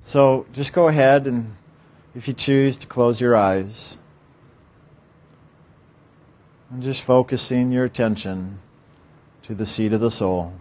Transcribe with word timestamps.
So 0.00 0.46
just 0.52 0.72
go 0.72 0.88
ahead 0.88 1.26
and, 1.26 1.56
if 2.14 2.28
you 2.28 2.34
choose, 2.34 2.76
to 2.78 2.86
close 2.86 3.20
your 3.20 3.36
eyes. 3.36 3.98
And 6.70 6.82
just 6.82 7.02
focusing 7.02 7.72
your 7.72 7.84
attention 7.84 8.60
to 9.42 9.54
the 9.54 9.66
seat 9.66 9.92
of 9.92 10.00
the 10.00 10.10
soul. 10.10 10.52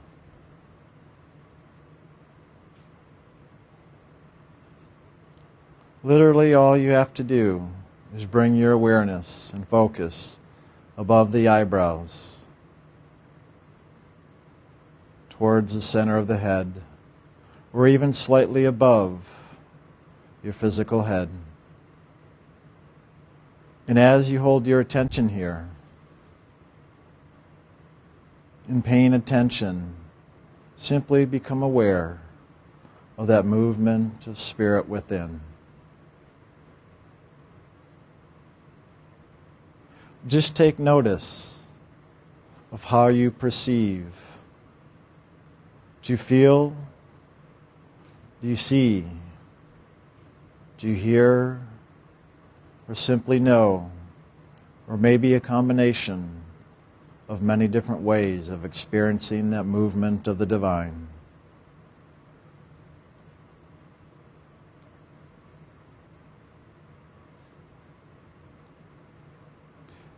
Literally, 6.04 6.54
all 6.54 6.78
you 6.78 6.92
have 6.92 7.14
to 7.16 7.24
do 7.24 7.70
is 8.16 8.26
bring 8.26 8.56
your 8.56 8.72
awareness 8.72 9.52
and 9.52 9.68
focus 9.68 10.38
above 10.98 11.32
the 11.32 11.48
eyebrows 11.48 12.38
towards 15.32 15.74
the 15.74 15.82
center 15.82 16.18
of 16.18 16.28
the 16.28 16.38
head, 16.38 16.82
or 17.76 17.90
even 17.90 18.14
slightly 18.14 18.64
above 18.64 19.28
your 20.42 20.54
physical 20.54 21.04
head. 21.04 21.28
And 23.86 24.00
as 24.00 24.32
you 24.32 24.40
hold 24.40 24.66
your 24.66 24.80
attention 24.80 25.30
here, 25.30 25.68
in 28.70 28.82
paying 28.82 29.14
attention, 29.14 29.94
simply 30.78 31.26
become 31.26 31.62
aware 31.62 32.22
of 33.18 33.28
that 33.28 33.46
movement 33.46 34.26
of 34.26 34.40
spirit 34.40 34.88
within. 34.88 35.42
Just 40.26 40.56
take 40.56 40.80
notice 40.80 41.66
of 42.72 42.86
how 42.86 43.08
you 43.08 43.32
perceive. 43.32 44.16
Do 46.02 46.14
you 46.14 46.18
feel? 46.18 46.74
Do 48.42 48.48
you 48.48 48.56
see? 48.56 49.06
Do 50.78 50.88
you 50.88 50.96
hear? 50.96 51.62
Or 52.88 52.96
simply 52.96 53.40
know? 53.40 53.92
Or 54.88 54.98
maybe 54.98 55.34
a 55.34 55.40
combination 55.40 56.42
of 57.28 57.42
many 57.42 57.68
different 57.68 58.02
ways 58.02 58.50
of 58.50 58.64
experiencing 58.64 59.50
that 59.50 59.64
movement 59.64 60.28
of 60.28 60.38
the 60.38 60.46
divine. 60.46 61.08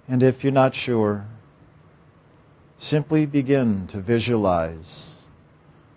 And 0.10 0.24
if 0.24 0.44
you're 0.44 0.54
not 0.54 0.74
sure, 0.74 1.28
simply 2.78 3.26
begin 3.26 3.88
to 3.88 4.00
visualize 4.00 5.26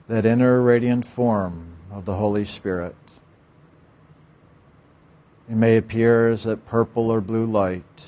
that 0.09 0.27
inner 0.27 0.61
radiant 0.61 1.07
form 1.07 1.70
of 1.91 2.05
the 2.05 2.17
Holy 2.17 2.45
Spirit. 2.45 2.97
It 5.49 5.57
may 5.57 5.77
appear 5.77 6.29
as 6.29 6.47
a 6.47 6.57
purple 6.57 7.11
or 7.11 7.21
blue 7.21 7.45
light, 7.45 8.07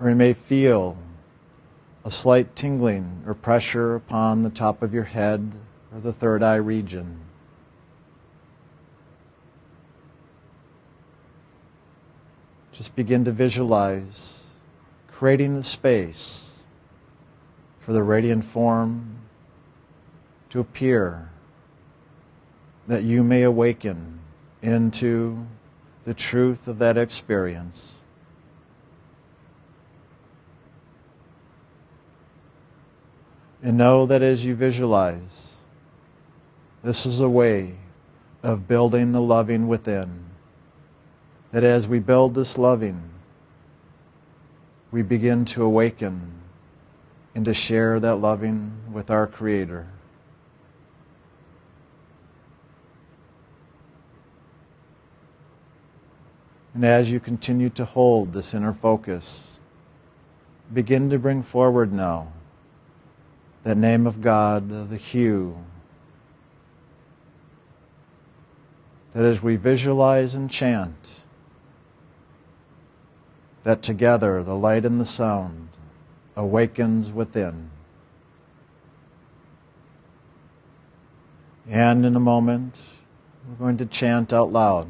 or 0.00 0.08
you 0.08 0.16
may 0.16 0.32
feel 0.32 0.98
a 2.04 2.10
slight 2.10 2.56
tingling 2.56 3.22
or 3.26 3.34
pressure 3.34 3.94
upon 3.94 4.42
the 4.42 4.50
top 4.50 4.82
of 4.82 4.92
your 4.92 5.04
head 5.04 5.52
or 5.94 6.00
the 6.00 6.12
third 6.12 6.42
eye 6.42 6.56
region. 6.56 7.20
Just 12.72 12.94
begin 12.94 13.24
to 13.24 13.32
visualize 13.32 14.42
creating 15.10 15.54
the 15.54 15.62
space 15.62 16.50
for 17.80 17.92
the 17.92 18.02
radiant 18.02 18.44
form 18.44 19.16
to 20.50 20.60
appear 20.60 21.30
that 22.86 23.02
you 23.02 23.22
may 23.22 23.42
awaken 23.42 24.20
into 24.62 25.46
the 26.04 26.14
truth 26.14 26.68
of 26.68 26.78
that 26.78 26.96
experience. 26.96 27.94
And 33.62 33.76
know 33.76 34.06
that 34.06 34.22
as 34.22 34.44
you 34.44 34.54
visualize, 34.54 35.54
this 36.84 37.04
is 37.04 37.20
a 37.20 37.28
way 37.28 37.74
of 38.42 38.68
building 38.68 39.10
the 39.10 39.20
loving 39.20 39.66
within 39.66 40.26
that 41.52 41.64
as 41.64 41.88
we 41.88 41.98
build 41.98 42.34
this 42.34 42.58
loving, 42.58 43.00
we 44.90 45.02
begin 45.02 45.44
to 45.44 45.62
awaken 45.62 46.32
and 47.34 47.44
to 47.44 47.54
share 47.54 47.98
that 47.98 48.16
loving 48.16 48.72
with 48.92 49.10
our 49.10 49.26
Creator. 49.26 49.86
And 56.76 56.84
as 56.84 57.10
you 57.10 57.20
continue 57.20 57.70
to 57.70 57.86
hold 57.86 58.34
this 58.34 58.52
inner 58.52 58.74
focus, 58.74 59.58
begin 60.70 61.08
to 61.08 61.18
bring 61.18 61.42
forward 61.42 61.90
now 61.90 62.34
that 63.62 63.78
name 63.78 64.06
of 64.06 64.20
God, 64.20 64.90
the 64.90 64.98
HU, 64.98 65.56
that 69.14 69.24
as 69.24 69.42
we 69.42 69.56
visualize 69.56 70.34
and 70.34 70.50
chant, 70.50 71.22
that 73.62 73.80
together 73.80 74.42
the 74.42 74.54
light 74.54 74.84
and 74.84 75.00
the 75.00 75.06
sound 75.06 75.70
awakens 76.36 77.10
within. 77.10 77.70
And 81.66 82.04
in 82.04 82.14
a 82.14 82.20
moment, 82.20 82.84
we're 83.48 83.54
going 83.54 83.78
to 83.78 83.86
chant 83.86 84.34
out 84.34 84.52
loud 84.52 84.88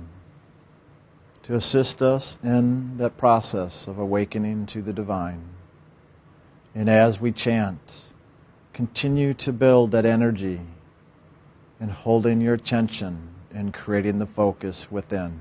to 1.47 1.55
assist 1.55 2.03
us 2.03 2.39
in 2.43 2.97
that 2.99 3.17
process 3.17 3.87
of 3.87 3.99
awakening 3.99 4.67
to 4.67 4.83
the 4.83 4.93
divine. 4.93 5.45
And 6.75 6.91
as 6.91 7.21
we 7.21 7.31
chant, 7.31 8.07
continue 8.73 9.33
to 9.34 9.53
build 9.53 9.93
that 9.93 10.05
energy 10.05 10.62
in 11.81 11.91
holding 11.91 12.41
your 12.41 12.55
attention 12.55 13.29
and 13.55 13.73
creating 13.73 14.19
the 14.19 14.27
focus 14.27 14.91
within. 14.91 15.39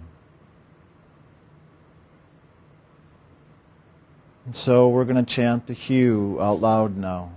And 4.45 4.55
so 4.55 4.87
we're 4.87 5.05
going 5.05 5.15
to 5.15 5.23
chant 5.23 5.65
the 5.65 5.73
HU 5.73 6.37
out 6.39 6.61
loud 6.61 6.95
now. 6.95 7.31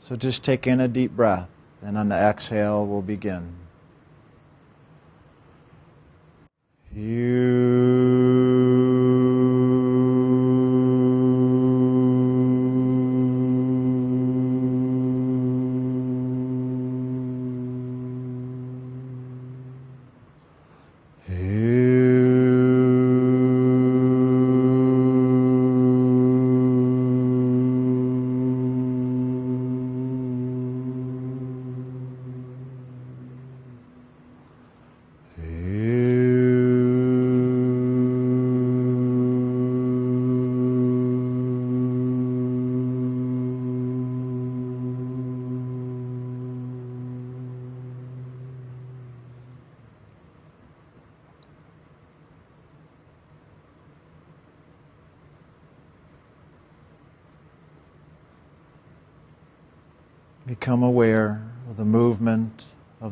So 0.00 0.16
just 0.16 0.42
take 0.42 0.66
in 0.66 0.80
a 0.80 0.88
deep 0.88 1.12
breath, 1.12 1.48
and 1.80 1.96
on 1.96 2.08
the 2.08 2.16
exhale, 2.16 2.84
we'll 2.84 3.02
begin. 3.02 3.61
You. 6.94 7.32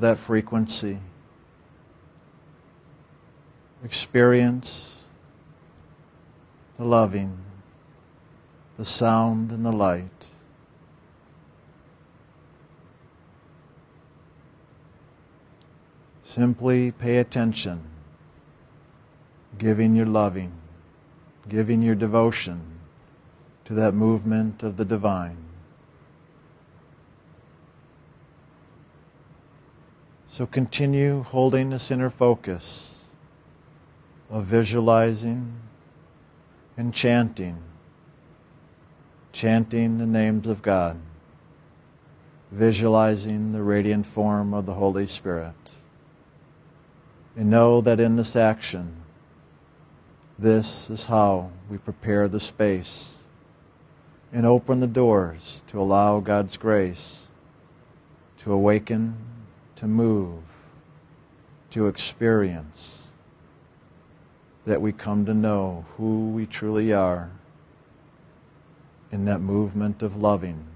That 0.01 0.19
frequency. 0.19 0.99
Experience 3.85 5.05
the 6.79 6.85
loving, 6.85 7.39
the 8.79 8.85
sound, 8.85 9.53
and 9.53 9.65
the 9.65 9.73
light. 9.73 10.27
Simply 16.23 16.91
pay 16.93 17.19
attention, 17.19 17.83
giving 19.59 19.95
your 19.95 20.07
loving, 20.07 20.53
giving 21.49 21.83
your 21.83 21.95
devotion 21.95 22.61
to 23.65 23.75
that 23.75 23.93
movement 23.93 24.63
of 24.63 24.77
the 24.77 24.85
divine. 24.85 25.50
So 30.41 30.47
continue 30.47 31.23
holding 31.23 31.69
this 31.69 31.91
inner 31.91 32.09
focus 32.09 32.95
of 34.31 34.47
visualizing 34.47 35.53
and 36.79 36.95
chanting, 36.95 37.59
chanting 39.35 39.99
the 39.99 40.07
names 40.07 40.47
of 40.47 40.63
God, 40.63 40.99
visualizing 42.51 43.53
the 43.53 43.63
radiant 43.63 44.07
form 44.07 44.55
of 44.55 44.65
the 44.65 44.73
Holy 44.73 45.07
Spirit. 45.07 45.53
And 47.37 47.51
know 47.51 47.83
that 47.83 48.01
in 48.01 48.17
this 48.17 48.35
action, 48.35 48.95
this 50.39 50.89
is 50.89 51.05
how 51.05 51.51
we 51.69 51.77
prepare 51.77 52.29
the 52.29 52.41
space 52.41 53.19
and 54.33 54.47
open 54.47 54.81
the 54.81 54.87
doors 54.87 55.61
to 55.67 55.79
allow 55.79 56.21
God's 56.21 56.57
grace 56.57 57.29
to 58.39 58.55
awaken 58.55 59.27
to 59.81 59.87
move, 59.87 60.43
to 61.71 61.87
experience, 61.87 63.05
that 64.67 64.83
we 64.83 64.93
come 64.93 65.25
to 65.25 65.33
know 65.33 65.87
who 65.97 66.29
we 66.29 66.45
truly 66.45 66.93
are 66.93 67.31
in 69.11 69.25
that 69.25 69.41
movement 69.41 70.03
of 70.03 70.15
loving. 70.15 70.67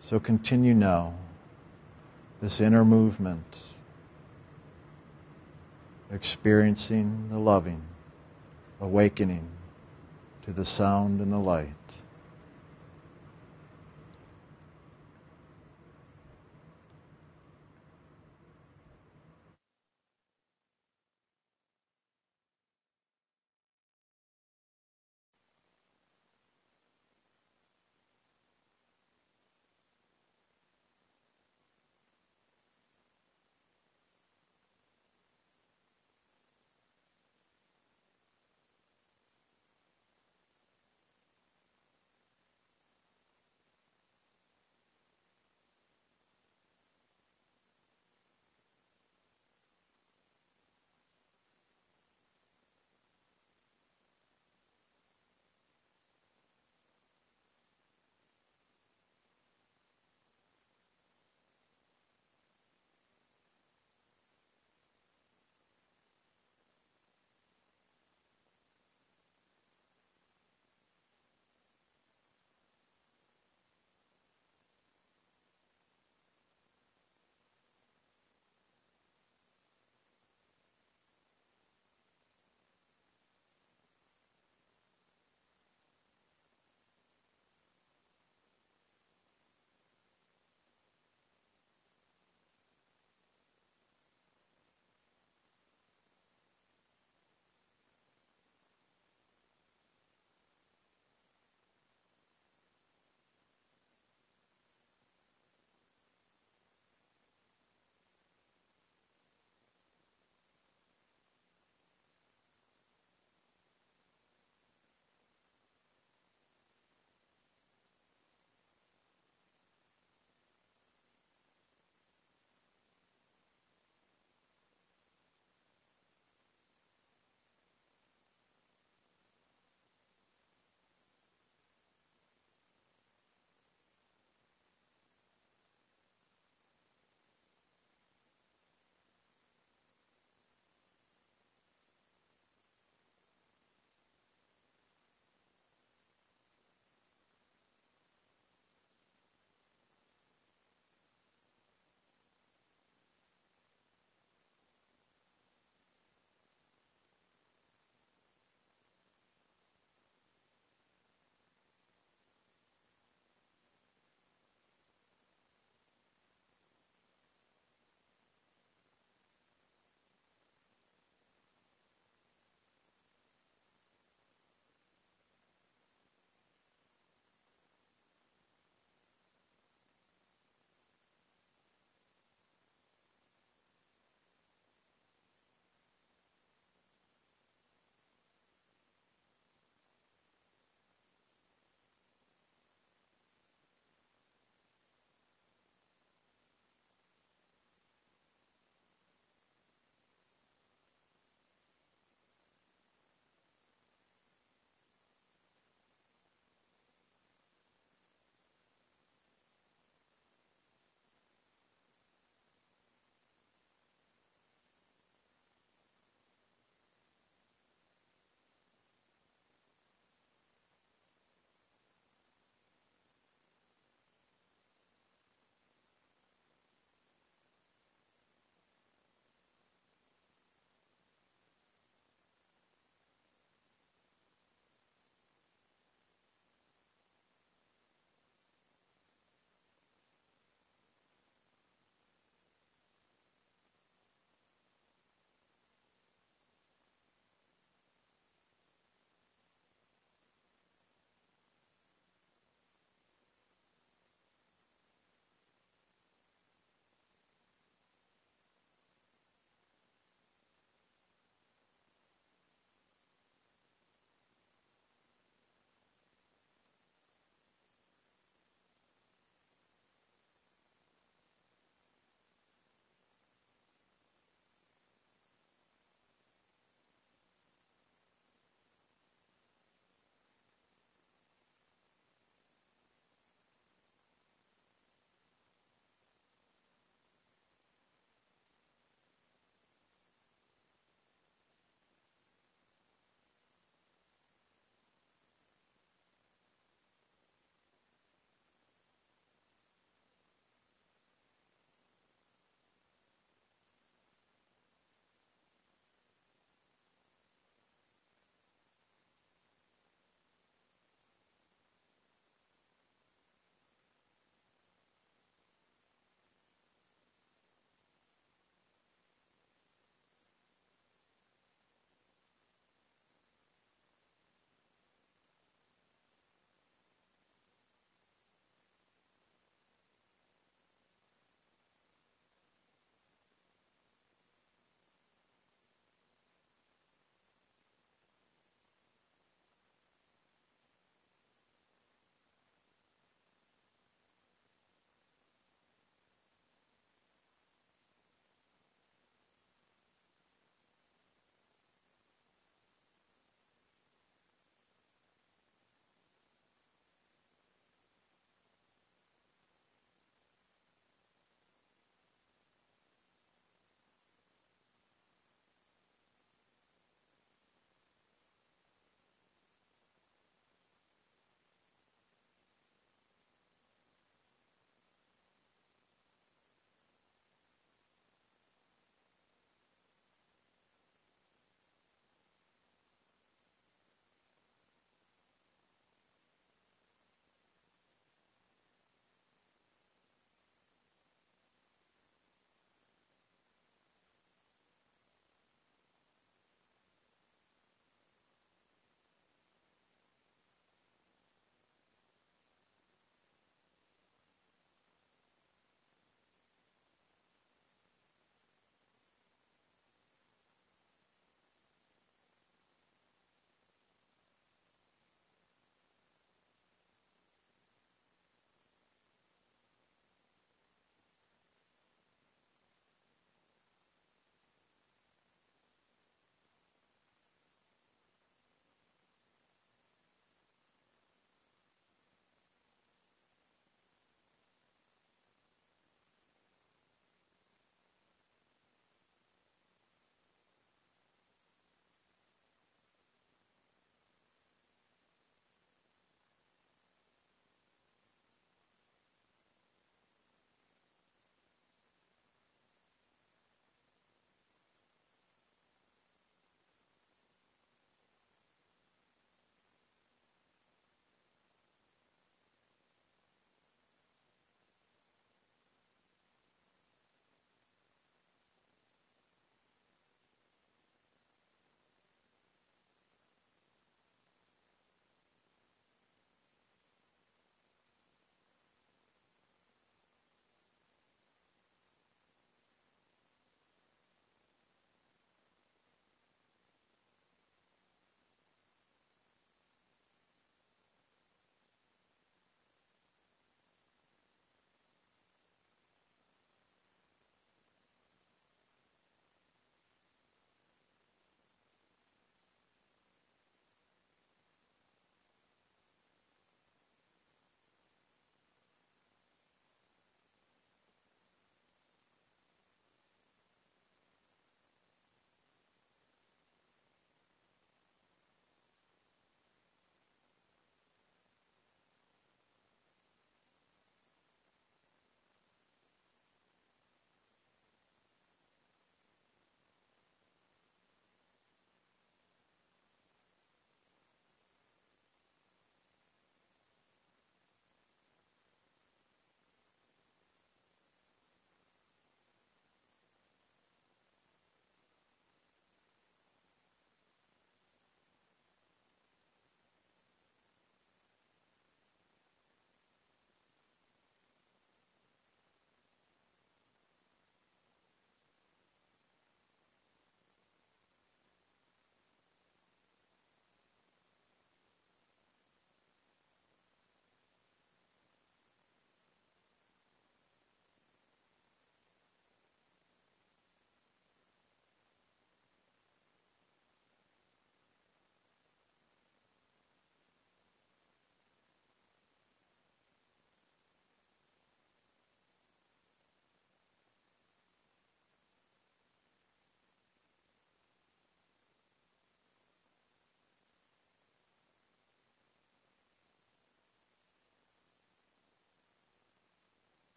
So 0.00 0.18
continue 0.18 0.74
now 0.74 1.14
this 2.42 2.60
inner 2.60 2.84
movement, 2.84 3.68
experiencing 6.10 7.28
the 7.30 7.38
loving, 7.38 7.82
awakening 8.80 9.46
to 10.44 10.52
the 10.52 10.64
sound 10.64 11.20
and 11.20 11.32
the 11.32 11.38
light. 11.38 11.85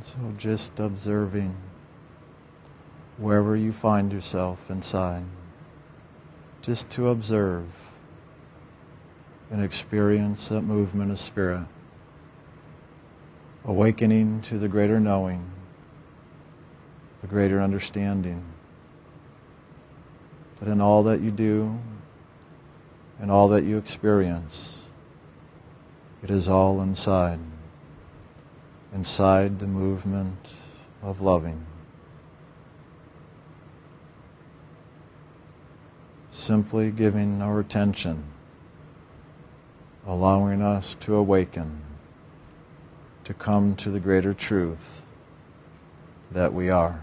So 0.00 0.16
just 0.36 0.78
observing 0.78 1.56
wherever 3.16 3.56
you 3.56 3.72
find 3.72 4.12
yourself 4.12 4.70
inside, 4.70 5.24
just 6.62 6.88
to 6.90 7.08
observe 7.08 7.66
and 9.50 9.62
experience 9.62 10.48
that 10.48 10.62
movement 10.62 11.10
of 11.10 11.18
spirit, 11.18 11.66
awakening 13.64 14.40
to 14.42 14.58
the 14.58 14.68
greater 14.68 15.00
knowing, 15.00 15.50
the 17.20 17.26
greater 17.26 17.60
understanding 17.60 18.44
that 20.60 20.68
in 20.68 20.80
all 20.80 21.02
that 21.02 21.20
you 21.20 21.30
do 21.30 21.78
and 23.20 23.30
all 23.30 23.48
that 23.48 23.64
you 23.64 23.76
experience, 23.76 24.84
it 26.22 26.30
is 26.30 26.48
all 26.48 26.80
inside, 26.80 27.40
inside 28.92 29.58
the 29.58 29.66
movement 29.66 30.52
of 31.02 31.20
loving. 31.20 31.66
Simply 36.30 36.90
giving 36.90 37.42
our 37.42 37.60
attention, 37.60 38.24
allowing 40.06 40.62
us 40.62 40.94
to 41.00 41.16
awaken, 41.16 41.82
to 43.24 43.34
come 43.34 43.76
to 43.76 43.90
the 43.90 44.00
greater 44.00 44.32
truth 44.32 45.02
that 46.30 46.54
we 46.54 46.70
are. 46.70 47.02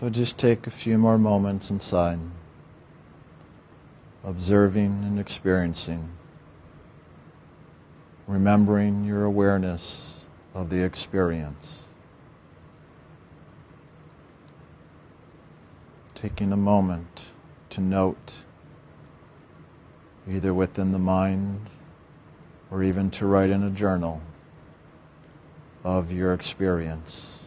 So 0.00 0.08
just 0.08 0.38
take 0.38 0.66
a 0.66 0.70
few 0.70 0.96
more 0.96 1.18
moments 1.18 1.70
inside, 1.70 2.20
observing 4.24 5.04
and 5.04 5.20
experiencing, 5.20 6.08
remembering 8.26 9.04
your 9.04 9.24
awareness 9.24 10.24
of 10.54 10.70
the 10.70 10.82
experience. 10.82 11.84
Taking 16.14 16.50
a 16.50 16.56
moment 16.56 17.26
to 17.68 17.82
note, 17.82 18.36
either 20.26 20.54
within 20.54 20.92
the 20.92 20.98
mind 20.98 21.66
or 22.70 22.82
even 22.82 23.10
to 23.10 23.26
write 23.26 23.50
in 23.50 23.62
a 23.62 23.70
journal 23.70 24.22
of 25.84 26.10
your 26.10 26.32
experience 26.32 27.39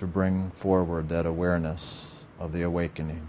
to 0.00 0.06
bring 0.06 0.50
forward 0.52 1.10
that 1.10 1.26
awareness 1.26 2.24
of 2.38 2.52
the 2.52 2.62
awakening. 2.62 3.20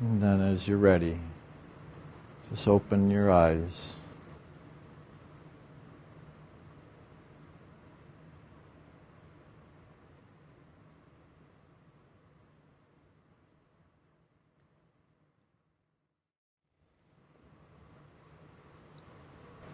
And 0.00 0.22
then, 0.22 0.40
as 0.58 0.66
you're 0.66 0.76
ready, 0.76 1.16
just 2.50 2.66
open 2.66 3.08
your 3.08 3.30
eyes. 3.30 3.98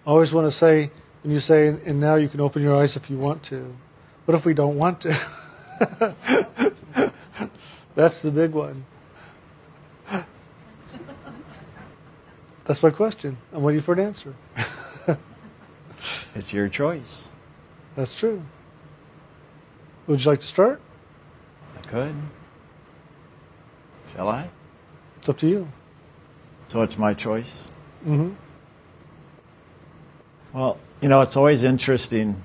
I 0.07 0.11
always 0.11 0.35
want 0.35 0.47
to 0.47 0.53
say, 0.53 0.91
when 1.23 1.33
you 1.33 1.41
say, 1.41 1.69
and 1.69 1.99
now 1.99 2.17
you 2.17 2.29
can 2.29 2.43
open 2.43 2.63
your 2.63 2.77
eyes 2.77 2.95
if 2.95 3.09
you 3.09 3.17
want 3.17 3.43
to. 3.45 3.75
What 4.27 4.35
if 4.35 4.45
we 4.45 4.53
don't 4.53 4.77
want 4.77 5.01
to? 5.01 5.09
That's 7.95 8.21
the 8.21 8.31
big 8.31 8.51
one. 8.51 8.85
That's 12.65 12.83
my 12.83 12.91
question. 12.91 13.37
I'm 13.53 13.63
waiting 13.63 13.83
for 13.83 13.93
an 13.95 14.01
answer. 14.01 14.35
it's 16.35 16.53
your 16.53 16.69
choice. 16.69 17.29
That's 17.95 18.15
true. 18.15 18.43
Would 20.07 20.25
you 20.25 20.31
like 20.31 20.41
to 20.41 20.47
start? 20.47 20.81
I 21.77 21.87
could. 21.87 22.15
Shall 24.15 24.29
I? 24.29 24.49
It's 25.19 25.29
up 25.29 25.39
to 25.39 25.47
you. 25.47 25.69
So 26.69 26.83
it's 26.83 26.99
my 26.99 27.15
choice? 27.15 27.71
Mm-hmm. 28.07 28.33
Well, 30.53 30.79
you 31.01 31.09
know, 31.09 31.21
it's 31.21 31.37
always 31.37 31.65
interesting, 31.65 32.43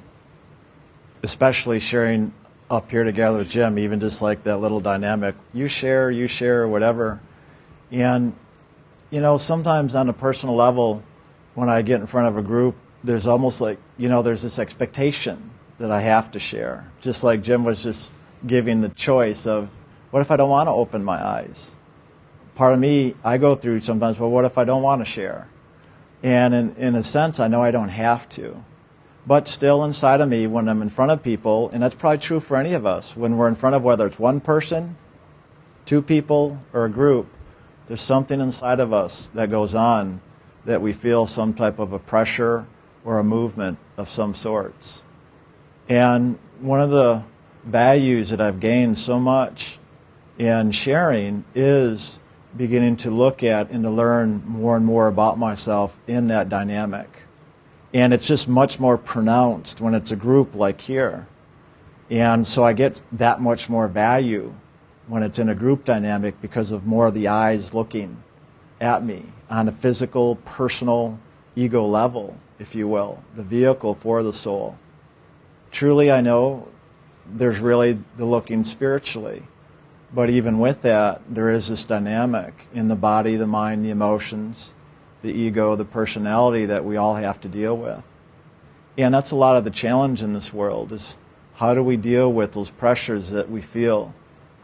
especially 1.24 1.80
sharing 1.80 2.34
up 2.70 2.92
here 2.92 3.04
together 3.04 3.40
with 3.40 3.50
Jim, 3.50 3.80
even 3.80 4.00
just 4.00 4.22
like 4.22 4.44
that 4.44 4.58
little 4.58 4.80
dynamic. 4.80 5.36
You 5.54 5.68
share, 5.68 6.12
you 6.12 6.28
share, 6.28 6.68
whatever. 6.68 7.20
And 7.92 8.34
you 9.10 9.22
know, 9.22 9.38
sometimes 9.38 9.96
on 9.96 10.10
a 10.10 10.14
personal 10.14 10.56
level, 10.56 11.04
when 11.56 11.70
I 11.70 11.82
get 11.82 12.00
in 12.00 12.08
front 12.08 12.28
of 12.28 12.38
a 12.38 12.42
group, 12.42 12.76
there's 13.04 13.28
almost 13.28 13.62
like, 13.62 13.78
you 13.98 14.10
know, 14.10 14.22
there's 14.22 14.42
this 14.42 14.60
expectation 14.60 15.52
that 15.80 15.92
I 15.92 16.02
have 16.02 16.32
to 16.32 16.40
share. 16.40 16.92
Just 17.02 17.24
like 17.24 17.42
Jim 17.42 17.64
was 17.64 17.82
just 17.82 18.12
giving 18.46 18.82
the 18.82 18.90
choice 18.90 19.48
of, 19.48 19.70
what 20.12 20.22
if 20.22 20.32
I 20.32 20.38
don't 20.38 20.50
want 20.50 20.68
to 20.68 20.72
open 20.72 21.04
my 21.04 21.24
eyes? 21.24 21.76
Part 22.56 22.74
of 22.74 22.80
me, 22.80 23.16
I 23.24 23.38
go 23.38 23.56
through 23.56 23.82
sometimes, 23.82 24.20
well, 24.20 24.30
what 24.30 24.46
if 24.46 24.58
I 24.58 24.66
don't 24.66 24.82
want 24.82 25.02
to 25.02 25.06
share? 25.06 25.48
And 26.22 26.54
in, 26.54 26.76
in 26.76 26.96
a 26.96 27.04
sense, 27.04 27.40
I 27.40 27.48
know 27.48 27.64
I 27.64 27.72
don't 27.72 27.90
have 27.90 28.28
to. 28.30 28.64
But 29.26 29.48
still 29.48 29.84
inside 29.84 30.22
of 30.22 30.30
me, 30.30 30.48
when 30.48 30.68
I'm 30.68 30.82
in 30.82 30.90
front 30.90 31.12
of 31.12 31.24
people, 31.24 31.70
and 31.70 31.82
that's 31.82 31.96
probably 31.96 32.18
true 32.18 32.40
for 32.40 32.58
any 32.58 32.74
of 32.74 32.86
us, 32.86 33.16
when 33.16 33.38
we're 33.38 33.48
in 33.48 33.56
front 33.56 33.76
of 33.76 33.84
whether 33.84 34.08
it's 34.08 34.20
one 34.20 34.42
person, 34.42 34.98
two 35.86 36.02
people, 36.02 36.60
or 36.74 36.86
a 36.86 36.90
group, 36.90 37.28
there's 37.90 38.02
something 38.02 38.40
inside 38.40 38.80
of 38.80 38.94
us 38.94 39.30
that 39.34 39.50
goes 39.50 39.74
on 39.74 40.22
that 40.64 40.80
we 40.80 40.94
feel 40.94 41.26
some 41.26 41.56
type 41.56 41.80
of 41.80 41.92
a 41.92 41.98
pressure 41.98 42.68
or 43.04 43.18
a 43.18 43.24
movement 43.24 43.80
of 43.98 44.08
some 44.08 44.36
sorts. 44.36 45.04
And 45.90 46.38
one 46.62 46.82
of 46.82 46.92
the 46.92 47.24
values 47.66 48.30
that 48.30 48.40
I've 48.40 48.60
gained 48.60 49.00
so 49.00 49.20
much 49.20 49.80
in 50.38 50.70
sharing 50.72 51.44
is 51.56 52.20
beginning 52.56 52.96
to 52.98 53.10
look 53.10 53.42
at 53.42 53.72
and 53.72 53.84
to 53.84 53.90
learn 53.90 54.44
more 54.46 54.78
and 54.78 54.86
more 54.86 55.08
about 55.08 55.40
myself 55.40 55.98
in 56.06 56.28
that 56.28 56.48
dynamic. 56.48 57.24
And 57.92 58.14
it's 58.14 58.28
just 58.28 58.48
much 58.48 58.80
more 58.80 59.00
pronounced 59.00 59.82
when 59.82 59.96
it's 59.96 60.12
a 60.12 60.16
group 60.16 60.54
like 60.54 60.82
here. 60.82 61.28
And 62.12 62.46
so 62.46 62.64
I 62.64 62.74
get 62.74 63.02
that 63.12 63.42
much 63.42 63.68
more 63.68 63.88
value 63.88 64.54
when 65.10 65.24
it's 65.24 65.40
in 65.40 65.50
a 65.50 65.56
group 65.56 65.84
dynamic 65.84 66.40
because 66.40 66.72
of 66.72 66.86
more 66.86 67.08
of 67.08 67.14
the 67.16 67.28
eyes 67.28 67.74
looking 67.74 68.24
at 68.80 69.04
me 69.04 69.26
on 69.50 69.68
a 69.68 69.72
physical, 69.72 70.36
personal, 70.36 71.20
ego 71.56 71.86
level, 71.86 72.38
if 72.60 72.76
you 72.76 72.88
will, 72.88 73.22
the 73.36 73.44
vehicle 73.44 73.96
for 73.96 74.22
the 74.22 74.32
soul. 74.32 74.78
Truly, 75.72 76.12
I 76.12 76.22
know 76.22 76.68
there's 77.26 77.60
really 77.60 78.00
the 78.18 78.26
looking 78.26 78.64
spiritually. 78.64 79.44
But 80.14 80.30
even 80.30 80.60
with 80.60 80.82
that, 80.84 81.22
there 81.30 81.50
is 81.50 81.68
this 81.68 81.86
dynamic 81.86 82.68
in 82.74 82.88
the 82.88 82.96
body, 82.96 83.36
the 83.36 83.46
mind, 83.48 83.86
the 83.86 83.92
emotions, 83.92 84.74
the 85.22 85.32
ego, 85.32 85.76
the 85.76 85.86
personality 85.86 86.66
that 86.66 86.86
we 86.86 86.98
all 86.98 87.16
have 87.16 87.40
to 87.42 87.48
deal 87.48 87.78
with. 87.78 88.02
And 88.98 89.14
that's 89.14 89.32
a 89.32 89.36
lot 89.36 89.56
of 89.56 89.64
the 89.64 89.70
challenge 89.70 90.24
in 90.24 90.34
this 90.34 90.54
world 90.54 90.92
is 90.92 91.18
how 91.56 91.74
do 91.74 91.84
we 91.84 91.98
deal 91.98 92.32
with 92.32 92.54
those 92.54 92.70
pressures 92.70 93.30
that 93.30 93.50
we 93.50 93.62
feel 93.62 94.14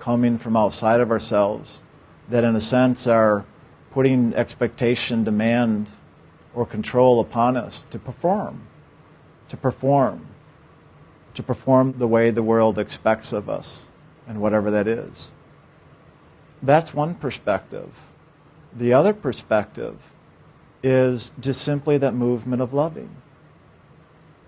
coming 0.06 0.38
from 0.38 0.56
outside 0.56 1.02
of 1.02 1.10
ourselves 1.10 1.82
that, 2.30 2.44
in 2.44 2.56
a 2.56 2.62
sense, 2.62 3.08
are 3.08 3.44
putting 3.90 4.36
expectation, 4.36 5.24
demand, 5.24 5.90
or 6.54 6.64
control 6.64 7.20
upon 7.20 7.58
us 7.58 7.88
to 7.90 7.98
perform, 7.98 8.68
to 9.50 9.58
perform, 9.58 10.28
to 11.34 11.42
perform 11.42 11.92
the 11.98 12.08
way 12.08 12.30
the 12.30 12.44
world 12.44 12.78
expects 12.78 13.34
of 13.34 13.50
us, 13.50 13.88
and 14.28 14.40
whatever 14.40 14.70
that 14.70 14.88
is. 14.88 15.34
That's 16.62 16.94
one 16.94 17.16
perspective. 17.16 17.90
The 18.76 18.94
other 18.94 19.12
perspective 19.12 20.12
is 20.84 21.32
just 21.40 21.64
simply 21.64 21.98
that 21.98 22.14
movement 22.14 22.62
of 22.62 22.76
loving. 22.76 23.10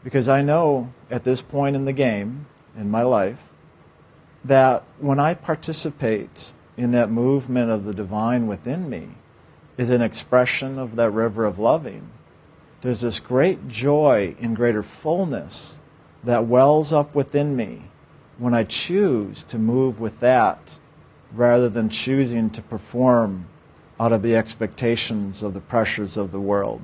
Because 0.04 0.28
I 0.28 0.44
know 0.44 0.94
at 1.10 1.24
this 1.24 1.42
point 1.42 1.76
in 1.76 1.86
the 1.86 1.94
game, 1.94 2.46
in 2.78 2.92
my 2.92 3.02
life, 3.02 3.47
that 4.48 4.84
when 5.00 5.20
I 5.20 5.34
participate 5.34 6.54
in 6.76 6.92
that 6.92 7.10
movement 7.10 7.72
of 7.72 7.86
the 7.86 7.94
divine 7.94 8.48
within 8.48 8.90
me, 8.90 9.10
is 9.78 9.90
an 9.90 10.02
expression 10.02 10.80
of 10.80 10.96
that 10.96 11.12
river 11.12 11.46
of 11.46 11.60
loving. 11.60 12.10
There's 12.82 13.02
this 13.02 13.20
great 13.20 13.68
joy 13.68 14.36
and 14.40 14.56
greater 14.56 14.84
fullness 14.84 15.80
that 16.24 16.46
wells 16.46 16.92
up 16.92 17.14
within 17.14 17.56
me 17.56 17.84
when 18.38 18.54
I 18.54 18.64
choose 18.64 19.44
to 19.44 19.60
move 19.60 20.00
with 20.00 20.20
that 20.20 20.78
rather 21.34 21.70
than 21.70 21.90
choosing 21.90 22.50
to 22.52 22.62
perform 22.62 23.48
out 24.00 24.14
of 24.14 24.24
the 24.24 24.36
expectations 24.36 25.44
of 25.44 25.54
the 25.54 25.60
pressures 25.60 26.18
of 26.18 26.32
the 26.32 26.40
world. 26.40 26.82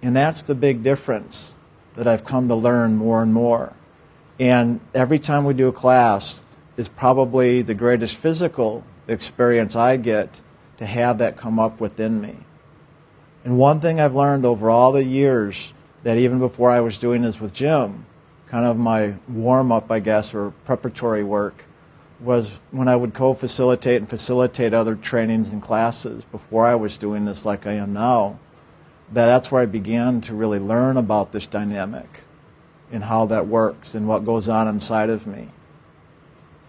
And 0.00 0.16
that's 0.16 0.42
the 0.42 0.54
big 0.54 0.82
difference 0.82 1.54
that 1.96 2.08
I've 2.08 2.24
come 2.24 2.48
to 2.48 2.54
learn 2.54 2.96
more 2.96 3.22
and 3.22 3.32
more. 3.32 3.74
And 4.38 4.80
every 4.94 5.18
time 5.18 5.44
we 5.44 5.54
do 5.54 5.68
a 5.68 5.72
class 5.72 6.41
is 6.76 6.88
probably 6.88 7.62
the 7.62 7.74
greatest 7.74 8.16
physical 8.16 8.84
experience 9.08 9.76
I 9.76 9.96
get 9.96 10.40
to 10.78 10.86
have 10.86 11.18
that 11.18 11.36
come 11.36 11.58
up 11.58 11.80
within 11.80 12.20
me. 12.20 12.36
And 13.44 13.58
one 13.58 13.80
thing 13.80 14.00
I've 14.00 14.14
learned 14.14 14.46
over 14.46 14.70
all 14.70 14.92
the 14.92 15.04
years 15.04 15.74
that 16.02 16.18
even 16.18 16.38
before 16.38 16.70
I 16.70 16.80
was 16.80 16.98
doing 16.98 17.22
this 17.22 17.40
with 17.40 17.52
Jim, 17.52 18.06
kind 18.46 18.64
of 18.64 18.76
my 18.76 19.14
warm 19.28 19.72
up, 19.72 19.90
I 19.90 19.98
guess, 19.98 20.34
or 20.34 20.52
preparatory 20.64 21.24
work, 21.24 21.64
was 22.20 22.58
when 22.70 22.86
I 22.86 22.96
would 22.96 23.14
co 23.14 23.34
facilitate 23.34 23.96
and 23.96 24.08
facilitate 24.08 24.72
other 24.72 24.94
trainings 24.94 25.50
and 25.50 25.60
classes 25.60 26.24
before 26.26 26.66
I 26.66 26.76
was 26.76 26.96
doing 26.96 27.24
this 27.24 27.44
like 27.44 27.66
I 27.66 27.72
am 27.72 27.92
now. 27.92 28.38
That 29.12 29.26
that's 29.26 29.50
where 29.50 29.62
I 29.62 29.66
began 29.66 30.20
to 30.22 30.34
really 30.34 30.58
learn 30.58 30.96
about 30.96 31.32
this 31.32 31.46
dynamic 31.46 32.20
and 32.90 33.04
how 33.04 33.26
that 33.26 33.48
works 33.48 33.94
and 33.94 34.06
what 34.06 34.24
goes 34.24 34.48
on 34.48 34.68
inside 34.68 35.10
of 35.10 35.26
me. 35.26 35.48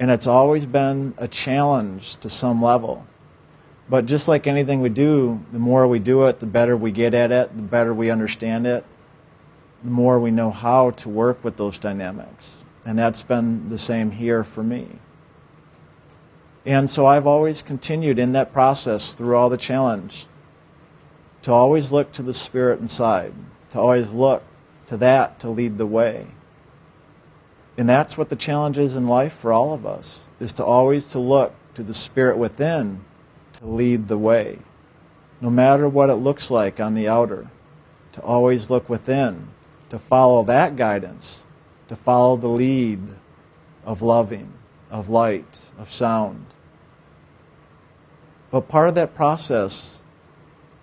And 0.03 0.11
it's 0.11 0.27
always 0.27 0.65
been 0.65 1.13
a 1.17 1.29
challenge 1.29 2.17
to 2.17 2.29
some 2.29 2.61
level. 2.61 3.07
But 3.87 4.05
just 4.05 4.27
like 4.27 4.47
anything 4.47 4.81
we 4.81 4.89
do, 4.89 5.45
the 5.53 5.59
more 5.59 5.87
we 5.87 5.99
do 5.99 6.27
it, 6.27 6.41
the 6.41 6.45
better 6.45 6.75
we 6.75 6.91
get 6.91 7.13
at 7.13 7.31
it, 7.31 7.55
the 7.55 7.61
better 7.61 7.93
we 7.93 8.09
understand 8.09 8.67
it, 8.67 8.83
the 9.81 9.89
more 9.89 10.19
we 10.19 10.29
know 10.29 10.51
how 10.51 10.91
to 10.91 11.07
work 11.07 11.41
with 11.41 11.55
those 11.55 11.79
dynamics. 11.79 12.65
And 12.85 12.99
that's 12.99 13.23
been 13.23 13.69
the 13.69 13.77
same 13.77 14.11
here 14.11 14.43
for 14.43 14.61
me. 14.61 14.99
And 16.65 16.89
so 16.89 17.05
I've 17.05 17.25
always 17.25 17.61
continued 17.61 18.19
in 18.19 18.33
that 18.33 18.51
process 18.51 19.13
through 19.13 19.37
all 19.37 19.49
the 19.49 19.55
challenge 19.55 20.27
to 21.43 21.53
always 21.53 21.93
look 21.93 22.11
to 22.11 22.21
the 22.21 22.33
spirit 22.33 22.81
inside, 22.81 23.33
to 23.71 23.79
always 23.79 24.09
look 24.09 24.43
to 24.87 24.97
that 24.97 25.39
to 25.39 25.49
lead 25.49 25.77
the 25.77 25.87
way. 25.87 26.27
And 27.77 27.89
that's 27.89 28.17
what 28.17 28.29
the 28.29 28.35
challenge 28.35 28.77
is 28.77 28.95
in 28.95 29.07
life 29.07 29.33
for 29.33 29.51
all 29.51 29.73
of 29.73 29.85
us, 29.85 30.29
is 30.39 30.51
to 30.53 30.65
always 30.65 31.05
to 31.07 31.19
look 31.19 31.55
to 31.73 31.83
the 31.83 31.93
spirit 31.93 32.37
within 32.37 33.03
to 33.53 33.65
lead 33.65 34.07
the 34.07 34.17
way. 34.17 34.59
No 35.41 35.49
matter 35.49 35.89
what 35.89 36.09
it 36.09 36.15
looks 36.15 36.51
like 36.51 36.79
on 36.79 36.93
the 36.93 37.07
outer, 37.07 37.49
to 38.13 38.21
always 38.21 38.69
look 38.69 38.87
within, 38.87 39.49
to 39.89 39.97
follow 39.97 40.43
that 40.43 40.75
guidance, 40.75 41.45
to 41.87 41.95
follow 41.95 42.37
the 42.37 42.47
lead 42.47 43.01
of 43.83 44.01
loving, 44.01 44.53
of 44.91 45.09
light, 45.09 45.65
of 45.77 45.91
sound. 45.91 46.45
But 48.51 48.67
part 48.67 48.87
of 48.87 48.95
that 48.95 49.15
process 49.15 49.99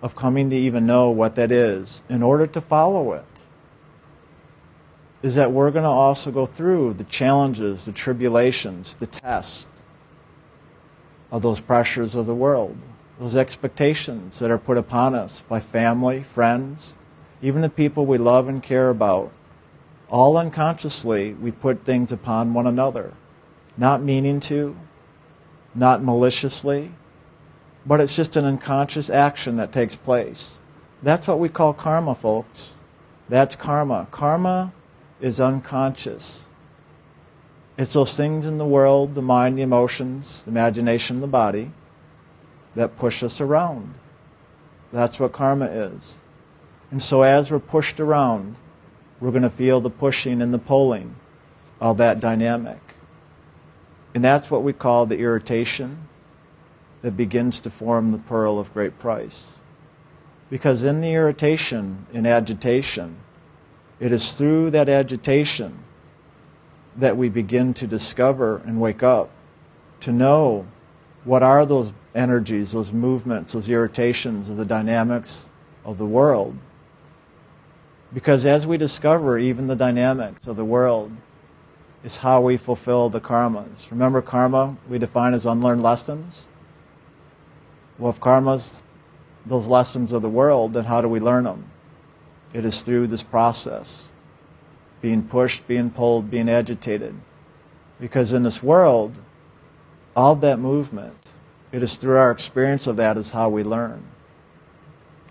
of 0.01 0.15
coming 0.15 0.49
to 0.49 0.55
even 0.55 0.85
know 0.85 1.09
what 1.09 1.35
that 1.35 1.51
is, 1.51 2.03
in 2.09 2.21
order 2.21 2.45
to 2.47 2.59
follow 2.59 3.13
it, 3.13 3.25
is 5.21 5.35
that 5.35 5.51
we're 5.51 5.71
going 5.71 5.83
to 5.83 5.89
also 5.89 6.31
go 6.31 6.45
through 6.45 6.93
the 6.93 7.03
challenges, 7.03 7.85
the 7.85 7.91
tribulations, 7.91 8.95
the 8.95 9.07
tests, 9.07 9.67
of 11.31 11.41
those 11.41 11.61
pressures 11.61 12.13
of 12.13 12.25
the 12.25 12.35
world, 12.35 12.77
those 13.19 13.35
expectations 13.35 14.39
that 14.39 14.51
are 14.51 14.57
put 14.57 14.77
upon 14.77 15.15
us 15.15 15.43
by 15.47 15.59
family, 15.59 16.21
friends, 16.21 16.95
even 17.41 17.61
the 17.61 17.69
people 17.69 18.05
we 18.05 18.17
love 18.17 18.47
and 18.47 18.61
care 18.61 18.89
about. 18.89 19.31
All 20.09 20.35
unconsciously, 20.35 21.33
we 21.33 21.51
put 21.51 21.85
things 21.85 22.11
upon 22.11 22.53
one 22.53 22.67
another, 22.67 23.13
not 23.77 24.03
meaning 24.03 24.41
to, 24.41 24.75
not 25.73 26.03
maliciously, 26.03 26.91
but 27.85 28.01
it's 28.01 28.15
just 28.15 28.35
an 28.35 28.43
unconscious 28.43 29.09
action 29.09 29.55
that 29.55 29.71
takes 29.71 29.95
place. 29.95 30.59
That's 31.01 31.27
what 31.27 31.39
we 31.39 31.47
call 31.47 31.73
karma, 31.73 32.13
folks. 32.13 32.75
That's 33.29 33.55
karma. 33.55 34.07
Karma 34.11 34.73
is 35.21 35.39
unconscious. 35.39 36.47
It's 37.77 37.93
those 37.93 38.17
things 38.17 38.45
in 38.45 38.57
the 38.57 38.65
world, 38.65 39.15
the 39.15 39.21
mind, 39.21 39.57
the 39.57 39.61
emotions, 39.61 40.43
the 40.43 40.51
imagination, 40.51 41.21
the 41.21 41.27
body, 41.27 41.71
that 42.75 42.97
push 42.97 43.23
us 43.23 43.39
around. 43.39 43.93
That's 44.91 45.19
what 45.19 45.31
karma 45.31 45.67
is. 45.67 46.19
And 46.89 47.01
so 47.01 47.21
as 47.21 47.49
we're 47.49 47.59
pushed 47.59 47.99
around, 47.99 48.57
we're 49.19 49.31
going 49.31 49.43
to 49.43 49.49
feel 49.49 49.79
the 49.79 49.89
pushing 49.89 50.41
and 50.41 50.53
the 50.53 50.59
pulling 50.59 51.15
of 51.79 51.97
that 51.97 52.19
dynamic. 52.19 52.79
And 54.13 54.23
that's 54.23 54.51
what 54.51 54.63
we 54.63 54.73
call 54.73 55.05
the 55.05 55.19
irritation 55.19 56.09
that 57.01 57.15
begins 57.15 57.59
to 57.61 57.69
form 57.69 58.11
the 58.11 58.17
pearl 58.17 58.59
of 58.59 58.73
great 58.73 58.99
price. 58.99 59.59
Because 60.49 60.83
in 60.83 60.99
the 60.99 61.13
irritation, 61.13 62.05
in 62.11 62.25
agitation, 62.25 63.17
it 64.01 64.11
is 64.11 64.33
through 64.33 64.71
that 64.71 64.89
agitation 64.89 65.77
that 66.97 67.15
we 67.15 67.29
begin 67.29 67.73
to 67.75 67.85
discover 67.85 68.57
and 68.65 68.81
wake 68.81 69.03
up, 69.03 69.29
to 70.01 70.11
know 70.11 70.65
what 71.23 71.43
are 71.43 71.67
those 71.67 71.93
energies, 72.15 72.71
those 72.71 72.91
movements, 72.91 73.53
those 73.53 73.69
irritations 73.69 74.49
of 74.49 74.57
the 74.57 74.65
dynamics 74.65 75.49
of 75.85 75.99
the 75.99 76.05
world. 76.05 76.57
Because 78.11 78.43
as 78.43 78.65
we 78.65 78.75
discover 78.75 79.37
even 79.37 79.67
the 79.67 79.75
dynamics 79.75 80.47
of 80.47 80.55
the 80.57 80.65
world, 80.65 81.11
is 82.03 82.17
how 82.17 82.41
we 82.41 82.57
fulfill 82.57 83.07
the 83.09 83.21
karmas. 83.21 83.91
Remember, 83.91 84.23
karma 84.23 84.77
we 84.89 84.97
define 84.97 85.35
as 85.35 85.45
unlearned 85.45 85.83
lessons? 85.83 86.47
Well, 87.99 88.09
if 88.09 88.19
karma's 88.19 88.81
those 89.45 89.67
lessons 89.67 90.11
of 90.11 90.23
the 90.23 90.29
world, 90.29 90.73
then 90.73 90.85
how 90.85 91.01
do 91.01 91.07
we 91.07 91.19
learn 91.19 91.43
them? 91.43 91.65
It 92.53 92.65
is 92.65 92.81
through 92.81 93.07
this 93.07 93.23
process 93.23 94.07
being 95.01 95.23
pushed, 95.23 95.67
being 95.67 95.89
pulled, 95.89 96.29
being 96.29 96.47
agitated. 96.47 97.15
Because 97.99 98.33
in 98.33 98.43
this 98.43 98.61
world, 98.61 99.15
all 100.15 100.35
that 100.35 100.59
movement, 100.59 101.15
it 101.71 101.81
is 101.81 101.95
through 101.95 102.17
our 102.17 102.31
experience 102.31 102.87
of 102.87 102.97
that 102.97 103.17
is 103.17 103.31
how 103.31 103.49
we 103.49 103.63
learn. 103.63 104.03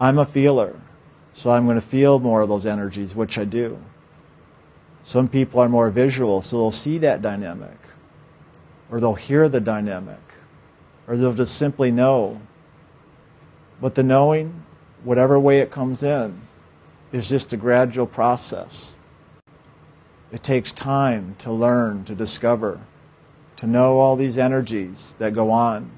I'm 0.01 0.19
a 0.19 0.27
feeler, 0.27 0.81
so 1.33 1.51
I'm 1.51 1.67
going 1.67 1.77
to 1.77 1.87
feel 1.87 2.19
more 2.19 2.41
of 2.41 2.49
those 2.49 2.67
energies, 2.67 3.15
which 3.15 3.39
I 3.39 3.45
do. 3.45 3.79
Some 5.05 5.29
people 5.29 5.61
are 5.61 5.69
more 5.69 5.91
visual, 5.91 6.43
so 6.43 6.57
they'll 6.59 6.71
see 6.71 6.99
that 6.99 7.23
dynamic, 7.23 7.79
or 8.91 9.01
they'll 9.01 9.15
hear 9.15 9.49
the 9.49 9.61
dynamic, 9.61 10.21
or 11.07 11.17
they'll 11.17 11.35
just 11.35 11.57
simply 11.57 11.91
know. 11.91 12.41
But 13.81 13.95
the 13.95 14.03
knowing, 14.03 14.65
whatever 15.05 15.39
way 15.39 15.61
it 15.61 15.71
comes 15.71 16.03
in, 16.03 16.41
is 17.12 17.29
just 17.29 17.53
a 17.53 17.57
gradual 17.57 18.07
process. 18.07 18.96
It 20.33 20.42
takes 20.42 20.70
time 20.70 21.35
to 21.38 21.51
learn, 21.51 22.05
to 22.05 22.14
discover, 22.14 22.81
to 23.57 23.66
know 23.66 23.99
all 23.99 24.16
these 24.16 24.38
energies 24.38 25.14
that 25.18 25.35
go 25.35 25.51
on. 25.51 25.90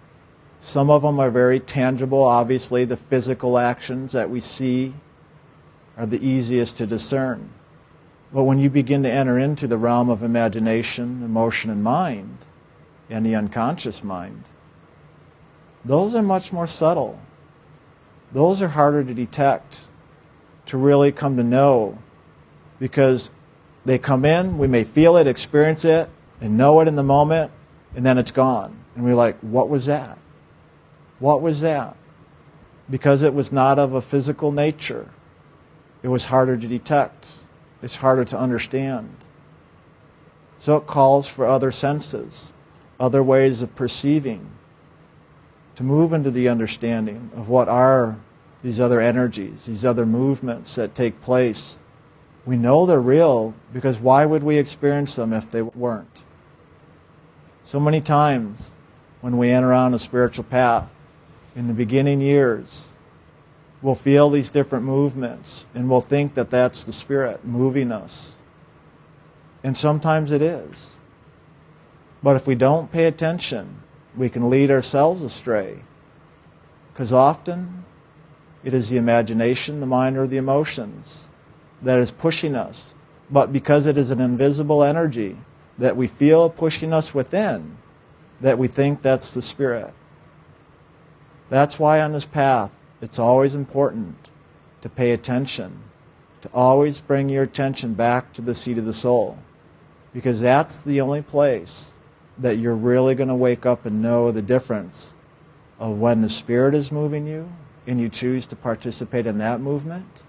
Some 0.60 0.90
of 0.90 1.02
them 1.02 1.20
are 1.20 1.30
very 1.30 1.60
tangible. 1.60 2.22
Obviously, 2.22 2.84
the 2.84 2.96
physical 2.96 3.58
actions 3.58 4.12
that 4.12 4.30
we 4.30 4.40
see 4.40 4.94
are 5.96 6.06
the 6.06 6.24
easiest 6.24 6.78
to 6.78 6.86
discern. 6.86 7.50
But 8.32 8.44
when 8.44 8.58
you 8.58 8.70
begin 8.70 9.02
to 9.02 9.10
enter 9.10 9.38
into 9.38 9.66
the 9.66 9.76
realm 9.76 10.08
of 10.08 10.22
imagination, 10.22 11.22
emotion, 11.22 11.70
and 11.70 11.82
mind, 11.82 12.38
and 13.10 13.26
the 13.26 13.34
unconscious 13.34 14.02
mind, 14.02 14.44
those 15.84 16.14
are 16.14 16.22
much 16.22 16.52
more 16.52 16.66
subtle. 16.66 17.18
Those 18.32 18.62
are 18.62 18.68
harder 18.68 19.04
to 19.04 19.12
detect, 19.12 19.82
to 20.66 20.76
really 20.76 21.12
come 21.12 21.36
to 21.36 21.42
know, 21.42 21.98
because 22.78 23.30
they 23.84 23.98
come 23.98 24.24
in, 24.24 24.58
we 24.58 24.66
may 24.66 24.84
feel 24.84 25.16
it, 25.16 25.26
experience 25.26 25.84
it, 25.84 26.08
and 26.40 26.56
know 26.56 26.80
it 26.80 26.88
in 26.88 26.96
the 26.96 27.02
moment, 27.02 27.50
and 27.96 28.06
then 28.06 28.18
it's 28.18 28.30
gone. 28.30 28.76
And 28.94 29.04
we're 29.04 29.14
like, 29.14 29.38
what 29.40 29.68
was 29.68 29.86
that? 29.86 30.18
What 31.18 31.40
was 31.40 31.60
that? 31.62 31.96
Because 32.90 33.22
it 33.22 33.34
was 33.34 33.52
not 33.52 33.78
of 33.78 33.92
a 33.92 34.02
physical 34.02 34.52
nature, 34.52 35.10
it 36.02 36.08
was 36.08 36.26
harder 36.26 36.56
to 36.56 36.66
detect, 36.66 37.32
it's 37.82 37.96
harder 37.96 38.24
to 38.24 38.38
understand. 38.38 39.16
So 40.58 40.76
it 40.76 40.86
calls 40.86 41.26
for 41.26 41.46
other 41.46 41.72
senses, 41.72 42.54
other 43.00 43.22
ways 43.22 43.62
of 43.62 43.74
perceiving. 43.74 44.50
to 45.76 45.82
move 45.82 46.12
into 46.12 46.30
the 46.30 46.48
understanding 46.48 47.30
of 47.36 47.48
what 47.48 47.68
are 47.68 48.16
these 48.62 48.78
other 48.78 49.00
energies, 49.00 49.66
these 49.66 49.84
other 49.84 50.06
movements 50.06 50.74
that 50.76 50.94
take 50.94 51.20
place. 51.20 51.78
We 52.46 52.56
know 52.56 52.86
they're 52.86 53.00
real 53.00 53.54
because 53.72 53.98
why 53.98 54.26
would 54.26 54.42
we 54.42 54.58
experience 54.58 55.16
them 55.16 55.32
if 55.32 55.50
they 55.50 55.62
weren't? 55.62 56.22
So 57.64 57.80
many 57.80 58.00
times 58.00 58.74
when 59.20 59.36
we 59.38 59.50
enter 59.50 59.72
on 59.72 59.94
a 59.94 59.98
spiritual 59.98 60.44
path, 60.44 60.88
in 61.54 61.68
the 61.68 61.74
beginning 61.74 62.20
years, 62.20 62.92
we'll 63.82 63.94
feel 63.94 64.30
these 64.30 64.50
different 64.50 64.84
movements 64.84 65.66
and 65.74 65.90
we'll 65.90 66.00
think 66.00 66.34
that 66.34 66.50
that's 66.50 66.84
the 66.84 66.92
Spirit 66.92 67.44
moving 67.44 67.92
us. 67.92 68.38
And 69.62 69.76
sometimes 69.76 70.30
it 70.30 70.42
is. 70.42 70.96
But 72.22 72.36
if 72.36 72.46
we 72.46 72.54
don't 72.54 72.90
pay 72.90 73.04
attention, 73.04 73.82
we 74.16 74.28
can 74.28 74.48
lead 74.48 74.70
ourselves 74.70 75.22
astray. 75.22 75.82
Because 76.92 77.12
often 77.12 77.81
it 78.64 78.74
is 78.74 78.88
the 78.88 78.96
imagination, 78.96 79.80
the 79.80 79.86
mind, 79.86 80.16
or 80.16 80.26
the 80.26 80.36
emotions 80.36 81.28
that 81.82 81.98
is 81.98 82.10
pushing 82.10 82.54
us. 82.54 82.94
But 83.30 83.52
because 83.52 83.86
it 83.86 83.96
is 83.96 84.10
an 84.10 84.20
invisible 84.20 84.82
energy 84.82 85.36
that 85.78 85.96
we 85.96 86.06
feel 86.06 86.50
pushing 86.50 86.92
us 86.92 87.14
within, 87.14 87.78
that 88.40 88.58
we 88.58 88.68
think 88.68 89.02
that's 89.02 89.34
the 89.34 89.42
Spirit. 89.42 89.92
That's 91.48 91.78
why 91.78 92.00
on 92.00 92.12
this 92.12 92.24
path, 92.24 92.70
it's 93.00 93.18
always 93.18 93.54
important 93.54 94.28
to 94.82 94.88
pay 94.88 95.10
attention, 95.12 95.82
to 96.42 96.50
always 96.54 97.00
bring 97.00 97.28
your 97.28 97.42
attention 97.42 97.94
back 97.94 98.32
to 98.34 98.42
the 98.42 98.54
seat 98.54 98.78
of 98.78 98.84
the 98.84 98.92
soul. 98.92 99.38
Because 100.12 100.40
that's 100.40 100.78
the 100.78 101.00
only 101.00 101.22
place 101.22 101.94
that 102.38 102.58
you're 102.58 102.74
really 102.74 103.14
going 103.14 103.28
to 103.28 103.34
wake 103.34 103.66
up 103.66 103.86
and 103.86 104.02
know 104.02 104.30
the 104.30 104.42
difference 104.42 105.14
of 105.78 105.98
when 105.98 106.20
the 106.20 106.28
Spirit 106.28 106.74
is 106.74 106.92
moving 106.92 107.26
you 107.26 107.50
and 107.86 108.00
you 108.00 108.08
choose 108.08 108.46
to 108.46 108.56
participate 108.56 109.26
in 109.26 109.38
that 109.38 109.60
movement, 109.60 110.22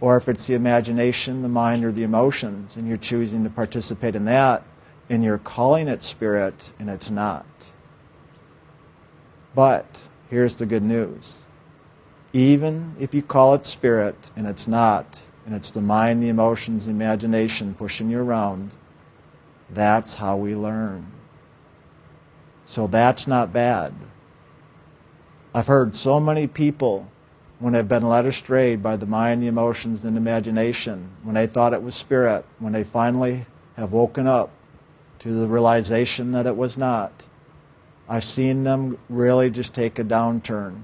or 0.00 0.16
if 0.16 0.28
it's 0.28 0.46
the 0.46 0.54
imagination, 0.54 1.42
the 1.42 1.48
mind, 1.48 1.84
or 1.84 1.92
the 1.92 2.02
emotions, 2.02 2.76
and 2.76 2.86
you're 2.86 2.96
choosing 2.96 3.44
to 3.44 3.50
participate 3.50 4.14
in 4.14 4.24
that, 4.26 4.62
and 5.08 5.24
you're 5.24 5.38
calling 5.38 5.88
it 5.88 6.02
spirit, 6.02 6.72
and 6.78 6.90
it's 6.90 7.10
not. 7.10 7.46
But 9.54 10.08
here's 10.28 10.56
the 10.56 10.66
good 10.66 10.82
news. 10.82 11.42
Even 12.32 12.96
if 12.98 13.14
you 13.14 13.22
call 13.22 13.54
it 13.54 13.66
spirit 13.66 14.32
and 14.34 14.48
it's 14.48 14.66
not, 14.66 15.22
and 15.46 15.54
it's 15.54 15.70
the 15.70 15.80
mind, 15.80 16.22
the 16.22 16.28
emotions, 16.28 16.86
the 16.86 16.90
imagination 16.90 17.74
pushing 17.74 18.10
you 18.10 18.18
around, 18.18 18.74
that's 19.70 20.14
how 20.14 20.36
we 20.36 20.56
learn. 20.56 21.06
So 22.66 22.86
that's 22.86 23.26
not 23.26 23.52
bad. 23.52 23.94
I've 25.56 25.68
heard 25.68 25.94
so 25.94 26.18
many 26.18 26.48
people 26.48 27.08
when 27.60 27.74
they've 27.74 27.86
been 27.86 28.08
led 28.08 28.26
astray 28.26 28.74
by 28.74 28.96
the 28.96 29.06
mind, 29.06 29.40
the 29.40 29.46
emotions, 29.46 30.04
and 30.04 30.16
imagination, 30.16 31.10
when 31.22 31.36
they 31.36 31.46
thought 31.46 31.72
it 31.72 31.82
was 31.82 31.94
spirit, 31.94 32.44
when 32.58 32.72
they 32.72 32.82
finally 32.82 33.46
have 33.76 33.92
woken 33.92 34.26
up 34.26 34.50
to 35.20 35.32
the 35.32 35.46
realization 35.46 36.32
that 36.32 36.46
it 36.46 36.56
was 36.56 36.76
not, 36.76 37.26
I've 38.08 38.24
seen 38.24 38.64
them 38.64 38.98
really 39.08 39.48
just 39.48 39.72
take 39.72 39.98
a 40.00 40.04
downturn. 40.04 40.82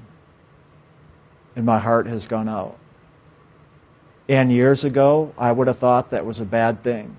And 1.57 1.67
my 1.67 1.81
heart 1.81 2.07
has 2.07 2.29
gone 2.29 2.49
out. 2.49 2.79
And 4.29 4.53
years 4.53 4.85
ago, 4.85 5.35
I 5.37 5.51
would 5.51 5.67
have 5.67 5.79
thought 5.79 6.11
that 6.11 6.25
was 6.25 6.41
a 6.41 6.45
bad 6.45 6.85
thing 6.85 7.17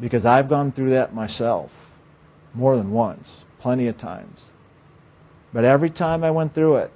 because 0.00 0.26
I've 0.26 0.48
gone 0.48 0.72
through 0.72 0.90
that 0.90 1.14
myself 1.14 1.96
more 2.52 2.76
than 2.76 2.90
once, 2.90 3.44
plenty 3.60 3.86
of 3.86 3.96
times. 3.96 4.54
But 5.54 5.64
every 5.64 5.88
time 5.88 6.24
I 6.24 6.32
went 6.32 6.52
through 6.52 6.78
it, 6.78 6.90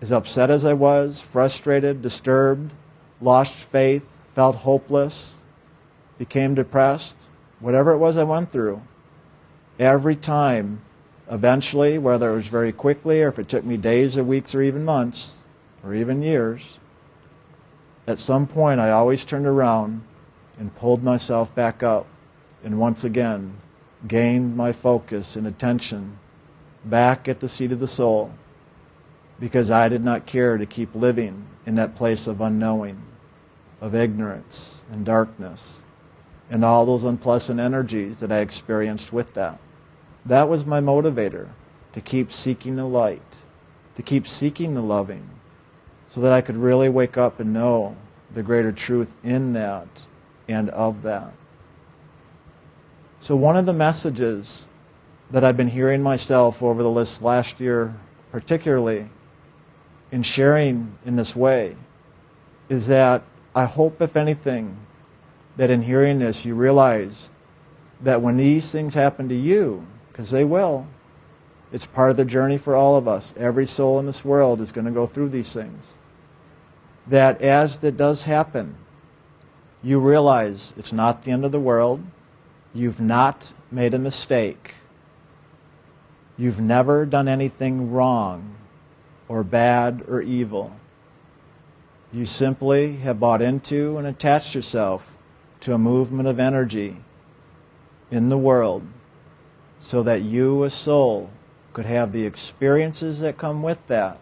as 0.00 0.12
upset 0.12 0.48
as 0.48 0.64
I 0.64 0.74
was, 0.74 1.20
frustrated, 1.20 2.00
disturbed, 2.00 2.72
lost 3.20 3.56
faith, 3.56 4.04
felt 4.36 4.56
hopeless, 4.56 5.42
became 6.18 6.54
depressed, 6.54 7.26
whatever 7.58 7.90
it 7.90 7.98
was 7.98 8.16
I 8.16 8.22
went 8.22 8.52
through, 8.52 8.80
every 9.76 10.14
time, 10.14 10.82
eventually, 11.28 11.98
whether 11.98 12.30
it 12.30 12.36
was 12.36 12.46
very 12.46 12.70
quickly 12.70 13.20
or 13.22 13.28
if 13.28 13.40
it 13.40 13.48
took 13.48 13.64
me 13.64 13.76
days 13.76 14.16
or 14.16 14.22
weeks 14.22 14.54
or 14.54 14.62
even 14.62 14.84
months 14.84 15.40
or 15.82 15.96
even 15.96 16.22
years, 16.22 16.78
at 18.06 18.20
some 18.20 18.46
point 18.46 18.78
I 18.78 18.92
always 18.92 19.24
turned 19.24 19.46
around 19.46 20.02
and 20.60 20.76
pulled 20.76 21.02
myself 21.02 21.52
back 21.56 21.82
up 21.82 22.06
and 22.62 22.78
once 22.78 23.02
again 23.02 23.56
gained 24.06 24.56
my 24.56 24.70
focus 24.70 25.34
and 25.34 25.44
attention 25.44 26.20
back 26.88 27.28
at 27.28 27.40
the 27.40 27.48
seat 27.48 27.72
of 27.72 27.80
the 27.80 27.88
soul 27.88 28.32
because 29.38 29.70
I 29.70 29.88
did 29.88 30.02
not 30.02 30.26
care 30.26 30.56
to 30.56 30.66
keep 30.66 30.94
living 30.94 31.46
in 31.66 31.74
that 31.74 31.94
place 31.94 32.26
of 32.26 32.40
unknowing, 32.40 33.02
of 33.80 33.94
ignorance 33.94 34.84
and 34.90 35.04
darkness, 35.04 35.84
and 36.48 36.64
all 36.64 36.86
those 36.86 37.04
unpleasant 37.04 37.60
energies 37.60 38.20
that 38.20 38.32
I 38.32 38.38
experienced 38.38 39.12
with 39.12 39.34
that. 39.34 39.58
That 40.24 40.48
was 40.48 40.64
my 40.64 40.80
motivator 40.80 41.48
to 41.92 42.00
keep 42.00 42.32
seeking 42.32 42.76
the 42.76 42.86
light, 42.86 43.42
to 43.96 44.02
keep 44.02 44.26
seeking 44.26 44.74
the 44.74 44.82
loving, 44.82 45.28
so 46.08 46.20
that 46.20 46.32
I 46.32 46.40
could 46.40 46.56
really 46.56 46.88
wake 46.88 47.18
up 47.18 47.40
and 47.40 47.52
know 47.52 47.96
the 48.32 48.42
greater 48.42 48.72
truth 48.72 49.14
in 49.24 49.52
that 49.54 49.88
and 50.48 50.70
of 50.70 51.02
that. 51.02 51.32
So, 53.18 53.34
one 53.34 53.56
of 53.56 53.66
the 53.66 53.72
messages 53.72 54.66
that 55.30 55.44
I've 55.44 55.56
been 55.56 55.68
hearing 55.68 56.02
myself 56.02 56.62
over 56.62 56.82
the 56.82 57.06
last 57.20 57.60
year, 57.60 57.94
particularly 58.30 59.10
in 60.10 60.22
sharing 60.22 60.96
in 61.04 61.16
this 61.16 61.34
way, 61.34 61.76
is 62.68 62.86
that 62.86 63.22
I 63.54 63.64
hope, 63.64 64.00
if 64.00 64.16
anything, 64.16 64.76
that 65.56 65.70
in 65.70 65.82
hearing 65.82 66.18
this, 66.18 66.44
you 66.44 66.54
realize 66.54 67.30
that 68.00 68.22
when 68.22 68.36
these 68.36 68.70
things 68.70 68.94
happen 68.94 69.28
to 69.28 69.34
you, 69.34 69.86
because 70.12 70.30
they 70.30 70.44
will, 70.44 70.86
it's 71.72 71.86
part 71.86 72.10
of 72.10 72.16
the 72.16 72.24
journey 72.24 72.58
for 72.58 72.76
all 72.76 72.96
of 72.96 73.08
us. 73.08 73.34
Every 73.36 73.66
soul 73.66 73.98
in 73.98 74.06
this 74.06 74.24
world 74.24 74.60
is 74.60 74.72
going 74.72 74.84
to 74.84 74.90
go 74.90 75.06
through 75.06 75.30
these 75.30 75.52
things. 75.52 75.98
That 77.06 77.40
as 77.42 77.78
that 77.78 77.96
does 77.96 78.24
happen, 78.24 78.76
you 79.82 80.00
realize 80.00 80.74
it's 80.76 80.92
not 80.92 81.24
the 81.24 81.32
end 81.32 81.44
of 81.44 81.52
the 81.52 81.60
world. 81.60 82.02
You've 82.74 83.00
not 83.00 83.54
made 83.70 83.94
a 83.94 83.98
mistake 83.98 84.74
You've 86.38 86.60
never 86.60 87.06
done 87.06 87.28
anything 87.28 87.90
wrong 87.90 88.56
or 89.26 89.42
bad 89.42 90.04
or 90.06 90.20
evil. 90.20 90.76
You 92.12 92.26
simply 92.26 92.96
have 92.98 93.18
bought 93.18 93.40
into 93.40 93.96
and 93.96 94.06
attached 94.06 94.54
yourself 94.54 95.14
to 95.60 95.72
a 95.72 95.78
movement 95.78 96.28
of 96.28 96.38
energy 96.38 96.98
in 98.10 98.28
the 98.28 98.38
world 98.38 98.86
so 99.80 100.02
that 100.02 100.22
you, 100.22 100.62
a 100.64 100.70
soul, 100.70 101.30
could 101.72 101.86
have 101.86 102.12
the 102.12 102.26
experiences 102.26 103.20
that 103.20 103.38
come 103.38 103.62
with 103.62 103.78
that 103.86 104.18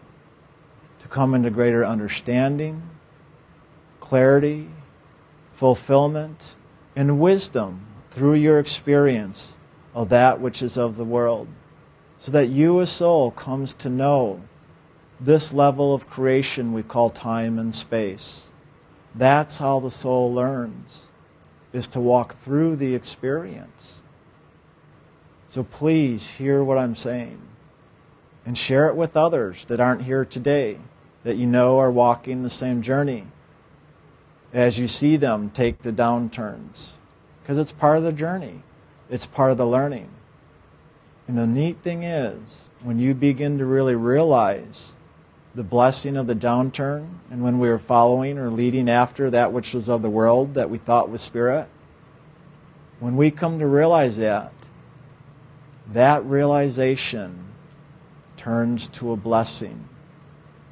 to 1.01 1.07
come 1.07 1.33
into 1.33 1.49
greater 1.49 1.85
understanding, 1.85 2.81
clarity, 3.99 4.69
fulfillment, 5.53 6.55
and 6.95 7.19
wisdom 7.19 7.85
through 8.09 8.33
your 8.33 8.59
experience 8.59 9.55
of 9.93 10.09
that 10.09 10.39
which 10.39 10.61
is 10.61 10.77
of 10.77 10.95
the 10.95 11.03
world 11.03 11.47
so 12.25 12.31
that 12.31 12.49
you, 12.49 12.79
a 12.79 12.87
soul, 12.87 13.29
comes 13.29 13.71
to 13.75 13.87
know 13.87 14.41
this 15.19 15.53
level 15.53 15.93
of 15.93 16.09
creation 16.09 16.73
we 16.73 16.81
call 16.81 17.11
time 17.11 17.59
and 17.59 17.75
space. 17.75 18.49
That's 19.13 19.57
how 19.57 19.79
the 19.79 19.91
soul 19.91 20.33
learns, 20.33 21.11
is 21.71 21.85
to 21.85 21.99
walk 21.99 22.35
through 22.39 22.77
the 22.77 22.95
experience. 22.95 24.01
So 25.49 25.61
please 25.61 26.27
hear 26.27 26.63
what 26.63 26.79
I'm 26.79 26.95
saying 26.95 27.39
and 28.43 28.57
share 28.57 28.87
it 28.87 28.95
with 28.95 29.15
others 29.15 29.63
that 29.65 29.79
aren't 29.79 30.01
here 30.01 30.25
today, 30.25 30.79
that 31.23 31.37
you 31.37 31.45
know 31.45 31.77
are 31.77 31.91
walking 31.91 32.41
the 32.41 32.49
same 32.49 32.81
journey 32.81 33.27
as 34.51 34.79
you 34.79 34.87
see 34.87 35.15
them 35.15 35.51
take 35.51 35.83
the 35.83 35.93
downturns. 35.93 36.95
Because 37.43 37.59
it's 37.59 37.71
part 37.71 37.97
of 37.97 38.03
the 38.03 38.11
journey, 38.11 38.63
it's 39.11 39.27
part 39.27 39.51
of 39.51 39.59
the 39.59 39.67
learning. 39.67 40.09
And 41.27 41.37
the 41.37 41.47
neat 41.47 41.77
thing 41.81 42.03
is, 42.03 42.61
when 42.83 42.99
you 42.99 43.13
begin 43.13 43.57
to 43.57 43.65
really 43.65 43.95
realize 43.95 44.95
the 45.55 45.63
blessing 45.63 46.17
of 46.17 46.27
the 46.27 46.35
downturn, 46.35 47.19
and 47.31 47.41
when 47.41 47.57
we 47.59 47.69
are 47.69 47.79
following 47.79 48.37
or 48.37 48.49
leading 48.49 48.89
after 48.89 49.29
that 49.29 49.51
which 49.51 49.73
was 49.73 49.89
of 49.89 50.01
the 50.01 50.09
world 50.09 50.53
that 50.53 50.69
we 50.69 50.77
thought 50.77 51.09
was 51.09 51.21
spirit, 51.21 51.67
when 52.99 53.15
we 53.15 53.31
come 53.31 53.59
to 53.59 53.67
realize 53.67 54.17
that, 54.17 54.51
that 55.91 56.23
realization 56.25 57.45
turns 58.37 58.87
to 58.87 59.11
a 59.11 59.17
blessing. 59.17 59.87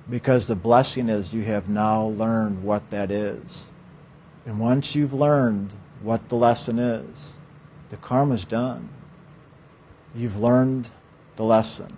Because 0.10 0.48
the 0.48 0.56
blessing 0.56 1.10
is 1.10 1.34
you 1.34 1.44
have 1.44 1.70
now 1.70 2.06
learned 2.06 2.64
what 2.64 2.90
that 2.92 3.10
is. 3.10 3.72
And 4.46 4.60
once 4.60 4.96
you've 4.96 5.14
learned 5.14 5.72
what 6.02 6.28
the 6.30 6.36
lesson 6.36 6.78
is, 6.78 7.40
the 7.90 7.98
karma's 7.98 8.44
done. 8.44 8.90
You've 10.16 10.40
learned 10.40 10.90
the 11.36 11.44
lesson. 11.44 11.98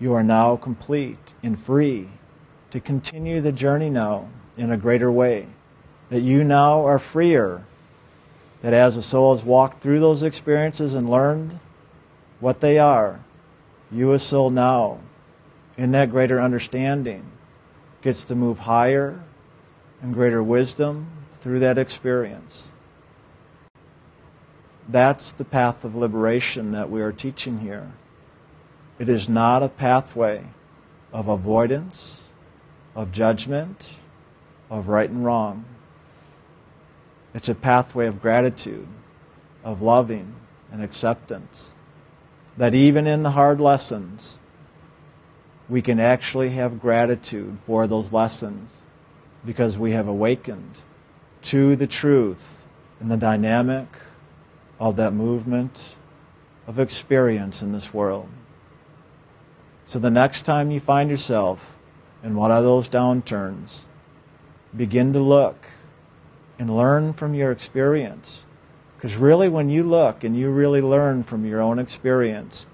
you 0.00 0.14
are 0.14 0.24
now 0.24 0.56
complete 0.56 1.34
and 1.42 1.60
free 1.60 2.08
to 2.70 2.80
continue 2.80 3.40
the 3.40 3.52
journey 3.52 3.90
now 3.90 4.28
in 4.56 4.70
a 4.70 4.76
greater 4.76 5.12
way. 5.12 5.46
That 6.08 6.22
you 6.22 6.42
now 6.42 6.86
are 6.86 6.98
freer. 6.98 7.64
That 8.62 8.72
as 8.72 8.96
a 8.96 9.02
soul 9.02 9.34
has 9.34 9.44
walked 9.44 9.82
through 9.82 10.00
those 10.00 10.22
experiences 10.22 10.94
and 10.94 11.08
learned 11.08 11.60
what 12.40 12.60
they 12.60 12.78
are, 12.78 13.20
you, 13.92 14.14
as 14.14 14.22
soul, 14.22 14.50
now, 14.50 15.00
in 15.76 15.92
that 15.92 16.10
greater 16.10 16.40
understanding, 16.40 17.24
gets 18.02 18.24
to 18.24 18.34
move 18.34 18.60
higher 18.60 19.22
and 20.00 20.14
greater 20.14 20.42
wisdom 20.42 21.08
through 21.40 21.58
that 21.60 21.76
experience. 21.76 22.69
That's 24.90 25.30
the 25.30 25.44
path 25.44 25.84
of 25.84 25.94
liberation 25.94 26.72
that 26.72 26.90
we 26.90 27.00
are 27.00 27.12
teaching 27.12 27.60
here. 27.60 27.92
It 28.98 29.08
is 29.08 29.28
not 29.28 29.62
a 29.62 29.68
pathway 29.68 30.46
of 31.12 31.28
avoidance, 31.28 32.24
of 32.96 33.12
judgment, 33.12 33.94
of 34.68 34.88
right 34.88 35.08
and 35.08 35.24
wrong. 35.24 35.64
It's 37.32 37.48
a 37.48 37.54
pathway 37.54 38.08
of 38.08 38.20
gratitude, 38.20 38.88
of 39.62 39.80
loving 39.80 40.34
and 40.72 40.82
acceptance. 40.82 41.72
That 42.56 42.74
even 42.74 43.06
in 43.06 43.22
the 43.22 43.30
hard 43.30 43.60
lessons, 43.60 44.40
we 45.68 45.82
can 45.82 46.00
actually 46.00 46.50
have 46.50 46.80
gratitude 46.80 47.58
for 47.64 47.86
those 47.86 48.12
lessons 48.12 48.84
because 49.46 49.78
we 49.78 49.92
have 49.92 50.08
awakened 50.08 50.78
to 51.42 51.76
the 51.76 51.86
truth 51.86 52.66
and 52.98 53.08
the 53.08 53.16
dynamic 53.16 53.86
of 54.80 54.96
that 54.96 55.12
movement 55.12 55.94
of 56.66 56.78
experience 56.78 57.62
in 57.62 57.72
this 57.72 57.92
world. 57.92 58.28
So 59.84 59.98
the 59.98 60.10
next 60.10 60.42
time 60.42 60.70
you 60.70 60.80
find 60.80 61.10
yourself 61.10 61.78
in 62.24 62.34
one 62.34 62.50
of 62.50 62.64
those 62.64 62.88
downturns, 62.88 63.84
begin 64.74 65.12
to 65.12 65.20
look 65.20 65.66
and 66.58 66.76
learn 66.76 67.12
from 67.12 67.34
your 67.34 67.50
experience. 67.52 68.44
Because 68.96 69.16
really, 69.16 69.48
when 69.48 69.70
you 69.70 69.82
look 69.82 70.24
and 70.24 70.36
you 70.36 70.50
really 70.50 70.82
learn 70.82 71.24
from 71.24 71.44
your 71.44 71.60
own 71.60 71.78
experience, 71.78 72.66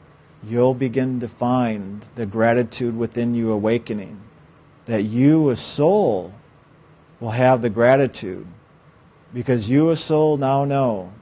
you'll 0.44 0.74
begin 0.74 1.20
to 1.20 1.28
find 1.28 2.04
the 2.16 2.26
gratitude 2.26 2.96
within 2.96 3.34
you 3.34 3.50
awakening. 3.50 4.20
That 4.86 5.04
you, 5.04 5.50
as 5.50 5.60
soul, 5.60 6.34
will 7.20 7.30
have 7.30 7.62
the 7.62 7.70
gratitude 7.70 8.46
because 9.32 9.68
you, 9.68 9.90
as 9.90 10.02
soul, 10.02 10.36
now 10.36 10.64
know 10.64 11.12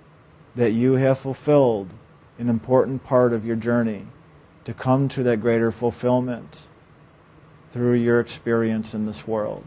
that 0.55 0.73
you 0.73 0.95
have 0.95 1.19
fulfilled 1.19 1.91
an 2.39 2.49
important 2.49 3.05
part 3.05 3.33
of 3.33 3.45
your 3.45 3.57
journey 3.57 4.07
to 4.65 4.73
come 4.73 5.09
to 5.09 5.23
that 5.23 5.41
greater 5.41 5.71
fulfillment 5.71 6.69
through 7.71 7.95
your 7.95 8.21
experience 8.21 8.95
in 8.95 9.07
this 9.07 9.27
world. 9.27 9.65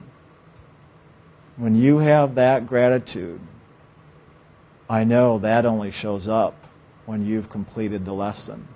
When 1.55 1.75
you 1.75 1.99
have 1.99 2.35
that 2.35 2.67
gratitude, 2.67 3.41
I 4.89 5.03
know 5.03 5.37
that 5.39 5.65
only 5.65 5.91
shows 5.91 6.27
up 6.27 6.67
when 7.05 7.25
you've 7.25 7.49
completed 7.49 8.05
the 8.05 8.13
lesson. 8.13 8.67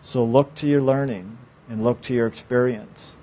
So 0.00 0.24
look 0.24 0.54
to 0.56 0.66
your 0.66 0.80
learning 0.80 1.38
and 1.68 1.84
look 1.84 2.00
to 2.02 2.14
your 2.14 2.26
experience. 2.26 3.18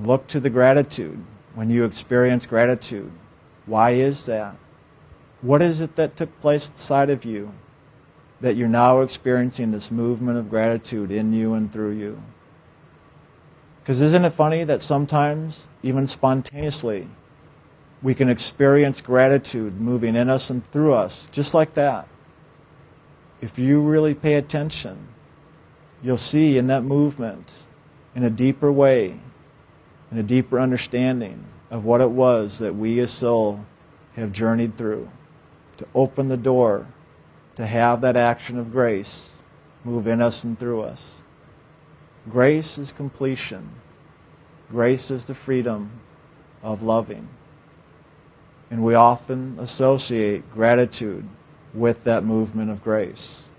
Look 0.00 0.26
to 0.28 0.40
the 0.40 0.50
gratitude 0.50 1.24
when 1.54 1.68
you 1.70 1.84
experience 1.84 2.46
gratitude. 2.46 3.12
Why 3.66 3.90
is 3.90 4.24
that? 4.26 4.56
What 5.42 5.60
is 5.60 5.80
it 5.80 5.96
that 5.96 6.16
took 6.16 6.40
place 6.40 6.68
inside 6.68 7.10
of 7.10 7.24
you 7.24 7.52
that 8.40 8.54
you're 8.54 8.68
now 8.68 9.00
experiencing 9.00 9.72
this 9.72 9.90
movement 9.90 10.38
of 10.38 10.48
gratitude 10.48 11.10
in 11.10 11.32
you 11.32 11.52
and 11.52 11.72
through 11.72 11.92
you? 11.92 12.22
Because 13.82 14.00
isn't 14.00 14.24
it 14.24 14.30
funny 14.30 14.62
that 14.62 14.80
sometimes, 14.80 15.68
even 15.82 16.06
spontaneously, 16.06 17.08
we 18.00 18.14
can 18.14 18.28
experience 18.28 19.00
gratitude 19.00 19.80
moving 19.80 20.14
in 20.14 20.30
us 20.30 20.48
and 20.48 20.64
through 20.70 20.94
us, 20.94 21.28
just 21.32 21.54
like 21.54 21.74
that? 21.74 22.06
If 23.40 23.58
you 23.58 23.82
really 23.82 24.14
pay 24.14 24.34
attention, 24.34 25.08
you'll 26.04 26.18
see 26.18 26.56
in 26.56 26.68
that 26.68 26.84
movement, 26.84 27.64
in 28.14 28.22
a 28.22 28.30
deeper 28.30 28.70
way, 28.70 29.18
in 30.12 30.18
a 30.18 30.22
deeper 30.22 30.60
understanding 30.60 31.46
of 31.68 31.84
what 31.84 32.00
it 32.00 32.12
was 32.12 32.60
that 32.60 32.76
we 32.76 33.00
as 33.00 33.10
soul 33.10 33.66
have 34.14 34.30
journeyed 34.30 34.76
through 34.76 35.10
to 35.78 35.86
open 35.94 36.28
the 36.28 36.36
door 36.36 36.86
to 37.56 37.66
have 37.66 38.00
that 38.00 38.16
action 38.16 38.58
of 38.58 38.72
grace 38.72 39.36
move 39.84 40.06
in 40.06 40.20
us 40.20 40.44
and 40.44 40.58
through 40.58 40.82
us. 40.82 41.22
Grace 42.30 42.78
is 42.78 42.92
completion. 42.92 43.70
Grace 44.70 45.10
is 45.10 45.24
the 45.24 45.34
freedom 45.34 46.00
of 46.62 46.82
loving. 46.82 47.28
And 48.70 48.82
we 48.82 48.94
often 48.94 49.56
associate 49.58 50.50
gratitude 50.52 51.28
with 51.74 52.04
that 52.04 52.24
movement 52.24 52.70
of 52.70 52.82
grace. 52.82 53.50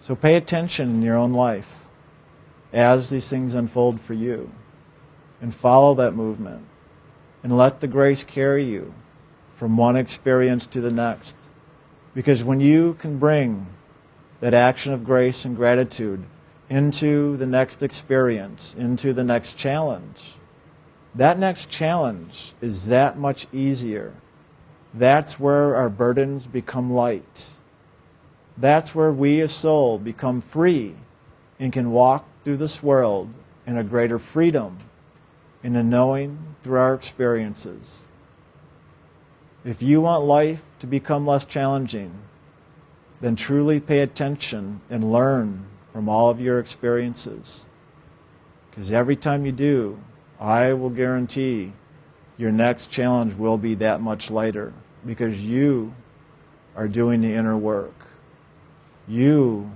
So 0.00 0.14
pay 0.14 0.36
attention 0.36 0.90
in 0.90 1.02
your 1.02 1.16
own 1.16 1.32
life 1.32 1.86
as 2.72 3.08
these 3.08 3.28
things 3.28 3.54
unfold 3.54 4.00
for 4.00 4.14
you 4.14 4.50
and 5.40 5.54
follow 5.54 5.94
that 5.94 6.14
movement 6.14 6.66
and 7.42 7.56
let 7.56 7.80
the 7.80 7.86
grace 7.86 8.24
carry 8.24 8.64
you 8.64 8.92
from 9.54 9.76
one 9.76 9.96
experience 9.96 10.66
to 10.66 10.80
the 10.80 10.90
next. 10.90 11.34
Because 12.14 12.44
when 12.44 12.60
you 12.60 12.94
can 12.94 13.18
bring 13.18 13.66
that 14.40 14.54
action 14.54 14.92
of 14.92 15.04
grace 15.04 15.44
and 15.44 15.56
gratitude 15.56 16.24
into 16.68 17.36
the 17.36 17.46
next 17.46 17.82
experience, 17.82 18.74
into 18.78 19.12
the 19.12 19.24
next 19.24 19.56
challenge, 19.56 20.34
that 21.14 21.38
next 21.38 21.70
challenge 21.70 22.54
is 22.60 22.86
that 22.86 23.18
much 23.18 23.46
easier. 23.52 24.14
That's 24.92 25.38
where 25.38 25.76
our 25.76 25.88
burdens 25.88 26.46
become 26.46 26.92
light. 26.92 27.50
That's 28.56 28.94
where 28.94 29.12
we 29.12 29.40
as 29.40 29.52
soul 29.52 29.98
become 29.98 30.40
free 30.40 30.94
and 31.58 31.72
can 31.72 31.90
walk 31.90 32.26
through 32.44 32.58
this 32.58 32.82
world 32.82 33.32
in 33.66 33.76
a 33.76 33.84
greater 33.84 34.18
freedom, 34.18 34.78
in 35.62 35.74
a 35.74 35.82
knowing 35.82 36.56
through 36.62 36.78
our 36.78 36.94
experiences. 36.94 38.03
If 39.64 39.82
you 39.82 40.02
want 40.02 40.24
life 40.24 40.66
to 40.80 40.86
become 40.86 41.26
less 41.26 41.44
challenging, 41.46 42.12
then 43.20 43.34
truly 43.34 43.80
pay 43.80 44.00
attention 44.00 44.82
and 44.90 45.10
learn 45.10 45.66
from 45.92 46.08
all 46.08 46.28
of 46.28 46.40
your 46.40 46.58
experiences. 46.58 47.64
Because 48.70 48.92
every 48.92 49.16
time 49.16 49.46
you 49.46 49.52
do, 49.52 49.98
I 50.38 50.74
will 50.74 50.90
guarantee 50.90 51.72
your 52.36 52.52
next 52.52 52.90
challenge 52.90 53.34
will 53.34 53.56
be 53.56 53.74
that 53.76 54.00
much 54.00 54.30
lighter 54.30 54.74
because 55.06 55.40
you 55.40 55.94
are 56.76 56.88
doing 56.88 57.20
the 57.20 57.32
inner 57.32 57.56
work. 57.56 57.94
You 59.08 59.70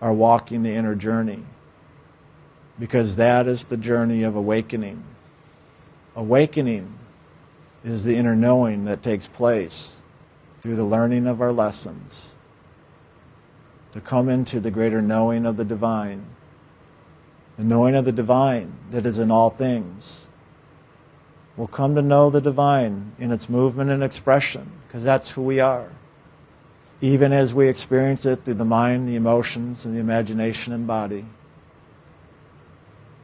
are 0.00 0.12
walking 0.12 0.62
the 0.62 0.72
inner 0.72 0.94
journey 0.94 1.44
because 2.78 3.16
that 3.16 3.46
is 3.46 3.64
the 3.64 3.76
journey 3.76 4.22
of 4.22 4.36
awakening. 4.36 5.02
Awakening 6.14 6.98
is 7.84 8.04
the 8.04 8.16
inner 8.16 8.36
knowing 8.36 8.84
that 8.84 9.02
takes 9.02 9.26
place 9.26 10.02
through 10.60 10.76
the 10.76 10.84
learning 10.84 11.26
of 11.26 11.40
our 11.40 11.52
lessons 11.52 12.30
to 13.92 14.00
come 14.00 14.28
into 14.28 14.60
the 14.60 14.70
greater 14.70 15.02
knowing 15.02 15.44
of 15.44 15.56
the 15.56 15.64
divine, 15.64 16.24
the 17.58 17.64
knowing 17.64 17.94
of 17.94 18.04
the 18.04 18.12
divine 18.12 18.72
that 18.90 19.04
is 19.04 19.18
in 19.18 19.30
all 19.30 19.50
things. 19.50 20.28
We'll 21.56 21.66
come 21.66 21.94
to 21.96 22.02
know 22.02 22.30
the 22.30 22.40
divine 22.40 23.12
in 23.18 23.30
its 23.30 23.48
movement 23.48 23.90
and 23.90 24.02
expression 24.02 24.70
because 24.86 25.04
that's 25.04 25.32
who 25.32 25.42
we 25.42 25.60
are. 25.60 25.90
Even 27.00 27.32
as 27.32 27.52
we 27.52 27.68
experience 27.68 28.24
it 28.24 28.44
through 28.44 28.54
the 28.54 28.64
mind, 28.64 29.08
the 29.08 29.16
emotions, 29.16 29.84
and 29.84 29.94
the 29.94 30.00
imagination 30.00 30.72
and 30.72 30.86
body. 30.86 31.26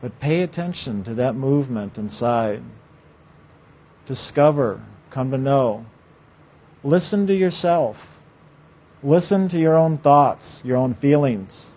But 0.01 0.21
pay 0.21 0.43
attention 0.43 1.05
to 1.05 1.15
that 1.15 1.35
movement 1.37 1.97
inside 1.97 2.63
discover, 4.09 4.81
come 5.11 5.31
to 5.31 5.37
know. 5.37 5.85
Listen 6.83 7.27
to 7.27 7.35
yourself. 7.35 8.19
Listen 9.03 9.49
to 9.49 9.59
your 9.59 9.77
own 9.77 9.99
thoughts, 9.99 10.63
your 10.65 10.79
own 10.79 10.95
feelings. 10.95 11.77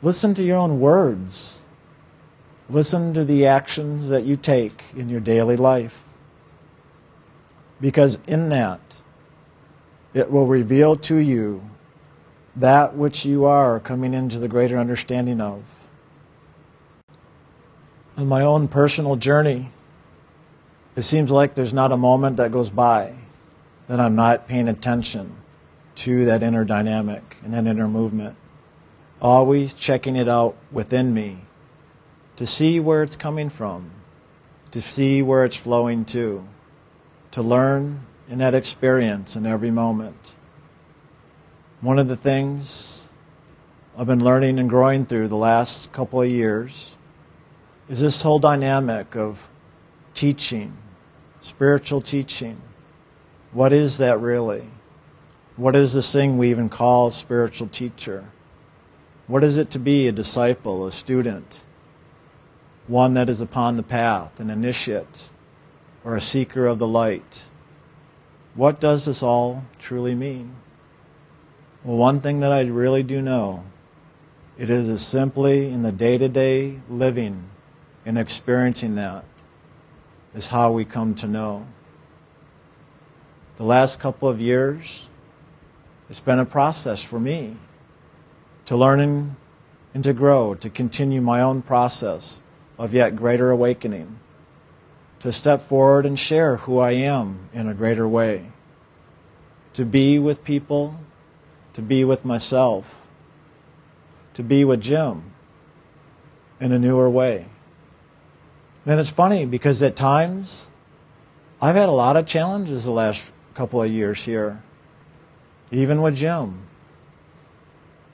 Listen 0.00 0.32
to 0.34 0.42
your 0.42 0.56
own 0.56 0.80
words. 0.80 1.60
Listen 2.70 3.12
to 3.12 3.26
the 3.26 3.46
actions 3.46 4.08
that 4.08 4.24
you 4.24 4.36
take 4.36 4.84
in 4.96 5.10
your 5.10 5.20
daily 5.20 5.56
life. 5.56 6.04
Because 7.78 8.18
in 8.26 8.48
that, 8.48 9.02
it 10.14 10.30
will 10.30 10.46
reveal 10.46 10.96
to 10.96 11.16
you 11.16 11.68
that 12.56 12.96
which 12.96 13.26
you 13.26 13.44
are 13.44 13.78
coming 13.78 14.14
into 14.14 14.38
the 14.38 14.48
greater 14.48 14.78
understanding 14.78 15.42
of. 15.42 15.62
In 18.16 18.26
my 18.26 18.40
own 18.40 18.66
personal 18.66 19.16
journey, 19.16 19.72
it 20.98 21.04
seems 21.04 21.30
like 21.30 21.54
there's 21.54 21.72
not 21.72 21.92
a 21.92 21.96
moment 21.96 22.38
that 22.38 22.50
goes 22.50 22.70
by 22.70 23.14
that 23.86 24.00
I'm 24.00 24.16
not 24.16 24.48
paying 24.48 24.66
attention 24.66 25.36
to 25.94 26.24
that 26.24 26.42
inner 26.42 26.64
dynamic 26.64 27.36
and 27.44 27.54
that 27.54 27.68
inner 27.68 27.86
movement. 27.86 28.34
always 29.22 29.74
checking 29.74 30.16
it 30.16 30.28
out 30.28 30.56
within 30.72 31.14
me 31.14 31.38
to 32.34 32.48
see 32.48 32.80
where 32.80 33.04
it's 33.04 33.14
coming 33.14 33.48
from, 33.48 33.92
to 34.72 34.82
see 34.82 35.22
where 35.22 35.44
it's 35.44 35.56
flowing 35.56 36.04
to, 36.04 36.44
to 37.30 37.42
learn 37.42 38.00
in 38.28 38.38
that 38.38 38.54
experience 38.54 39.36
in 39.36 39.46
every 39.46 39.70
moment. 39.70 40.34
One 41.80 42.00
of 42.00 42.08
the 42.08 42.16
things 42.16 43.06
I've 43.96 44.08
been 44.08 44.24
learning 44.24 44.58
and 44.58 44.68
growing 44.68 45.06
through 45.06 45.28
the 45.28 45.36
last 45.36 45.92
couple 45.92 46.22
of 46.22 46.28
years 46.28 46.96
is 47.88 48.00
this 48.00 48.22
whole 48.22 48.40
dynamic 48.40 49.14
of 49.14 49.48
teaching, 50.14 50.76
spiritual 51.40 52.00
teaching. 52.00 52.60
What 53.52 53.72
is 53.72 53.98
that 53.98 54.20
really? 54.20 54.68
What 55.56 55.74
is 55.74 55.92
this 55.92 56.12
thing 56.12 56.38
we 56.38 56.50
even 56.50 56.68
call 56.68 57.10
spiritual 57.10 57.68
teacher? 57.68 58.26
What 59.26 59.44
is 59.44 59.58
it 59.58 59.70
to 59.72 59.78
be 59.78 60.08
a 60.08 60.12
disciple, 60.12 60.86
a 60.86 60.92
student? 60.92 61.64
One 62.86 63.14
that 63.14 63.28
is 63.28 63.40
upon 63.40 63.76
the 63.76 63.82
path, 63.82 64.38
an 64.40 64.50
initiate, 64.50 65.28
or 66.04 66.16
a 66.16 66.20
seeker 66.20 66.66
of 66.66 66.78
the 66.78 66.86
light? 66.86 67.44
What 68.54 68.80
does 68.80 69.04
this 69.04 69.22
all 69.22 69.64
truly 69.78 70.14
mean? 70.14 70.56
Well, 71.84 71.96
one 71.96 72.20
thing 72.20 72.40
that 72.40 72.52
I 72.52 72.62
really 72.62 73.02
do 73.02 73.20
know 73.20 73.64
it 74.56 74.70
is 74.70 75.06
simply 75.06 75.70
in 75.70 75.82
the 75.82 75.92
day 75.92 76.18
to 76.18 76.28
day 76.28 76.80
living 76.88 77.50
and 78.04 78.18
experiencing 78.18 78.96
that 78.96 79.24
is 80.34 80.48
how 80.48 80.72
we 80.72 80.84
come 80.84 81.14
to 81.16 81.26
know. 81.26 81.66
The 83.56 83.64
last 83.64 83.98
couple 83.98 84.28
of 84.28 84.40
years, 84.40 85.08
it's 86.08 86.20
been 86.20 86.38
a 86.38 86.44
process 86.44 87.02
for 87.02 87.18
me 87.18 87.56
to 88.66 88.76
learn 88.76 89.36
and 89.94 90.04
to 90.04 90.12
grow, 90.12 90.54
to 90.54 90.70
continue 90.70 91.20
my 91.20 91.40
own 91.40 91.62
process 91.62 92.42
of 92.78 92.94
yet 92.94 93.16
greater 93.16 93.50
awakening, 93.50 94.18
to 95.20 95.32
step 95.32 95.60
forward 95.60 96.06
and 96.06 96.18
share 96.18 96.56
who 96.56 96.78
I 96.78 96.92
am 96.92 97.48
in 97.52 97.66
a 97.66 97.74
greater 97.74 98.06
way, 98.06 98.52
to 99.74 99.84
be 99.84 100.18
with 100.18 100.44
people, 100.44 101.00
to 101.72 101.82
be 101.82 102.04
with 102.04 102.24
myself, 102.24 102.94
to 104.34 104.42
be 104.42 104.64
with 104.64 104.80
Jim 104.80 105.32
in 106.60 106.70
a 106.70 106.78
newer 106.78 107.10
way. 107.10 107.46
And 108.88 108.98
it's 108.98 109.10
funny 109.10 109.44
because 109.44 109.82
at 109.82 109.96
times 109.96 110.70
I've 111.60 111.76
had 111.76 111.90
a 111.90 111.92
lot 111.92 112.16
of 112.16 112.26
challenges 112.26 112.86
the 112.86 112.90
last 112.90 113.30
couple 113.52 113.82
of 113.82 113.90
years 113.92 114.24
here 114.24 114.62
even 115.70 116.00
with 116.00 116.16
Jim, 116.16 116.62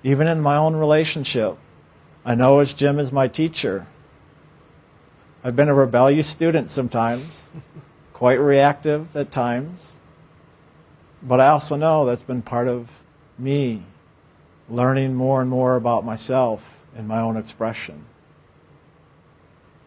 even 0.02 0.26
in 0.26 0.40
my 0.40 0.56
own 0.56 0.74
relationship. 0.74 1.56
I 2.24 2.34
know 2.34 2.58
as 2.58 2.72
Jim 2.72 2.98
is 2.98 3.12
my 3.12 3.28
teacher. 3.28 3.86
I've 5.44 5.54
been 5.54 5.68
a 5.68 5.74
rebellious 5.74 6.26
student 6.26 6.70
sometimes, 6.70 7.50
quite 8.12 8.40
reactive 8.40 9.14
at 9.16 9.30
times. 9.30 9.98
But 11.22 11.38
I 11.38 11.50
also 11.50 11.76
know 11.76 12.04
that's 12.04 12.24
been 12.24 12.42
part 12.42 12.66
of 12.66 13.00
me 13.38 13.84
learning 14.68 15.14
more 15.14 15.40
and 15.40 15.48
more 15.48 15.76
about 15.76 16.04
myself 16.04 16.84
and 16.96 17.06
my 17.06 17.20
own 17.20 17.36
expression. 17.36 18.06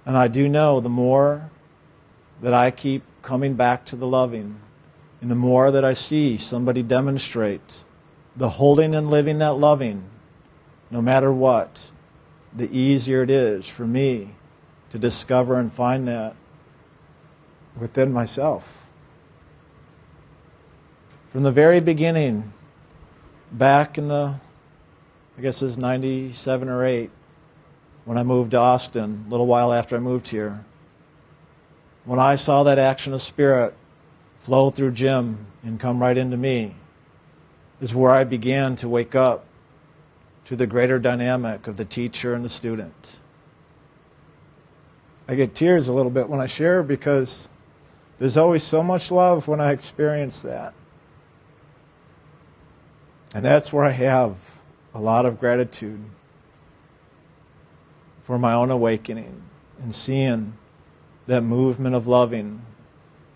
And 0.07 0.15
I 0.15 0.29
do 0.29 0.47
know 0.47 0.79
the 0.79 0.87
more 0.87 1.49
that 2.41 2.53
I 2.53 2.71
keep 2.71 3.03
coming 3.21 3.55
back 3.55 3.83
to 3.87 3.97
the 3.97 4.07
loving, 4.07 4.61
and 5.19 5.29
the 5.29 5.35
more 5.35 5.69
that 5.69 5.83
I 5.83 5.93
see 5.93 6.37
somebody 6.37 6.81
demonstrate 6.81 7.83
the 8.33 8.51
holding 8.51 8.95
and 8.95 9.09
living 9.09 9.39
that 9.39 9.57
loving, 9.57 10.05
no 10.89 11.01
matter 11.01 11.33
what, 11.33 11.91
the 12.55 12.71
easier 12.71 13.23
it 13.23 13.29
is 13.29 13.67
for 13.67 13.85
me 13.85 14.35
to 14.91 14.97
discover 14.97 15.59
and 15.59 15.73
find 15.73 16.07
that 16.07 16.37
within 17.77 18.13
myself. 18.13 18.85
From 21.33 21.43
the 21.43 21.51
very 21.51 21.81
beginning, 21.81 22.53
back 23.51 23.97
in 23.97 24.07
the, 24.07 24.35
I 25.37 25.41
guess 25.41 25.61
it's 25.61 25.75
97 25.75 26.69
or 26.69 26.85
8, 26.85 27.09
when 28.07 28.17
I 28.17 28.23
moved 28.23 28.51
to 28.51 28.57
Austin, 28.57 29.25
a 29.27 29.29
little 29.29 29.47
while 29.47 29.73
after 29.73 29.97
I 29.97 29.99
moved 29.99 30.29
here, 30.29 30.63
when 32.05 32.19
I 32.19 32.37
saw 32.37 32.63
that 32.63 32.79
action 32.79 33.11
of 33.11 33.21
spirit 33.21 33.75
flow 34.39 34.69
through 34.69 34.91
Jim 34.91 35.47
and 35.61 35.77
come 35.77 35.99
right 36.01 36.17
into 36.17 36.37
me 36.37 36.75
is 37.81 37.93
where 37.93 38.11
I 38.11 38.23
began 38.23 38.77
to 38.77 38.87
wake 38.87 39.13
up 39.13 39.43
to 40.45 40.55
the 40.55 40.65
greater 40.65 40.99
dynamic 40.99 41.67
of 41.67 41.75
the 41.75 41.83
teacher 41.83 42.33
and 42.33 42.45
the 42.45 42.49
student. 42.49 43.19
I 45.27 45.35
get 45.35 45.53
tears 45.53 45.89
a 45.89 45.93
little 45.93 46.09
bit 46.09 46.29
when 46.29 46.39
I 46.39 46.45
share 46.45 46.83
because 46.83 47.49
there's 48.19 48.37
always 48.37 48.63
so 48.63 48.81
much 48.81 49.11
love 49.11 49.49
when 49.49 49.59
I 49.59 49.73
experience 49.73 50.41
that. 50.43 50.73
And 53.35 53.43
that's 53.43 53.73
where 53.73 53.83
I 53.83 53.91
have 53.91 54.37
a 54.93 55.01
lot 55.01 55.25
of 55.25 55.41
gratitude 55.41 56.05
for 58.27 58.37
my 58.37 58.51
own 58.51 58.69
awakening 58.69 59.41
and 59.81 59.95
seeing 59.95 60.51
that 61.27 61.39
movement 61.39 61.95
of 61.95 62.05
loving 62.05 62.61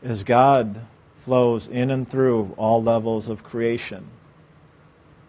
as 0.03 0.25
God 0.25 0.81
flows 1.17 1.65
in 1.65 1.89
and 1.89 2.05
through 2.05 2.53
all 2.57 2.83
levels 2.83 3.29
of 3.29 3.41
creation. 3.41 4.07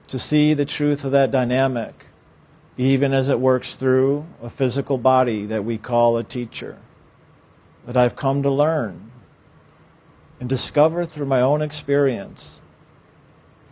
To 0.08 0.18
see 0.18 0.52
the 0.52 0.64
truth 0.64 1.04
of 1.04 1.12
that 1.12 1.30
dynamic, 1.30 2.06
even 2.76 3.12
as 3.12 3.28
it 3.28 3.38
works 3.38 3.76
through 3.76 4.26
a 4.42 4.50
physical 4.50 4.98
body 4.98 5.46
that 5.46 5.64
we 5.64 5.78
call 5.78 6.16
a 6.16 6.24
teacher, 6.24 6.78
that 7.86 7.96
I've 7.96 8.16
come 8.16 8.42
to 8.42 8.50
learn 8.50 9.12
and 10.40 10.48
discover 10.48 11.06
through 11.06 11.26
my 11.26 11.40
own 11.40 11.62
experience 11.62 12.60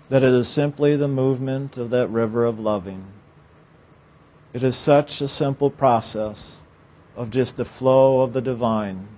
that 0.09 0.23
it 0.23 0.33
is 0.33 0.47
simply 0.47 0.95
the 0.95 1.09
movement 1.09 1.77
of 1.77 1.91
that 1.91 2.07
river 2.11 2.45
of 2.45 2.61
loving. 2.61 3.07
It 4.53 4.63
is 4.63 4.77
such 4.77 5.21
a 5.21 5.29
simple 5.29 5.71
process 5.71 6.63
of 7.17 7.31
just 7.31 7.57
the 7.57 7.65
flow 7.65 8.23
of 8.23 8.33
the 8.33 8.43
divine 8.43 9.09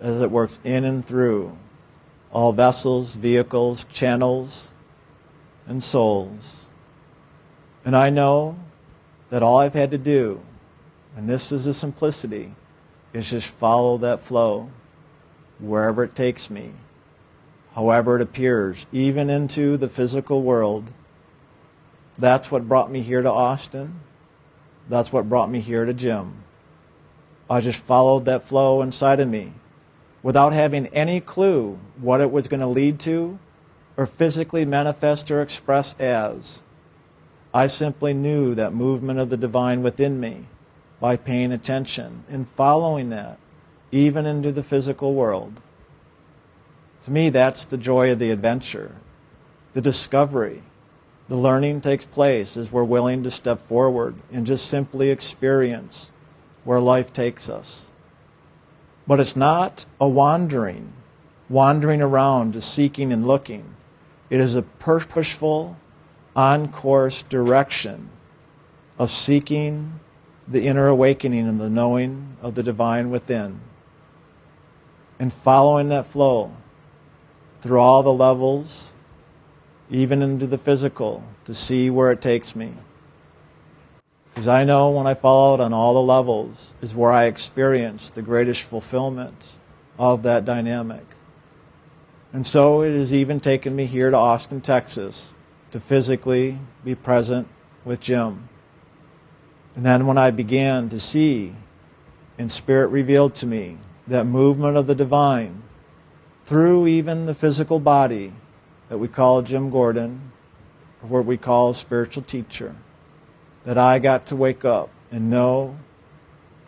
as 0.00 0.20
it 0.20 0.30
works 0.30 0.58
in 0.64 0.84
and 0.84 1.06
through 1.06 1.56
all 2.32 2.52
vessels, 2.52 3.14
vehicles, 3.14 3.84
channels, 3.92 4.72
and 5.66 5.82
souls. 5.82 6.66
And 7.84 7.96
I 7.96 8.10
know 8.10 8.58
that 9.30 9.42
all 9.42 9.58
I've 9.58 9.74
had 9.74 9.92
to 9.92 9.98
do, 9.98 10.40
and 11.16 11.28
this 11.28 11.52
is 11.52 11.66
the 11.66 11.74
simplicity, 11.74 12.54
is 13.12 13.30
just 13.30 13.50
follow 13.54 13.96
that 13.98 14.20
flow 14.20 14.70
wherever 15.60 16.02
it 16.02 16.16
takes 16.16 16.50
me, 16.50 16.72
however 17.74 18.16
it 18.16 18.22
appears, 18.22 18.86
even 18.90 19.30
into 19.30 19.76
the 19.76 19.88
physical 19.88 20.42
world. 20.42 20.90
That's 22.18 22.50
what 22.50 22.68
brought 22.68 22.90
me 22.90 23.02
here 23.02 23.22
to 23.22 23.30
Austin. 23.30 24.00
That's 24.88 25.12
what 25.12 25.28
brought 25.28 25.50
me 25.50 25.60
here 25.60 25.84
to 25.84 25.94
Jim. 25.94 26.44
I 27.48 27.60
just 27.60 27.80
followed 27.80 28.24
that 28.24 28.46
flow 28.46 28.82
inside 28.82 29.20
of 29.20 29.28
me 29.28 29.52
without 30.22 30.52
having 30.52 30.86
any 30.88 31.20
clue 31.20 31.78
what 32.00 32.20
it 32.20 32.30
was 32.30 32.48
going 32.48 32.60
to 32.60 32.66
lead 32.66 32.98
to 33.00 33.38
or 33.96 34.06
physically 34.06 34.64
manifest 34.64 35.30
or 35.30 35.40
express 35.40 35.94
as. 35.98 36.62
I 37.52 37.66
simply 37.68 38.14
knew 38.14 38.54
that 38.54 38.74
movement 38.74 39.20
of 39.20 39.30
the 39.30 39.36
divine 39.36 39.82
within 39.82 40.18
me 40.18 40.46
by 41.00 41.16
paying 41.16 41.52
attention 41.52 42.24
and 42.28 42.48
following 42.56 43.10
that, 43.10 43.38
even 43.92 44.26
into 44.26 44.50
the 44.50 44.62
physical 44.62 45.14
world. 45.14 45.60
To 47.04 47.10
me, 47.10 47.28
that's 47.28 47.64
the 47.64 47.76
joy 47.76 48.10
of 48.10 48.18
the 48.18 48.30
adventure, 48.30 48.96
the 49.74 49.82
discovery. 49.82 50.62
The 51.28 51.36
learning 51.36 51.80
takes 51.80 52.04
place 52.04 52.56
as 52.56 52.70
we're 52.70 52.84
willing 52.84 53.22
to 53.22 53.30
step 53.30 53.66
forward 53.66 54.16
and 54.32 54.46
just 54.46 54.66
simply 54.66 55.10
experience 55.10 56.12
where 56.64 56.80
life 56.80 57.12
takes 57.12 57.48
us. 57.48 57.90
But 59.06 59.20
it's 59.20 59.36
not 59.36 59.86
a 60.00 60.08
wandering, 60.08 60.92
wandering 61.48 62.02
around, 62.02 62.54
just 62.54 62.72
seeking 62.72 63.12
and 63.12 63.26
looking. 63.26 63.74
It 64.30 64.40
is 64.40 64.54
a 64.54 64.62
purposeful, 64.62 65.76
on 66.36 66.68
course 66.68 67.22
direction 67.22 68.10
of 68.98 69.10
seeking 69.10 70.00
the 70.46 70.66
inner 70.66 70.88
awakening 70.88 71.46
and 71.46 71.60
the 71.60 71.70
knowing 71.70 72.36
of 72.42 72.54
the 72.54 72.62
divine 72.62 73.10
within. 73.10 73.60
And 75.18 75.32
following 75.32 75.88
that 75.88 76.06
flow 76.06 76.54
through 77.62 77.78
all 77.78 78.02
the 78.02 78.12
levels, 78.12 78.93
even 79.90 80.22
into 80.22 80.46
the 80.46 80.58
physical, 80.58 81.24
to 81.44 81.54
see 81.54 81.90
where 81.90 82.10
it 82.10 82.20
takes 82.20 82.56
me. 82.56 82.72
Because 84.32 84.48
I 84.48 84.64
know 84.64 84.90
when 84.90 85.06
I 85.06 85.14
followed 85.14 85.60
on 85.60 85.72
all 85.72 85.94
the 85.94 86.02
levels 86.02 86.74
is 86.82 86.94
where 86.94 87.12
I 87.12 87.24
experience 87.24 88.10
the 88.10 88.22
greatest 88.22 88.62
fulfillment 88.62 89.58
of 89.98 90.22
that 90.24 90.44
dynamic. 90.44 91.04
And 92.32 92.44
so 92.44 92.82
it 92.82 92.96
has 92.96 93.12
even 93.12 93.38
taken 93.38 93.76
me 93.76 93.86
here 93.86 94.10
to 94.10 94.16
Austin, 94.16 94.60
Texas, 94.60 95.36
to 95.70 95.78
physically 95.78 96.58
be 96.84 96.96
present 96.96 97.46
with 97.84 98.00
Jim. 98.00 98.48
And 99.76 99.86
then 99.86 100.06
when 100.06 100.18
I 100.18 100.32
began 100.32 100.88
to 100.88 100.98
see, 100.98 101.54
and 102.36 102.50
Spirit 102.50 102.88
revealed 102.88 103.36
to 103.36 103.46
me, 103.46 103.78
that 104.06 104.24
movement 104.24 104.76
of 104.76 104.86
the 104.86 104.94
divine 104.94 105.62
through 106.44 106.86
even 106.86 107.26
the 107.26 107.34
physical 107.34 107.78
body 107.78 108.32
that 108.94 108.98
we 108.98 109.08
call 109.08 109.42
Jim 109.42 109.70
Gordon, 109.70 110.30
or 111.02 111.08
what 111.08 111.26
we 111.26 111.36
call 111.36 111.70
a 111.70 111.74
spiritual 111.74 112.22
teacher, 112.22 112.76
that 113.64 113.76
I 113.76 113.98
got 113.98 114.24
to 114.26 114.36
wake 114.36 114.64
up 114.64 114.88
and 115.10 115.28
know 115.28 115.80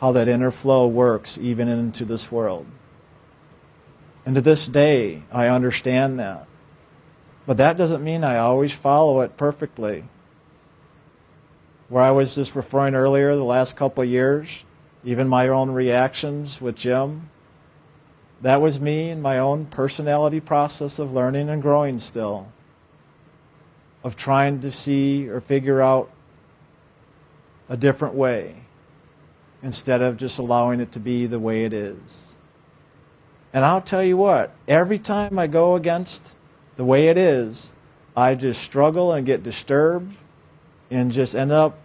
how 0.00 0.10
that 0.10 0.26
inner 0.26 0.50
flow 0.50 0.88
works 0.88 1.38
even 1.40 1.68
into 1.68 2.04
this 2.04 2.32
world. 2.32 2.66
And 4.24 4.34
to 4.34 4.40
this 4.40 4.66
day, 4.66 5.22
I 5.30 5.46
understand 5.46 6.18
that. 6.18 6.48
But 7.46 7.58
that 7.58 7.76
doesn't 7.76 8.02
mean 8.02 8.24
I 8.24 8.38
always 8.38 8.72
follow 8.72 9.20
it 9.20 9.36
perfectly. 9.36 10.02
Where 11.88 12.02
I 12.02 12.10
was 12.10 12.34
just 12.34 12.56
referring 12.56 12.96
earlier, 12.96 13.36
the 13.36 13.44
last 13.44 13.76
couple 13.76 14.02
of 14.02 14.08
years, 14.08 14.64
even 15.04 15.28
my 15.28 15.46
own 15.46 15.70
reactions 15.70 16.60
with 16.60 16.74
Jim, 16.74 17.30
that 18.42 18.60
was 18.60 18.80
me 18.80 19.10
and 19.10 19.22
my 19.22 19.38
own 19.38 19.66
personality 19.66 20.40
process 20.40 20.98
of 20.98 21.12
learning 21.12 21.48
and 21.48 21.62
growing 21.62 21.98
still, 22.00 22.48
of 24.04 24.16
trying 24.16 24.60
to 24.60 24.70
see 24.70 25.28
or 25.28 25.40
figure 25.40 25.80
out 25.80 26.10
a 27.68 27.76
different 27.76 28.14
way 28.14 28.56
instead 29.62 30.02
of 30.02 30.16
just 30.16 30.38
allowing 30.38 30.80
it 30.80 30.92
to 30.92 31.00
be 31.00 31.26
the 31.26 31.38
way 31.38 31.64
it 31.64 31.72
is. 31.72 32.36
And 33.52 33.64
I'll 33.64 33.80
tell 33.80 34.04
you 34.04 34.16
what, 34.16 34.54
every 34.68 34.98
time 34.98 35.38
I 35.38 35.46
go 35.46 35.74
against 35.74 36.36
the 36.76 36.84
way 36.84 37.08
it 37.08 37.16
is, 37.16 37.74
I 38.16 38.34
just 38.34 38.62
struggle 38.62 39.12
and 39.12 39.26
get 39.26 39.42
disturbed 39.42 40.14
and 40.90 41.10
just 41.10 41.34
end 41.34 41.52
up, 41.52 41.78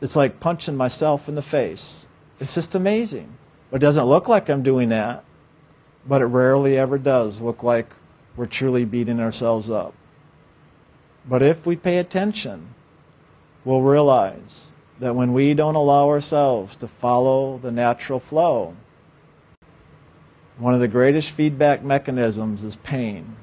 it's 0.00 0.16
like 0.16 0.38
punching 0.38 0.76
myself 0.76 1.28
in 1.28 1.34
the 1.34 1.42
face. 1.42 2.06
It's 2.40 2.54
just 2.54 2.74
amazing. 2.74 3.36
It 3.72 3.78
doesn't 3.78 4.04
look 4.04 4.28
like 4.28 4.48
I'm 4.48 4.62
doing 4.62 4.90
that, 4.90 5.24
but 6.06 6.22
it 6.22 6.26
rarely 6.26 6.78
ever 6.78 6.98
does 6.98 7.40
look 7.40 7.62
like 7.62 7.90
we're 8.36 8.46
truly 8.46 8.84
beating 8.84 9.20
ourselves 9.20 9.70
up. 9.70 9.94
But 11.26 11.42
if 11.42 11.64
we 11.64 11.76
pay 11.76 11.98
attention, 11.98 12.74
we'll 13.64 13.82
realize 13.82 14.72
that 14.98 15.16
when 15.16 15.32
we 15.32 15.54
don't 15.54 15.74
allow 15.74 16.08
ourselves 16.08 16.76
to 16.76 16.88
follow 16.88 17.58
the 17.58 17.72
natural 17.72 18.20
flow, 18.20 18.76
one 20.58 20.74
of 20.74 20.80
the 20.80 20.88
greatest 20.88 21.30
feedback 21.30 21.82
mechanisms 21.82 22.62
is 22.62 22.76
pain. 22.76 23.36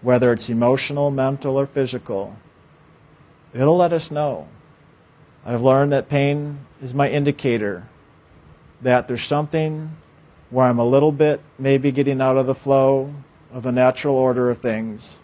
Whether 0.00 0.32
it's 0.32 0.48
emotional, 0.48 1.10
mental, 1.10 1.56
or 1.56 1.66
physical, 1.66 2.36
it'll 3.52 3.76
let 3.76 3.92
us 3.92 4.10
know. 4.10 4.48
I've 5.44 5.62
learned 5.62 5.92
that 5.92 6.08
pain 6.08 6.66
is 6.80 6.94
my 6.94 7.08
indicator 7.08 7.88
that 8.80 9.08
there's 9.08 9.24
something 9.24 9.96
where 10.52 10.66
I'm 10.66 10.78
a 10.78 10.84
little 10.84 11.12
bit 11.12 11.40
maybe 11.58 11.90
getting 11.90 12.20
out 12.20 12.36
of 12.36 12.46
the 12.46 12.54
flow 12.54 13.14
of 13.50 13.62
the 13.62 13.72
natural 13.72 14.14
order 14.14 14.50
of 14.50 14.58
things 14.58 15.20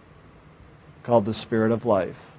called 1.03 1.27
the 1.27 1.35
spirit 1.35 1.71
of 1.71 1.85
life. 1.85 2.33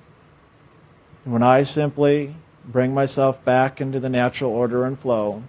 And 1.23 1.31
when 1.31 1.43
I 1.43 1.61
simply 1.61 2.35
bring 2.65 2.93
myself 2.93 3.45
back 3.45 3.79
into 3.79 3.99
the 3.99 4.09
natural 4.09 4.51
order 4.51 4.85
and 4.85 4.97
flow, 4.97 5.43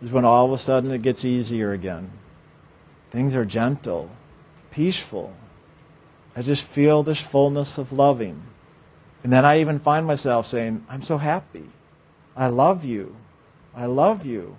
is 0.00 0.12
when 0.12 0.24
all 0.24 0.46
of 0.46 0.52
a 0.52 0.58
sudden 0.58 0.92
it 0.92 1.02
gets 1.02 1.24
easier 1.24 1.72
again. 1.72 2.12
Things 3.10 3.34
are 3.34 3.44
gentle, 3.44 4.10
peaceful. 4.70 5.34
I 6.36 6.42
just 6.42 6.64
feel 6.64 7.02
this 7.02 7.20
fullness 7.20 7.76
of 7.76 7.92
loving. 7.92 8.42
And 9.24 9.32
then 9.32 9.44
I 9.44 9.60
even 9.60 9.80
find 9.80 10.06
myself 10.06 10.46
saying, 10.46 10.86
I'm 10.88 11.02
so 11.02 11.18
happy. 11.18 11.70
I 12.36 12.46
love 12.46 12.84
you. 12.84 13.16
I 13.74 13.86
love 13.86 14.24
you. 14.24 14.56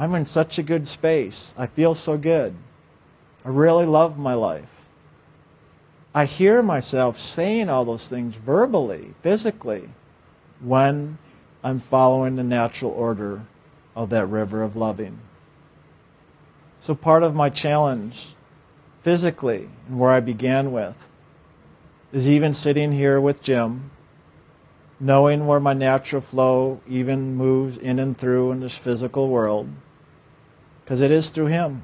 I'm 0.00 0.14
in 0.14 0.26
such 0.26 0.58
a 0.58 0.62
good 0.62 0.86
space. 0.86 1.52
I 1.58 1.66
feel 1.66 1.96
so 1.96 2.16
good. 2.16 2.54
I 3.44 3.48
really 3.48 3.84
love 3.84 4.16
my 4.16 4.34
life. 4.34 4.86
I 6.14 6.24
hear 6.24 6.62
myself 6.62 7.18
saying 7.18 7.68
all 7.68 7.84
those 7.84 8.06
things 8.06 8.36
verbally, 8.36 9.14
physically, 9.22 9.88
when 10.60 11.18
I'm 11.64 11.80
following 11.80 12.36
the 12.36 12.44
natural 12.44 12.92
order 12.92 13.42
of 13.96 14.10
that 14.10 14.26
river 14.26 14.62
of 14.62 14.76
loving. 14.76 15.18
So, 16.78 16.94
part 16.94 17.24
of 17.24 17.34
my 17.34 17.50
challenge, 17.50 18.34
physically, 19.02 19.68
and 19.88 19.98
where 19.98 20.12
I 20.12 20.20
began 20.20 20.70
with, 20.70 21.08
is 22.12 22.28
even 22.28 22.54
sitting 22.54 22.92
here 22.92 23.20
with 23.20 23.42
Jim, 23.42 23.90
knowing 25.00 25.46
where 25.46 25.60
my 25.60 25.74
natural 25.74 26.22
flow 26.22 26.80
even 26.88 27.34
moves 27.34 27.76
in 27.76 27.98
and 27.98 28.16
through 28.16 28.52
in 28.52 28.60
this 28.60 28.78
physical 28.78 29.28
world 29.28 29.68
because 30.88 31.02
it 31.02 31.10
is 31.10 31.28
through 31.28 31.48
Him. 31.48 31.82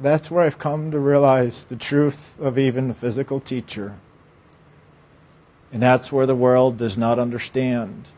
That's 0.00 0.30
where 0.30 0.46
I've 0.46 0.58
come 0.58 0.90
to 0.90 0.98
realize 0.98 1.64
the 1.64 1.76
truth 1.76 2.34
of 2.40 2.56
even 2.58 2.88
the 2.88 2.94
physical 2.94 3.40
teacher. 3.40 3.96
And 5.70 5.82
that's 5.82 6.10
where 6.10 6.24
the 6.24 6.34
world 6.34 6.78
does 6.78 6.96
not 6.96 7.18
understand. 7.18 8.08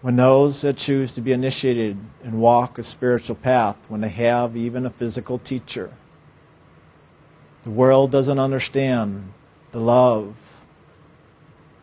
When 0.00 0.16
those 0.16 0.62
that 0.62 0.78
choose 0.78 1.12
to 1.12 1.20
be 1.20 1.30
initiated 1.30 1.96
and 2.24 2.40
walk 2.40 2.76
a 2.76 2.82
spiritual 2.82 3.36
path, 3.36 3.76
when 3.86 4.00
they 4.00 4.08
have 4.08 4.56
even 4.56 4.84
a 4.84 4.90
physical 4.90 5.38
teacher, 5.38 5.92
the 7.62 7.70
world 7.70 8.10
doesn't 8.10 8.40
understand 8.40 9.32
the 9.70 9.78
love. 9.78 10.34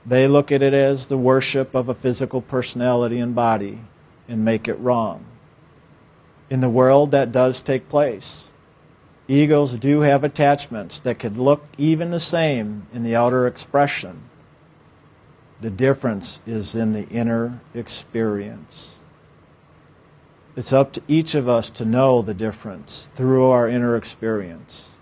They 0.06 0.28
look 0.28 0.52
at 0.52 0.62
it 0.62 0.74
as 0.74 1.08
the 1.08 1.18
worship 1.18 1.74
of 1.74 1.88
a 1.88 1.96
physical 1.96 2.42
personality 2.42 3.20
and 3.20 3.34
body 3.34 3.80
and 4.28 4.44
make 4.44 4.68
it 4.68 4.78
wrong 4.80 5.26
in 6.50 6.62
the 6.62 6.70
world 6.70 7.12
that 7.12 7.32
does 7.32 7.62
take 7.62 7.90
place. 7.90 8.52
Egos 9.28 9.74
do 9.74 10.02
have 10.02 10.24
attachments 10.24 11.00
that 11.00 11.18
could 11.18 11.38
look 11.38 11.66
even 11.78 12.12
the 12.12 12.20
same 12.20 12.86
in 12.94 13.04
the 13.04 13.16
outer 13.16 13.48
expression. 13.48 14.22
The 15.62 15.72
difference 15.72 16.42
is 16.46 16.76
in 16.76 16.94
the 16.94 17.08
inner 17.10 17.60
experience. 17.74 19.04
It's 20.56 20.72
up 20.72 20.94
to 20.94 21.02
each 21.08 21.34
of 21.34 21.50
us 21.50 21.70
to 21.72 21.86
know 21.86 22.22
the 22.22 22.34
difference 22.34 23.10
through 23.16 23.50
our 23.50 23.68
inner 23.68 23.96
experience. 23.96 24.96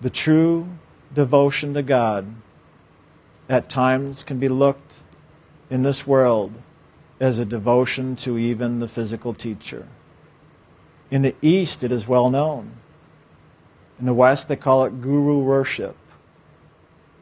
The 0.00 0.10
true 0.10 0.68
devotion 1.14 1.74
to 1.74 1.82
God 1.82 2.34
at 3.48 3.68
times 3.68 4.24
can 4.24 4.38
be 4.38 4.48
looked 4.48 5.02
in 5.70 5.82
this 5.82 6.06
world 6.06 6.52
as 7.20 7.38
a 7.38 7.44
devotion 7.44 8.16
to 8.16 8.38
even 8.38 8.78
the 8.78 8.88
physical 8.88 9.34
teacher. 9.34 9.86
In 11.10 11.22
the 11.22 11.34
East, 11.40 11.82
it 11.82 11.90
is 11.90 12.06
well 12.06 12.30
known. 12.30 12.72
In 13.98 14.06
the 14.06 14.14
West, 14.14 14.48
they 14.48 14.56
call 14.56 14.84
it 14.84 15.00
guru 15.00 15.40
worship. 15.40 15.96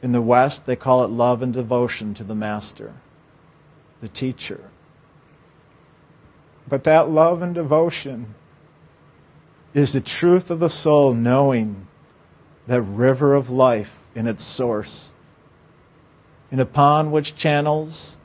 In 0.03 0.13
the 0.13 0.23
West, 0.23 0.67
they 0.67 0.77
call 0.77 1.05
it 1.05 1.11
love 1.11 1.41
and 1.41 1.53
devotion 1.53 2.13
to 2.15 2.25
the 2.25 2.35
Master, 2.35 2.95
the 4.01 4.09
teacher. 4.09 4.71
But 6.69 6.85
that 6.85 7.11
love 7.11 7.43
and 7.43 7.55
devotion 7.55 8.35
is 9.73 9.93
the 9.93 10.01
truth 10.01 10.51
of 10.51 10.59
the 10.59 10.71
soul 10.71 11.15
knowing 11.15 11.87
that 12.67 12.83
river 12.83 13.35
of 13.35 13.49
life 13.49 14.09
in 14.15 14.27
its 14.27 14.43
source, 14.43 15.13
and 16.51 16.61
upon 16.61 17.11
which 17.11 17.37
channels 17.37 18.19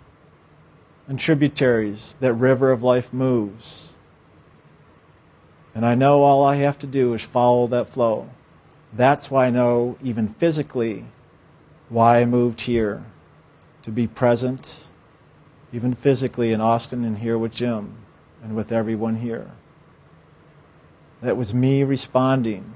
and 1.07 1.19
tributaries 1.19 2.15
that 2.19 2.33
river 2.33 2.71
of 2.71 2.81
life 2.81 3.13
moves 3.13 3.90
and 5.73 5.85
I 5.85 5.95
know 5.95 6.23
all 6.23 6.43
I 6.43 6.55
have 6.57 6.77
to 6.79 6.87
do 6.87 7.13
is 7.13 7.23
follow 7.23 7.67
that 7.67 7.89
flow. 7.89 8.29
That's 8.93 9.31
why 9.31 9.47
I 9.47 9.49
know, 9.49 9.97
even 10.03 10.27
physically, 10.27 11.05
why 11.89 12.21
I 12.21 12.25
moved 12.25 12.61
here 12.61 13.05
to 13.83 13.91
be 13.91 14.07
present, 14.07 14.87
even 15.71 15.93
physically, 15.93 16.51
in 16.51 16.59
Austin 16.59 17.05
and 17.05 17.19
here 17.19 17.37
with 17.37 17.53
Jim 17.53 17.95
and 18.43 18.55
with 18.55 18.71
everyone 18.71 19.15
here. 19.17 19.51
That 21.21 21.37
was 21.37 21.53
me 21.53 21.83
responding 21.83 22.73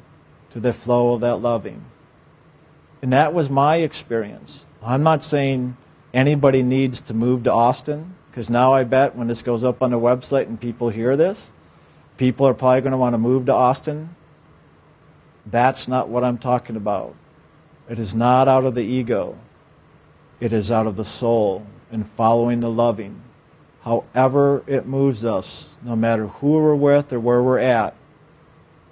to 0.51 0.59
the 0.59 0.71
flow 0.71 1.13
of 1.13 1.21
that 1.21 1.37
loving. 1.37 1.85
And 3.01 3.11
that 3.11 3.33
was 3.33 3.49
my 3.49 3.77
experience. 3.77 4.65
I'm 4.81 5.03
not 5.03 5.23
saying 5.23 5.75
anybody 6.13 6.63
needs 6.63 7.01
to 7.01 7.13
move 7.13 7.43
to 7.43 7.51
Austin, 7.51 8.15
because 8.31 8.49
now 8.49 8.73
I 8.73 8.83
bet 8.83 9.15
when 9.15 9.27
this 9.27 9.41
goes 9.41 9.63
up 9.63 9.81
on 9.81 9.91
the 9.91 9.99
website 9.99 10.47
and 10.47 10.59
people 10.59 10.89
hear 10.89 11.17
this, 11.17 11.51
People 12.17 12.47
are 12.47 12.53
probably 12.53 12.81
going 12.81 12.91
to 12.91 12.97
want 12.97 13.13
to 13.13 13.17
move 13.17 13.45
to 13.47 13.53
Austin. 13.53 14.15
That's 15.45 15.87
not 15.87 16.09
what 16.09 16.23
I'm 16.23 16.37
talking 16.37 16.75
about. 16.75 17.15
It 17.89 17.99
is 17.99 18.15
not 18.15 18.47
out 18.47 18.65
of 18.65 18.73
the 18.73 18.83
ego, 18.83 19.37
it 20.39 20.51
is 20.51 20.71
out 20.71 20.87
of 20.87 20.95
the 20.95 21.05
soul 21.05 21.65
and 21.91 22.09
following 22.11 22.59
the 22.59 22.69
loving. 22.69 23.21
However, 23.83 24.63
it 24.65 24.87
moves 24.87 25.23
us, 25.23 25.77
no 25.83 25.95
matter 25.95 26.27
who 26.27 26.53
we're 26.53 26.75
with 26.75 27.13
or 27.13 27.19
where 27.19 27.43
we're 27.43 27.59
at, 27.59 27.95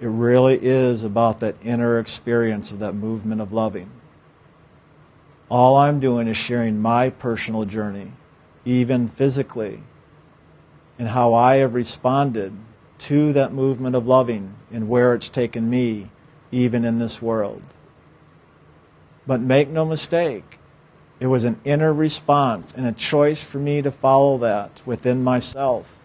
it 0.00 0.06
really 0.06 0.58
is 0.62 1.02
about 1.02 1.40
that 1.40 1.56
inner 1.64 1.98
experience 1.98 2.70
of 2.70 2.78
that 2.78 2.94
movement 2.94 3.40
of 3.40 3.52
loving. 3.52 3.90
All 5.48 5.76
I'm 5.76 5.98
doing 5.98 6.28
is 6.28 6.36
sharing 6.36 6.80
my 6.80 7.10
personal 7.10 7.64
journey 7.64 8.12
even 8.64 9.08
physically, 9.08 9.82
and 10.98 11.08
how 11.08 11.34
I 11.34 11.56
have 11.56 11.74
responded 11.74 12.52
to 13.04 13.34
that 13.34 13.52
movement 13.52 13.94
of 13.94 14.06
loving 14.06 14.54
and 14.72 14.88
where 14.88 15.14
it's 15.14 15.28
taken 15.28 15.68
me, 15.68 16.10
even 16.50 16.86
in 16.86 16.98
this 16.98 17.20
world. 17.20 17.62
But 19.26 19.42
make 19.42 19.68
no 19.68 19.84
mistake, 19.84 20.58
it 21.20 21.26
was 21.26 21.44
an 21.44 21.60
inner 21.64 21.92
response 21.92 22.72
and 22.74 22.86
a 22.86 22.92
choice 22.92 23.44
for 23.44 23.58
me 23.58 23.82
to 23.82 23.90
follow 23.90 24.38
that 24.38 24.80
within 24.86 25.22
myself, 25.22 25.98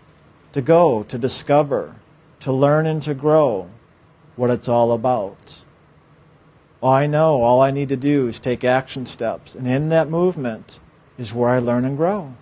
to 0.51 0.61
go, 0.61 1.03
to 1.03 1.17
discover, 1.17 1.95
to 2.41 2.51
learn 2.51 2.85
and 2.85 3.01
to 3.03 3.13
grow 3.13 3.69
what 4.35 4.49
it's 4.49 4.67
all 4.67 4.91
about. 4.91 5.63
I 6.83 7.07
know 7.07 7.41
all 7.41 7.61
I 7.61 7.71
need 7.71 7.89
to 7.89 7.97
do 7.97 8.27
is 8.27 8.39
take 8.39 8.65
action 8.65 9.05
steps, 9.05 9.55
and 9.55 9.67
in 9.67 9.87
that 9.89 10.09
movement 10.09 10.81
is 11.17 11.33
where 11.33 11.49
I 11.49 11.59
learn 11.59 11.85
and 11.85 11.95
grow. 11.95 12.33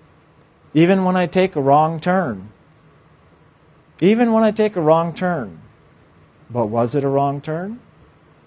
Even 0.74 1.04
when 1.04 1.16
I 1.16 1.28
take 1.28 1.56
a 1.56 1.62
wrong 1.62 2.00
turn, 2.00 2.50
even 4.00 4.32
when 4.32 4.44
I 4.44 4.52
take 4.52 4.76
a 4.76 4.82
wrong 4.82 5.14
turn. 5.14 5.62
But 6.50 6.68
was 6.68 6.96
it 6.96 7.04
a 7.04 7.10
wrong 7.10 7.42
turn? 7.42 7.80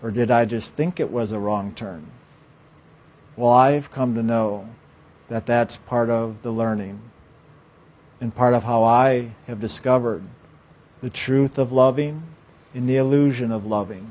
Or 0.03 0.11
did 0.11 0.31
I 0.31 0.45
just 0.45 0.75
think 0.75 0.99
it 0.99 1.11
was 1.11 1.33
a 1.33 1.39
wrong 1.39 1.75
turn? 1.75 2.07
Well, 3.37 3.53
I've 3.53 3.91
come 3.91 4.15
to 4.15 4.23
know 4.23 4.69
that 5.29 5.47
that's 5.47 5.77
part 5.77 6.11
of 6.11 6.43
the 6.43 6.51
learning 6.51 7.01
and 8.21 8.35
part 8.35 8.55
of 8.55 8.65
how 8.65 8.83
I 8.83 9.33
have 9.47 9.61
discovered 9.61 10.23
the 11.01 11.11
truth 11.11 11.59
of 11.59 11.73
loving 11.73 12.23
and 12.75 12.89
the 12.89 12.97
illusion 12.97 13.51
of 13.51 13.67
loving. 13.67 14.11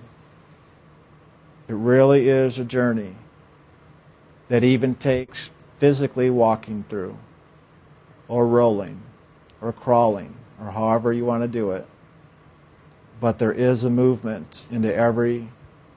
It 1.67 1.73
really 1.75 2.27
is 2.27 2.57
a 2.57 2.65
journey 2.65 3.15
that 4.47 4.63
even 4.63 4.95
takes 4.95 5.51
physically 5.77 6.29
walking 6.29 6.83
through, 6.89 7.17
or 8.27 8.47
rolling, 8.47 9.01
or 9.61 9.71
crawling, 9.71 10.35
or 10.61 10.71
however 10.71 11.13
you 11.13 11.25
want 11.25 11.43
to 11.43 11.47
do 11.47 11.71
it. 11.71 11.87
But 13.19 13.39
there 13.39 13.51
is 13.51 13.83
a 13.83 13.89
movement 13.89 14.65
into 14.71 14.93
every 14.93 15.49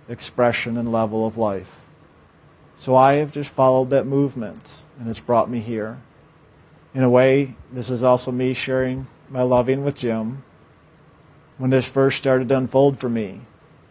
expression 0.08 0.76
and 0.76 0.90
level 0.90 1.26
of 1.26 1.36
life. 1.36 1.80
So 2.76 2.96
I 2.96 3.14
have 3.14 3.32
just 3.32 3.50
followed 3.50 3.90
that 3.90 4.06
movement, 4.06 4.82
and 4.98 5.08
it's 5.08 5.20
brought 5.20 5.48
me 5.48 5.60
here. 5.60 6.00
In 6.94 7.02
a 7.02 7.10
way, 7.10 7.54
this 7.72 7.90
is 7.90 8.02
also 8.02 8.32
me 8.32 8.54
sharing 8.54 9.06
my 9.30 9.42
loving 9.42 9.84
with 9.84 9.96
Jim. 9.96 10.42
When 11.58 11.70
this 11.70 11.86
first 11.86 12.18
started 12.18 12.48
to 12.48 12.58
unfold 12.58 12.98
for 12.98 13.08
me, 13.08 13.42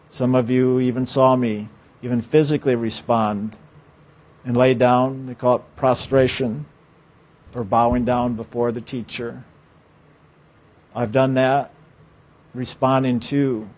some 0.10 0.36
of 0.36 0.50
you 0.50 0.80
even 0.80 1.06
saw 1.06 1.36
me 1.36 1.70
even 2.02 2.22
physically 2.22 2.76
respond 2.76 3.58
and 4.44 4.58
lay 4.58 4.74
down. 4.74 5.28
They 5.28 5.36
call 5.36 5.58
it 5.58 5.76
prostration 5.76 6.66
or 7.56 7.64
bowing 7.64 8.06
down 8.06 8.36
before 8.36 8.72
the 8.72 8.82
teacher. 8.82 9.44
I've 10.96 11.12
done 11.12 11.36
that 11.36 11.72
responding 12.54 13.20
to 13.20 13.70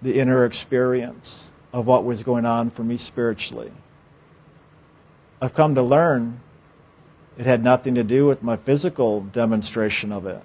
the 0.00 0.18
inner 0.18 0.44
experience 0.44 1.52
of 1.72 1.86
what 1.86 2.04
was 2.04 2.22
going 2.22 2.44
on 2.44 2.70
for 2.70 2.84
me 2.84 2.96
spiritually. 2.96 3.72
I've 5.40 5.54
come 5.54 5.74
to 5.74 5.82
learn 5.82 6.40
it 7.38 7.46
had 7.46 7.64
nothing 7.64 7.94
to 7.94 8.04
do 8.04 8.26
with 8.26 8.42
my 8.42 8.56
physical 8.56 9.22
demonstration 9.22 10.12
of 10.12 10.26
it. 10.26 10.42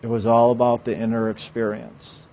It 0.00 0.06
was 0.06 0.24
all 0.24 0.50
about 0.50 0.84
the 0.84 0.96
inner 0.96 1.28
experience. 1.28 2.24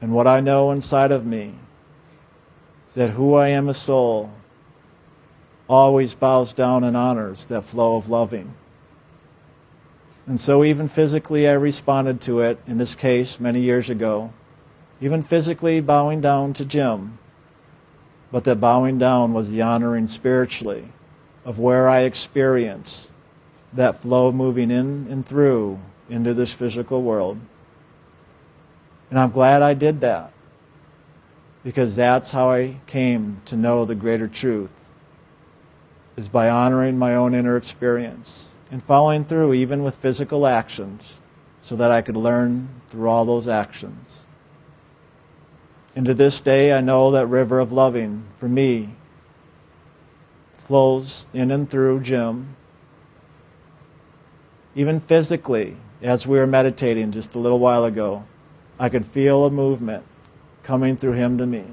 And 0.00 0.12
what 0.12 0.26
I 0.26 0.40
know 0.40 0.70
inside 0.70 1.12
of 1.12 1.24
me 1.24 1.54
is 2.88 2.94
that 2.94 3.10
who 3.10 3.34
I 3.34 3.48
am 3.48 3.68
a 3.68 3.74
soul 3.74 4.30
always 5.68 6.14
bows 6.14 6.52
down 6.52 6.84
and 6.84 6.96
honors 6.96 7.46
that 7.46 7.62
flow 7.62 7.96
of 7.96 8.08
loving. 8.08 8.54
And 10.26 10.40
so, 10.40 10.62
even 10.62 10.88
physically, 10.88 11.48
I 11.48 11.52
responded 11.52 12.20
to 12.22 12.40
it, 12.40 12.60
in 12.66 12.78
this 12.78 12.94
case, 12.94 13.40
many 13.40 13.60
years 13.60 13.90
ago, 13.90 14.32
even 15.00 15.22
physically 15.22 15.80
bowing 15.80 16.20
down 16.20 16.52
to 16.54 16.64
Jim. 16.64 17.18
But 18.30 18.44
that 18.44 18.60
bowing 18.60 18.98
down 18.98 19.32
was 19.32 19.50
the 19.50 19.62
honoring 19.62 20.06
spiritually 20.08 20.92
of 21.44 21.58
where 21.58 21.88
I 21.88 22.00
experience 22.02 23.10
that 23.72 24.00
flow 24.00 24.30
moving 24.30 24.70
in 24.70 25.06
and 25.10 25.26
through 25.26 25.80
into 26.08 26.32
this 26.34 26.52
physical 26.52 27.02
world. 27.02 27.40
And 29.10 29.18
I'm 29.18 29.30
glad 29.30 29.60
I 29.60 29.74
did 29.74 30.00
that 30.02 30.32
because 31.64 31.96
that's 31.96 32.30
how 32.30 32.50
I 32.50 32.76
came 32.86 33.40
to 33.46 33.56
know 33.56 33.84
the 33.84 33.94
greater 33.94 34.28
truth 34.28 34.88
is 36.16 36.28
by 36.28 36.48
honoring 36.48 36.98
my 36.98 37.14
own 37.14 37.34
inner 37.34 37.56
experience 37.56 38.51
and 38.72 38.82
following 38.82 39.22
through 39.22 39.52
even 39.52 39.84
with 39.84 39.96
physical 39.96 40.46
actions 40.46 41.20
so 41.60 41.76
that 41.76 41.90
I 41.90 42.00
could 42.00 42.16
learn 42.16 42.70
through 42.88 43.06
all 43.06 43.26
those 43.26 43.46
actions. 43.46 44.24
And 45.94 46.06
to 46.06 46.14
this 46.14 46.40
day, 46.40 46.72
I 46.72 46.80
know 46.80 47.10
that 47.10 47.26
river 47.26 47.60
of 47.60 47.70
loving 47.70 48.24
for 48.38 48.48
me 48.48 48.96
flows 50.56 51.26
in 51.34 51.50
and 51.50 51.68
through 51.68 52.00
Jim. 52.00 52.56
Even 54.74 55.00
physically, 55.00 55.76
as 56.00 56.26
we 56.26 56.38
were 56.38 56.46
meditating 56.46 57.12
just 57.12 57.34
a 57.34 57.38
little 57.38 57.58
while 57.58 57.84
ago, 57.84 58.24
I 58.78 58.88
could 58.88 59.04
feel 59.04 59.44
a 59.44 59.50
movement 59.50 60.04
coming 60.62 60.96
through 60.96 61.12
him 61.12 61.36
to 61.36 61.46
me. 61.46 61.66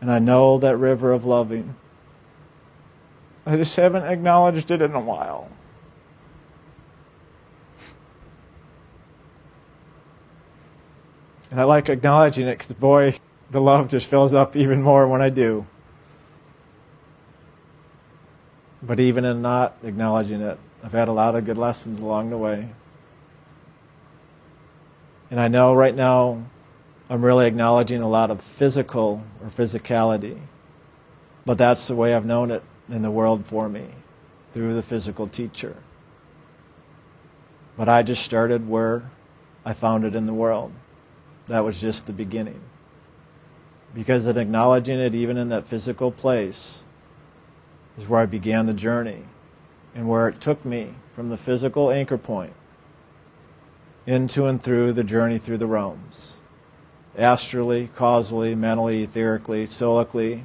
And 0.00 0.12
I 0.12 0.20
know 0.20 0.58
that 0.58 0.76
river 0.76 1.10
of 1.10 1.24
loving. 1.24 1.74
I 3.44 3.56
just 3.56 3.74
haven't 3.74 4.04
acknowledged 4.04 4.70
it 4.70 4.80
in 4.80 4.94
a 4.94 5.00
while. 5.00 5.50
And 11.50 11.60
I 11.60 11.64
like 11.64 11.88
acknowledging 11.88 12.46
it 12.46 12.58
because, 12.58 12.74
boy, 12.74 13.18
the 13.50 13.60
love 13.60 13.88
just 13.88 14.06
fills 14.06 14.34
up 14.34 14.54
even 14.56 14.82
more 14.82 15.08
when 15.08 15.22
I 15.22 15.30
do. 15.30 15.66
But 18.82 19.00
even 19.00 19.24
in 19.24 19.42
not 19.42 19.76
acknowledging 19.82 20.40
it, 20.40 20.58
I've 20.84 20.92
had 20.92 21.08
a 21.08 21.12
lot 21.12 21.34
of 21.34 21.44
good 21.44 21.58
lessons 21.58 22.00
along 22.00 22.30
the 22.30 22.38
way. 22.38 22.70
And 25.30 25.40
I 25.40 25.48
know 25.48 25.74
right 25.74 25.94
now 25.94 26.44
I'm 27.10 27.24
really 27.24 27.46
acknowledging 27.46 28.02
a 28.02 28.08
lot 28.08 28.30
of 28.30 28.40
physical 28.40 29.24
or 29.42 29.48
physicality. 29.48 30.38
But 31.44 31.58
that's 31.58 31.88
the 31.88 31.96
way 31.96 32.14
I've 32.14 32.26
known 32.26 32.50
it 32.50 32.62
in 32.88 33.02
the 33.02 33.10
world 33.10 33.46
for 33.46 33.68
me, 33.68 33.86
through 34.52 34.74
the 34.74 34.82
physical 34.82 35.26
teacher. 35.26 35.76
But 37.76 37.88
I 37.88 38.02
just 38.02 38.22
started 38.22 38.68
where 38.68 39.10
I 39.64 39.72
found 39.72 40.04
it 40.04 40.14
in 40.14 40.26
the 40.26 40.34
world. 40.34 40.72
That 41.48 41.64
was 41.64 41.80
just 41.80 42.06
the 42.06 42.12
beginning. 42.12 42.60
Because 43.94 44.26
in 44.26 44.36
acknowledging 44.36 45.00
it, 45.00 45.14
even 45.14 45.36
in 45.36 45.48
that 45.48 45.66
physical 45.66 46.10
place, 46.10 46.84
is 47.96 48.08
where 48.08 48.20
I 48.20 48.26
began 48.26 48.66
the 48.66 48.74
journey 48.74 49.24
and 49.94 50.08
where 50.08 50.28
it 50.28 50.40
took 50.40 50.64
me 50.64 50.94
from 51.14 51.30
the 51.30 51.36
physical 51.36 51.90
anchor 51.90 52.18
point 52.18 52.52
into 54.06 54.46
and 54.46 54.62
through 54.62 54.92
the 54.92 55.04
journey 55.04 55.38
through 55.38 55.58
the 55.58 55.66
realms 55.66 56.38
astrally, 57.18 57.90
causally, 57.96 58.54
mentally, 58.54 59.04
etherically, 59.04 59.64
solically, 59.64 60.44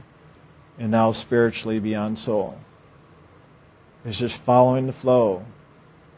and 0.80 0.89
now 0.91 1.12
spiritually 1.12 1.80
beyond 1.80 2.18
soul. 2.18 2.60
It's 4.04 4.20
just 4.20 4.41
following 4.41 4.88
the 4.88 4.93
flow 4.93 5.45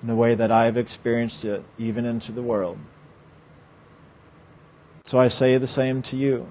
in 0.01 0.07
the 0.07 0.15
way 0.15 0.33
that 0.33 0.51
I've 0.51 0.77
experienced 0.77 1.43
it, 1.43 1.63
even 1.77 2.05
into 2.05 2.31
the 2.31 2.41
world. 2.41 2.79
So 5.05 5.19
I 5.19 5.27
say 5.27 5.57
the 5.57 5.67
same 5.67 6.01
to 6.03 6.17
you. 6.17 6.47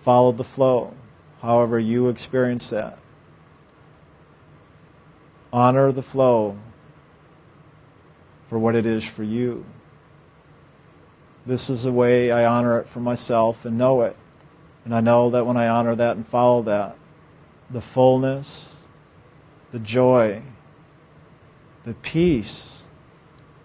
Follow 0.00 0.32
the 0.32 0.44
flow, 0.44 0.94
however 1.40 1.78
you 1.78 2.08
experience 2.08 2.70
that. 2.70 2.98
Honor 5.52 5.92
the 5.92 6.02
flow 6.02 6.58
for 8.48 8.58
what 8.58 8.74
it 8.74 8.84
is 8.84 9.04
for 9.04 9.22
you. 9.22 9.64
This 11.46 11.70
is 11.70 11.84
the 11.84 11.92
way 11.92 12.32
I 12.32 12.44
honor 12.44 12.78
it 12.80 12.88
for 12.88 13.00
myself 13.00 13.64
and 13.64 13.78
know 13.78 14.02
it. 14.02 14.16
And 14.84 14.94
I 14.94 15.00
know 15.00 15.30
that 15.30 15.46
when 15.46 15.56
I 15.56 15.68
honor 15.68 15.94
that 15.94 16.16
and 16.16 16.26
follow 16.26 16.62
that, 16.62 16.96
the 17.70 17.80
fullness, 17.80 18.74
the 19.70 19.78
joy, 19.78 20.42
the 21.84 21.94
peace, 21.94 22.84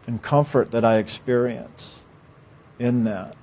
and 0.06 0.22
comfort 0.22 0.72
that 0.72 0.86
I 0.86 0.98
experience 0.98 2.04
in 2.78 3.04
that. 3.06 3.36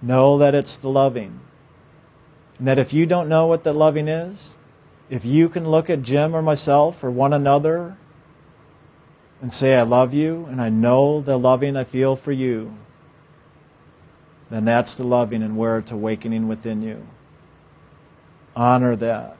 Know 0.00 0.38
that 0.38 0.54
it's 0.54 0.76
the 0.76 0.88
loving. 0.88 1.40
And 2.58 2.66
that 2.68 2.78
if 2.78 2.92
you 2.92 3.06
don't 3.06 3.28
know 3.28 3.46
what 3.46 3.64
the 3.64 3.72
loving 3.72 4.08
is, 4.08 4.56
if 5.10 5.24
you 5.24 5.48
can 5.48 5.68
look 5.70 5.88
at 5.88 6.02
Jim 6.02 6.34
or 6.34 6.42
myself 6.42 7.02
or 7.02 7.10
one 7.10 7.32
another 7.32 7.96
and 9.40 9.52
say, 9.52 9.76
I 9.76 9.82
love 9.82 10.12
you, 10.12 10.46
and 10.46 10.60
I 10.60 10.68
know 10.68 11.20
the 11.20 11.38
loving 11.38 11.76
I 11.76 11.84
feel 11.84 12.16
for 12.16 12.32
you, 12.32 12.74
then 14.50 14.64
that's 14.64 14.94
the 14.94 15.04
loving 15.04 15.42
and 15.42 15.56
where 15.56 15.78
it's 15.78 15.92
awakening 15.92 16.48
within 16.48 16.82
you. 16.82 17.06
Honor 18.56 18.96
that. 18.96 19.36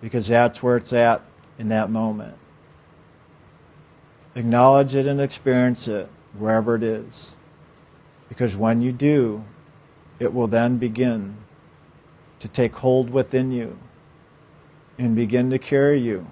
because 0.00 0.28
that's 0.28 0.62
where 0.62 0.76
it's 0.76 0.92
at 0.92 1.22
in 1.58 1.68
that 1.68 1.90
moment. 1.90 2.34
Acknowledge 4.34 4.94
it 4.94 5.06
and 5.06 5.20
experience 5.20 5.88
it 5.88 6.08
wherever 6.38 6.76
it 6.76 6.82
is. 6.82 7.36
Because 8.30 8.56
when 8.56 8.80
you 8.80 8.92
do, 8.92 9.44
it 10.20 10.32
will 10.32 10.46
then 10.46 10.78
begin 10.78 11.36
to 12.38 12.48
take 12.48 12.76
hold 12.76 13.10
within 13.10 13.50
you 13.50 13.76
and 14.96 15.14
begin 15.16 15.50
to 15.50 15.58
carry 15.58 16.00
you 16.00 16.28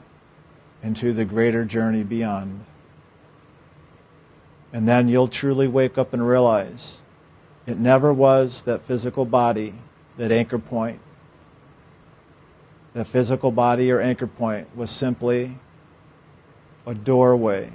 into 0.82 1.12
the 1.12 1.24
greater 1.24 1.64
journey 1.64 2.04
beyond. 2.04 2.64
And 4.72 4.86
then 4.86 5.08
you'll 5.08 5.28
truly 5.28 5.66
wake 5.66 5.98
up 5.98 6.12
and 6.12 6.26
realize 6.26 7.00
it 7.66 7.78
never 7.78 8.12
was 8.12 8.62
that 8.62 8.84
physical 8.84 9.24
body, 9.24 9.74
that 10.16 10.30
anchor 10.30 10.58
point. 10.58 11.00
That 12.94 13.06
physical 13.06 13.50
body 13.50 13.90
or 13.90 14.00
anchor 14.00 14.26
point 14.26 14.74
was 14.76 14.90
simply 14.90 15.58
a 16.86 16.94
doorway 16.94 17.72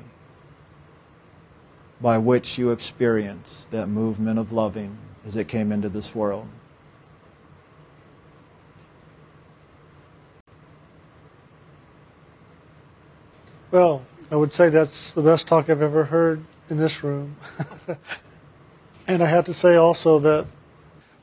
by 2.04 2.18
which 2.18 2.58
you 2.58 2.70
experience 2.70 3.66
that 3.72 3.88
movement 3.88 4.38
of 4.38 4.52
loving 4.52 4.98
as 5.26 5.38
it 5.38 5.48
came 5.48 5.72
into 5.72 5.88
this 5.88 6.14
world. 6.14 6.46
Well, 13.72 14.04
I 14.30 14.36
would 14.36 14.52
say 14.52 14.68
that's 14.68 15.14
the 15.14 15.22
best 15.22 15.48
talk 15.48 15.70
I've 15.70 15.82
ever 15.82 16.04
heard 16.04 16.44
in 16.70 16.76
this 16.76 17.06
room. 17.06 17.38
and 19.08 19.24
I 19.24 19.28
have 19.28 19.46
to 19.46 19.54
say 19.54 19.78
also 19.78 20.20
that 20.20 20.46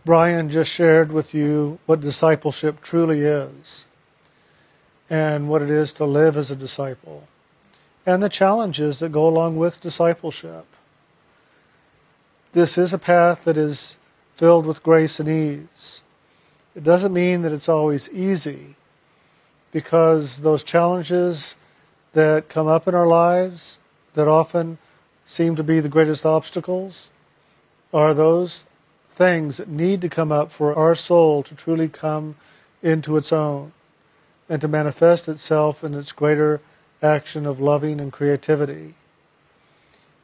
Brian 0.07 0.49
just 0.49 0.73
shared 0.73 1.13
with 1.13 1.35
you 1.35 1.79
what 1.85 2.01
discipleship 2.01 2.81
truly 2.81 3.21
is 3.21 3.85
and 5.11 5.47
what 5.47 5.61
it 5.61 5.69
is 5.69 5.93
to 5.93 6.07
live 6.07 6.39
as 6.39 6.51
a 6.51 6.57
disciple 6.57 7.29
and 8.07 8.23
the 8.23 8.29
challenges 8.29 8.99
that 8.99 9.13
go 9.13 9.27
along 9.29 9.57
with 9.57 9.81
discipleship. 9.81 10.67
This 12.53 12.77
is 12.77 12.93
a 12.93 12.99
path 12.99 13.45
that 13.45 13.57
is 13.57 13.97
filled 14.35 14.67
with 14.67 14.83
grace 14.83 15.21
and 15.21 15.29
ease. 15.29 16.03
It 16.75 16.83
doesn't 16.83 17.13
mean 17.13 17.43
that 17.43 17.53
it's 17.53 17.69
always 17.69 18.11
easy 18.11 18.77
because 19.73 20.39
those 20.39 20.65
challenges 20.65 21.57
that 22.13 22.49
come 22.49 22.67
up 22.67 22.89
in 22.89 22.95
our 22.95 23.07
lives 23.07 23.79
that 24.15 24.27
often 24.27 24.79
seem 25.25 25.55
to 25.57 25.63
be 25.63 25.79
the 25.79 25.89
greatest 25.89 26.27
obstacles 26.27 27.11
are 27.93 28.15
those 28.15 28.67
things 29.11 29.59
that 29.59 29.69
need 29.69 30.01
to 30.01 30.09
come 30.09 30.33
up 30.33 30.51
for 30.51 30.75
our 30.75 30.95
soul 30.95 31.43
to 31.43 31.55
truly 31.55 31.89
come 31.89 32.35
into 32.83 33.17
its 33.17 33.33
own 33.33 33.73
and 34.49 34.61
to 34.61 34.67
manifest 34.67 35.29
itself 35.29 35.85
in 35.85 35.95
its 35.95 36.11
greater 36.13 36.61
action 37.03 37.47
of 37.47 37.61
loving 37.61 38.01
and 38.01 38.13
creativity. 38.13 38.95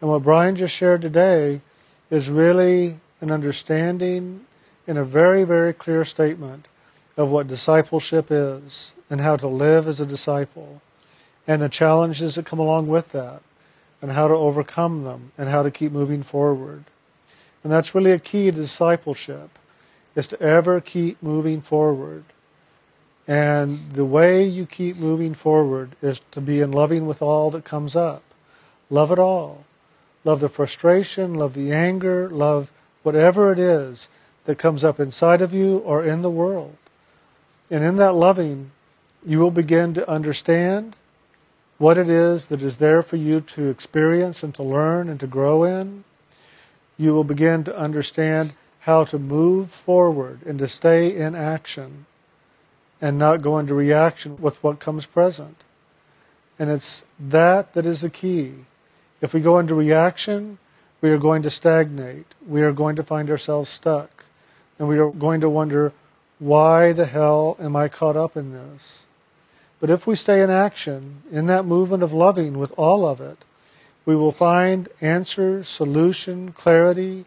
And 0.00 0.10
what 0.10 0.22
Brian 0.22 0.56
just 0.56 0.74
shared 0.76 1.02
today 1.02 1.60
is 2.10 2.28
really 2.28 2.98
an 3.20 3.30
understanding 3.30 4.46
in 4.86 4.96
a 4.96 5.04
very, 5.04 5.44
very 5.44 5.72
clear 5.72 6.04
statement 6.04 6.66
of 7.16 7.30
what 7.30 7.48
discipleship 7.48 8.26
is 8.30 8.92
and 9.08 9.20
how 9.20 9.36
to 9.36 9.48
live 9.48 9.88
as 9.88 10.00
a 10.00 10.06
disciple 10.06 10.82
and 11.46 11.62
the 11.62 11.68
challenges 11.68 12.34
that 12.34 12.44
come 12.44 12.58
along 12.58 12.88
with 12.88 13.12
that 13.12 13.40
and 14.02 14.12
how 14.12 14.28
to 14.28 14.34
overcome 14.34 15.04
them 15.04 15.32
and 15.38 15.48
how 15.48 15.62
to 15.62 15.70
keep 15.70 15.92
moving 15.92 16.22
forward. 16.22 16.84
And 17.62 17.72
that's 17.72 17.94
really 17.94 18.12
a 18.12 18.18
key 18.18 18.46
to 18.46 18.52
discipleship 18.52 19.50
is 20.14 20.28
to 20.28 20.40
ever 20.40 20.80
keep 20.80 21.22
moving 21.22 21.60
forward. 21.60 22.24
And 23.28 23.90
the 23.92 24.04
way 24.04 24.44
you 24.44 24.66
keep 24.66 24.96
moving 24.96 25.34
forward 25.34 25.92
is 26.00 26.20
to 26.30 26.40
be 26.40 26.60
in 26.60 26.70
loving 26.70 27.06
with 27.06 27.20
all 27.20 27.50
that 27.50 27.64
comes 27.64 27.96
up. 27.96 28.22
Love 28.88 29.10
it 29.10 29.18
all. 29.18 29.64
Love 30.24 30.40
the 30.40 30.48
frustration, 30.48 31.34
love 31.34 31.54
the 31.54 31.72
anger, 31.72 32.28
love 32.28 32.72
whatever 33.02 33.52
it 33.52 33.58
is 33.58 34.08
that 34.44 34.58
comes 34.58 34.84
up 34.84 35.00
inside 35.00 35.40
of 35.40 35.52
you 35.52 35.78
or 35.78 36.04
in 36.04 36.22
the 36.22 36.30
world. 36.30 36.76
And 37.70 37.82
in 37.84 37.96
that 37.96 38.14
loving, 38.14 38.70
you 39.24 39.38
will 39.40 39.50
begin 39.50 39.94
to 39.94 40.08
understand 40.08 40.94
what 41.78 41.98
it 41.98 42.08
is 42.08 42.46
that 42.46 42.62
is 42.62 42.78
there 42.78 43.02
for 43.02 43.16
you 43.16 43.40
to 43.40 43.68
experience 43.68 44.42
and 44.42 44.54
to 44.54 44.62
learn 44.62 45.08
and 45.08 45.20
to 45.20 45.26
grow 45.26 45.64
in. 45.64 46.04
You 46.96 47.12
will 47.12 47.24
begin 47.24 47.64
to 47.64 47.76
understand 47.76 48.52
how 48.80 49.04
to 49.04 49.18
move 49.18 49.70
forward 49.70 50.42
and 50.46 50.58
to 50.60 50.68
stay 50.68 51.14
in 51.14 51.34
action 51.34 52.06
and 53.00 53.18
not 53.18 53.42
go 53.42 53.58
into 53.58 53.74
reaction 53.74 54.36
with 54.38 54.62
what 54.62 54.80
comes 54.80 55.06
present. 55.06 55.62
And 56.58 56.70
it's 56.70 57.04
that 57.18 57.74
that 57.74 57.84
is 57.84 58.00
the 58.00 58.10
key. 58.10 58.52
If 59.20 59.34
we 59.34 59.40
go 59.40 59.58
into 59.58 59.74
reaction, 59.74 60.58
we 61.00 61.10
are 61.10 61.18
going 61.18 61.42
to 61.42 61.50
stagnate. 61.50 62.26
We 62.46 62.62
are 62.62 62.72
going 62.72 62.96
to 62.96 63.02
find 63.02 63.28
ourselves 63.30 63.70
stuck. 63.70 64.24
And 64.78 64.88
we 64.88 64.98
are 64.98 65.10
going 65.10 65.40
to 65.40 65.50
wonder, 65.50 65.92
why 66.38 66.92
the 66.92 67.06
hell 67.06 67.56
am 67.58 67.76
I 67.76 67.88
caught 67.88 68.16
up 68.16 68.36
in 68.36 68.52
this? 68.52 69.06
But 69.80 69.90
if 69.90 70.06
we 70.06 70.16
stay 70.16 70.42
in 70.42 70.50
action, 70.50 71.22
in 71.30 71.46
that 71.46 71.64
movement 71.64 72.02
of 72.02 72.12
loving 72.12 72.58
with 72.58 72.72
all 72.76 73.06
of 73.06 73.20
it, 73.20 73.44
we 74.04 74.16
will 74.16 74.32
find 74.32 74.88
answer, 75.00 75.62
solution, 75.64 76.52
clarity, 76.52 77.24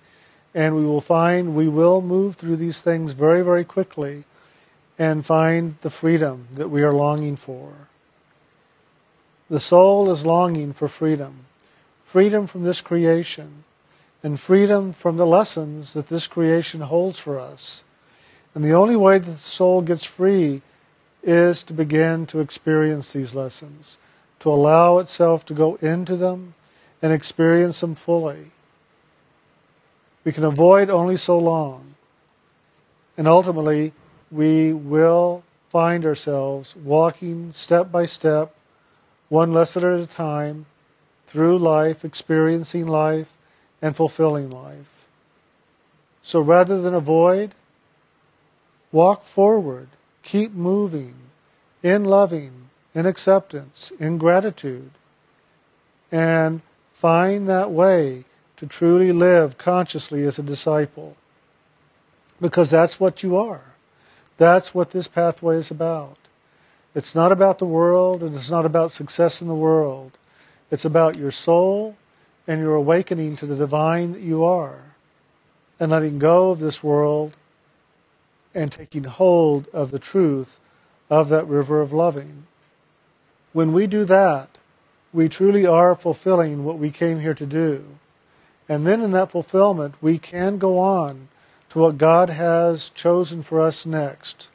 and 0.55 0.75
we 0.75 0.85
will 0.85 1.01
find 1.01 1.55
we 1.55 1.67
will 1.67 2.01
move 2.01 2.35
through 2.35 2.55
these 2.55 2.81
things 2.81 3.13
very, 3.13 3.41
very 3.43 3.63
quickly 3.63 4.23
and 4.99 5.25
find 5.25 5.77
the 5.81 5.89
freedom 5.89 6.49
that 6.53 6.69
we 6.69 6.83
are 6.83 6.93
longing 6.93 7.37
for. 7.37 7.73
The 9.49 9.61
soul 9.61 10.11
is 10.11 10.25
longing 10.25 10.73
for 10.73 10.87
freedom 10.87 11.45
freedom 12.09 12.47
from 12.47 12.63
this 12.63 12.81
creation 12.81 13.63
and 14.23 14.39
freedom 14.39 14.91
from 14.91 15.15
the 15.15 15.27
lessons 15.27 15.93
that 15.93 16.07
this 16.07 16.25
creation 16.25 16.81
holds 16.81 17.19
for 17.19 17.39
us. 17.39 17.83
And 18.55 18.65
the 18.65 18.73
only 18.73 18.95
way 18.95 19.19
that 19.19 19.29
the 19.29 19.37
soul 19.37 19.83
gets 19.83 20.05
free 20.05 20.63
is 21.21 21.61
to 21.63 21.71
begin 21.71 22.25
to 22.25 22.39
experience 22.39 23.13
these 23.13 23.35
lessons, 23.35 23.99
to 24.39 24.49
allow 24.49 24.97
itself 24.97 25.45
to 25.45 25.53
go 25.53 25.75
into 25.75 26.15
them 26.15 26.55
and 26.99 27.13
experience 27.13 27.79
them 27.79 27.93
fully. 27.93 28.47
We 30.23 30.31
can 30.31 30.43
avoid 30.43 30.89
only 30.89 31.15
so 31.15 31.37
long. 31.37 31.93
And 33.17 33.27
ultimately, 33.27 33.93
we 34.31 34.73
will 34.73 35.43
find 35.69 36.05
ourselves 36.05 36.75
walking 36.75 37.51
step 37.51 37.91
by 37.91 38.05
step, 38.05 38.55
one 39.29 39.51
lesson 39.51 39.83
at 39.83 39.99
a 39.99 40.07
time, 40.07 40.65
through 41.25 41.57
life, 41.57 42.03
experiencing 42.03 42.87
life, 42.87 43.37
and 43.81 43.95
fulfilling 43.95 44.49
life. 44.49 45.07
So 46.23 46.41
rather 46.41 46.81
than 46.81 46.93
avoid, 46.93 47.53
walk 48.91 49.23
forward, 49.23 49.89
keep 50.23 50.51
moving 50.51 51.15
in 51.83 52.05
loving, 52.05 52.69
in 52.93 53.05
acceptance, 53.05 53.91
in 53.99 54.17
gratitude, 54.17 54.91
and 56.11 56.61
find 56.91 57.47
that 57.47 57.71
way 57.71 58.25
to 58.57 58.65
truly 58.65 59.11
live 59.11 59.57
consciously 59.57 60.23
as 60.23 60.37
a 60.37 60.43
disciple. 60.43 61.15
Because 62.41 62.69
that's 62.69 62.99
what 62.99 63.23
you 63.23 63.37
are. 63.37 63.68
That's 64.39 64.73
what 64.73 64.91
this 64.91 65.09
pathway 65.09 65.57
is 65.57 65.69
about. 65.69 66.17
It's 66.95 67.13
not 67.13 67.33
about 67.33 67.59
the 67.59 67.65
world 67.65 68.23
and 68.23 68.33
it's 68.33 68.49
not 68.49 68.65
about 68.65 68.93
success 68.93 69.41
in 69.41 69.49
the 69.49 69.53
world. 69.53 70.17
It's 70.71 70.85
about 70.85 71.17
your 71.17 71.29
soul 71.29 71.97
and 72.47 72.61
your 72.61 72.75
awakening 72.75 73.35
to 73.37 73.45
the 73.45 73.57
divine 73.57 74.13
that 74.13 74.21
you 74.21 74.45
are 74.45 74.95
and 75.77 75.91
letting 75.91 76.19
go 76.19 76.51
of 76.51 76.59
this 76.59 76.81
world 76.81 77.35
and 78.55 78.71
taking 78.71 79.03
hold 79.03 79.67
of 79.73 79.91
the 79.91 79.99
truth 79.99 80.61
of 81.09 81.27
that 81.27 81.45
river 81.45 81.81
of 81.81 81.91
loving. 81.91 82.47
When 83.51 83.73
we 83.73 83.87
do 83.87 84.05
that, 84.05 84.57
we 85.11 85.27
truly 85.27 85.65
are 85.65 85.95
fulfilling 85.95 86.63
what 86.63 86.79
we 86.79 86.91
came 86.91 87.19
here 87.19 87.33
to 87.33 87.45
do. 87.45 87.83
And 88.69 88.87
then 88.87 89.01
in 89.01 89.11
that 89.11 89.31
fulfillment, 89.31 89.95
we 89.99 90.17
can 90.17 90.59
go 90.59 90.79
on 90.79 91.27
to 91.69 91.79
what 91.79 91.97
God 91.97 92.29
has 92.29 92.89
chosen 92.89 93.41
for 93.41 93.61
us 93.61 93.85
next. 93.85 94.49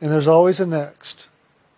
And 0.00 0.12
there's 0.12 0.26
always 0.26 0.60
a 0.60 0.66
next. 0.66 1.28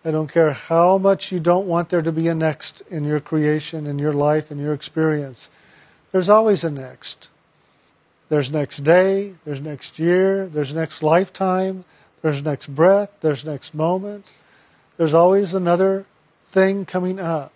I 0.05 0.11
don't 0.11 0.31
care 0.31 0.53
how 0.53 0.97
much 0.97 1.31
you 1.31 1.39
don't 1.39 1.67
want 1.67 1.89
there 1.89 2.01
to 2.01 2.11
be 2.11 2.27
a 2.27 2.35
next 2.35 2.81
in 2.89 3.03
your 3.03 3.19
creation, 3.19 3.87
in 3.87 3.99
your 3.99 4.13
life, 4.13 4.51
in 4.51 4.59
your 4.59 4.73
experience. 4.73 5.49
There's 6.11 6.29
always 6.29 6.63
a 6.63 6.71
next. 6.71 7.29
There's 8.29 8.51
next 8.51 8.79
day, 8.79 9.35
there's 9.45 9.61
next 9.61 9.99
year, 9.99 10.47
there's 10.47 10.73
next 10.73 11.01
lifetime, 11.01 11.85
there's 12.21 12.43
next 12.43 12.67
breath, 12.67 13.09
there's 13.21 13.45
next 13.45 13.73
moment. 13.73 14.31
There's 14.97 15.13
always 15.13 15.53
another 15.53 16.05
thing 16.45 16.85
coming 16.85 17.19
up. 17.19 17.53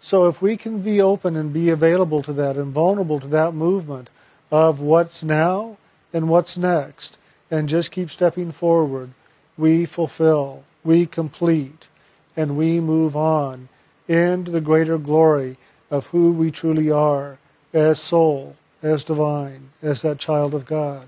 So 0.00 0.28
if 0.28 0.42
we 0.42 0.56
can 0.56 0.82
be 0.82 1.00
open 1.00 1.36
and 1.36 1.52
be 1.52 1.70
available 1.70 2.22
to 2.22 2.32
that 2.32 2.56
and 2.56 2.72
vulnerable 2.72 3.20
to 3.20 3.26
that 3.28 3.54
movement, 3.54 4.10
of 4.50 4.80
what's 4.80 5.22
now 5.22 5.76
and 6.12 6.28
what's 6.28 6.56
next, 6.56 7.18
and 7.50 7.68
just 7.68 7.90
keep 7.90 8.10
stepping 8.10 8.52
forward, 8.52 9.10
we 9.58 9.84
fulfill, 9.84 10.64
we 10.84 11.06
complete, 11.06 11.88
and 12.36 12.56
we 12.56 12.80
move 12.80 13.16
on 13.16 13.68
into 14.08 14.50
the 14.50 14.60
greater 14.60 14.98
glory 14.98 15.56
of 15.90 16.06
who 16.08 16.32
we 16.32 16.50
truly 16.50 16.90
are 16.90 17.38
as 17.72 18.00
soul, 18.00 18.56
as 18.82 19.04
divine, 19.04 19.70
as 19.82 20.02
that 20.02 20.18
child 20.18 20.54
of 20.54 20.64
God. 20.64 21.06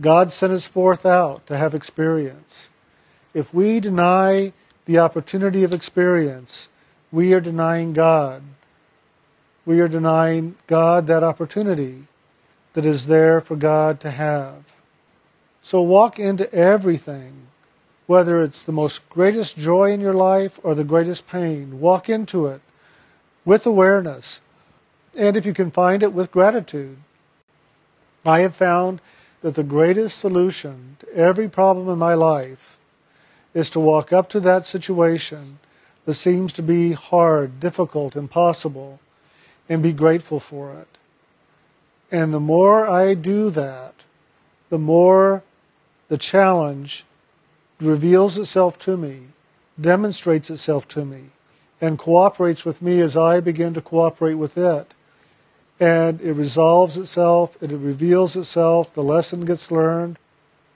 God 0.00 0.32
sent 0.32 0.52
us 0.52 0.66
forth 0.66 1.04
out 1.04 1.46
to 1.46 1.56
have 1.56 1.74
experience. 1.74 2.70
If 3.34 3.52
we 3.52 3.80
deny 3.80 4.52
the 4.86 4.98
opportunity 4.98 5.62
of 5.62 5.72
experience, 5.72 6.68
we 7.12 7.32
are 7.34 7.40
denying 7.40 7.92
God. 7.92 8.42
We 9.66 9.80
are 9.80 9.88
denying 9.88 10.56
God 10.66 11.06
that 11.06 11.22
opportunity 11.22 12.04
that 12.74 12.84
is 12.84 13.06
there 13.06 13.40
for 13.40 13.56
God 13.56 14.00
to 14.00 14.10
have. 14.10 14.74
So 15.62 15.82
walk 15.82 16.18
into 16.18 16.52
everything, 16.52 17.46
whether 18.06 18.42
it's 18.42 18.64
the 18.64 18.72
most 18.72 19.08
greatest 19.08 19.58
joy 19.58 19.92
in 19.92 20.00
your 20.00 20.14
life 20.14 20.58
or 20.62 20.74
the 20.74 20.84
greatest 20.84 21.28
pain. 21.28 21.80
Walk 21.80 22.08
into 22.08 22.46
it 22.46 22.60
with 23.44 23.66
awareness. 23.66 24.40
And 25.16 25.36
if 25.36 25.44
you 25.44 25.52
can 25.52 25.70
find 25.70 26.02
it, 26.02 26.12
with 26.12 26.30
gratitude. 26.30 26.98
I 28.24 28.40
have 28.40 28.54
found 28.54 29.00
that 29.42 29.54
the 29.54 29.64
greatest 29.64 30.18
solution 30.18 30.96
to 31.00 31.14
every 31.14 31.48
problem 31.48 31.88
in 31.88 31.98
my 31.98 32.14
life 32.14 32.78
is 33.54 33.70
to 33.70 33.80
walk 33.80 34.12
up 34.12 34.28
to 34.30 34.40
that 34.40 34.66
situation 34.66 35.58
that 36.04 36.14
seems 36.14 36.52
to 36.52 36.62
be 36.62 36.92
hard, 36.92 37.60
difficult, 37.60 38.16
impossible, 38.16 39.00
and 39.68 39.82
be 39.82 39.92
grateful 39.92 40.40
for 40.40 40.74
it. 40.74 40.98
And 42.10 42.34
the 42.34 42.40
more 42.40 42.88
I 42.88 43.14
do 43.14 43.50
that, 43.50 43.94
the 44.68 44.78
more 44.78 45.42
the 46.08 46.18
challenge 46.18 47.04
reveals 47.80 48.36
itself 48.36 48.78
to 48.80 48.96
me, 48.96 49.28
demonstrates 49.80 50.50
itself 50.50 50.88
to 50.88 51.04
me, 51.04 51.30
and 51.80 51.98
cooperates 51.98 52.64
with 52.64 52.82
me 52.82 53.00
as 53.00 53.16
I 53.16 53.40
begin 53.40 53.74
to 53.74 53.80
cooperate 53.80 54.34
with 54.34 54.58
it. 54.58 54.92
And 55.78 56.20
it 56.20 56.32
resolves 56.32 56.98
itself, 56.98 57.62
it 57.62 57.70
reveals 57.70 58.36
itself, 58.36 58.92
the 58.92 59.02
lesson 59.02 59.44
gets 59.44 59.70
learned, 59.70 60.18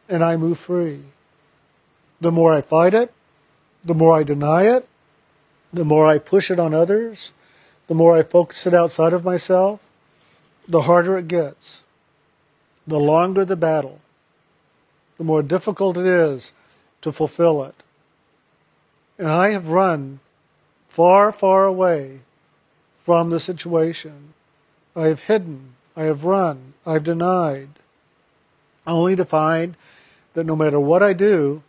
and 0.09 0.25
I 0.25 0.37
move 0.37 0.59
free. 0.59 1.01
The 2.21 2.33
more 2.33 2.55
I 2.55 2.63
fight 2.63 2.95
it, 2.95 3.13
the 3.85 3.95
more 3.95 4.17
I 4.17 4.23
deny 4.23 4.63
it, 4.63 4.89
the 5.73 5.85
more 5.85 6.07
I 6.07 6.19
push 6.19 6.51
it 6.51 6.59
on 6.59 6.73
others, 6.73 7.33
the 7.87 7.95
more 7.95 8.17
I 8.17 8.23
focus 8.23 8.67
it 8.67 8.73
outside 8.73 9.13
of 9.13 9.25
myself, 9.25 9.81
the 10.67 10.83
harder 10.83 11.19
it 11.19 11.29
gets, 11.29 11.85
the 12.87 12.99
longer 12.99 13.45
the 13.45 13.57
battle, 13.57 14.01
the 15.19 15.25
more 15.25 15.43
difficult 15.43 15.97
it 15.97 16.07
is 16.07 16.53
to 17.03 17.13
fulfill 17.13 17.63
it. 17.65 17.83
And 19.19 19.29
I 19.29 19.51
have 19.51 19.69
run 19.69 20.21
far, 20.89 21.33
far 21.33 21.65
away 21.67 22.21
from 22.97 23.31
the 23.31 23.41
situation. 23.41 24.35
I 24.97 25.07
have 25.09 25.25
hidden, 25.25 25.75
I 25.97 26.05
have 26.05 26.25
run, 26.25 26.75
I've 26.87 27.05
denied, 27.05 27.69
only 28.87 29.17
to 29.17 29.25
find 29.25 29.77
that 30.35 30.47
no 30.47 30.57
matter 30.57 30.81
what 30.81 31.03
I 31.03 31.13
do, 31.13 31.63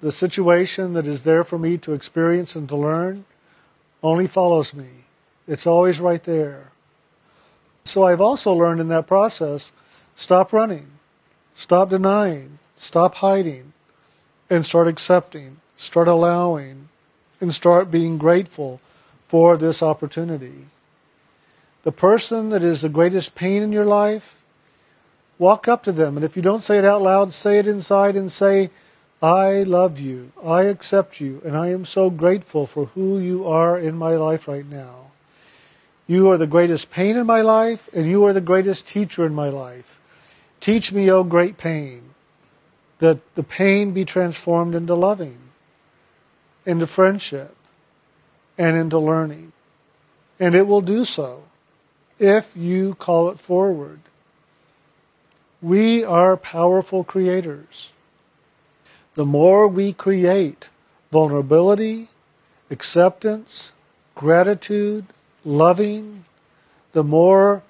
the 0.00 0.12
situation 0.12 0.94
that 0.94 1.06
is 1.06 1.22
there 1.22 1.44
for 1.44 1.58
me 1.58 1.78
to 1.78 1.92
experience 1.92 2.56
and 2.56 2.68
to 2.68 2.76
learn 2.76 3.24
only 4.02 4.26
follows 4.26 4.74
me. 4.74 5.04
It's 5.46 5.66
always 5.66 6.00
right 6.00 6.22
there. 6.24 6.71
So 7.84 8.04
I've 8.04 8.20
also 8.20 8.52
learned 8.52 8.80
in 8.80 8.88
that 8.88 9.06
process 9.06 9.72
stop 10.14 10.52
running, 10.52 10.86
stop 11.54 11.90
denying, 11.90 12.58
stop 12.76 13.16
hiding, 13.16 13.72
and 14.48 14.64
start 14.64 14.88
accepting, 14.88 15.58
start 15.76 16.08
allowing, 16.08 16.88
and 17.40 17.54
start 17.54 17.90
being 17.90 18.18
grateful 18.18 18.80
for 19.28 19.56
this 19.56 19.82
opportunity. 19.82 20.66
The 21.82 21.92
person 21.92 22.50
that 22.50 22.62
is 22.62 22.82
the 22.82 22.88
greatest 22.88 23.34
pain 23.34 23.62
in 23.62 23.72
your 23.72 23.84
life, 23.84 24.38
walk 25.38 25.66
up 25.66 25.82
to 25.84 25.92
them. 25.92 26.16
And 26.16 26.24
if 26.24 26.36
you 26.36 26.42
don't 26.42 26.62
say 26.62 26.78
it 26.78 26.84
out 26.84 27.02
loud, 27.02 27.32
say 27.32 27.58
it 27.58 27.66
inside 27.66 28.14
and 28.14 28.30
say, 28.30 28.70
I 29.20 29.62
love 29.62 29.98
you, 29.98 30.32
I 30.44 30.64
accept 30.64 31.20
you, 31.20 31.40
and 31.44 31.56
I 31.56 31.68
am 31.68 31.84
so 31.84 32.10
grateful 32.10 32.66
for 32.66 32.86
who 32.86 33.18
you 33.18 33.46
are 33.46 33.78
in 33.78 33.96
my 33.96 34.16
life 34.16 34.48
right 34.48 34.66
now. 34.66 35.11
You 36.12 36.28
are 36.28 36.36
the 36.36 36.46
greatest 36.46 36.90
pain 36.90 37.16
in 37.16 37.26
my 37.26 37.40
life, 37.40 37.88
and 37.94 38.06
you 38.06 38.22
are 38.26 38.34
the 38.34 38.42
greatest 38.42 38.86
teacher 38.86 39.24
in 39.24 39.34
my 39.34 39.48
life. 39.48 39.98
Teach 40.60 40.92
me, 40.92 41.10
O 41.10 41.24
great 41.24 41.56
pain, 41.56 42.10
that 42.98 43.34
the 43.34 43.42
pain 43.42 43.92
be 43.92 44.04
transformed 44.04 44.74
into 44.74 44.94
loving, 44.94 45.38
into 46.66 46.86
friendship, 46.86 47.56
and 48.58 48.76
into 48.76 48.98
learning. 48.98 49.54
And 50.38 50.54
it 50.54 50.66
will 50.66 50.82
do 50.82 51.06
so 51.06 51.44
if 52.18 52.54
you 52.54 52.94
call 52.96 53.30
it 53.30 53.40
forward. 53.40 54.00
We 55.62 56.04
are 56.04 56.36
powerful 56.36 57.04
creators. 57.04 57.94
The 59.14 59.24
more 59.24 59.66
we 59.66 59.94
create 59.94 60.68
vulnerability, 61.10 62.08
acceptance, 62.70 63.72
gratitude, 64.14 65.06
loving, 65.44 66.24
the 66.92 67.04
more 67.04 67.62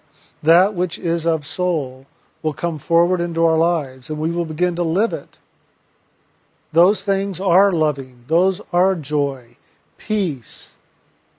that 0.42 0.74
which 0.74 0.98
is 0.98 1.26
of 1.26 1.46
soul 1.46 2.06
will 2.42 2.52
come 2.52 2.78
forward 2.78 3.20
into 3.20 3.44
our 3.44 3.56
lives 3.56 4.10
and 4.10 4.18
we 4.18 4.30
will 4.30 4.44
begin 4.44 4.74
to 4.74 4.82
live 4.82 5.12
it. 5.12 5.38
Those 6.72 7.04
things 7.04 7.38
are 7.38 7.70
loving, 7.70 8.24
those 8.28 8.60
are 8.72 8.94
joy, 8.94 9.56
peace, 9.98 10.76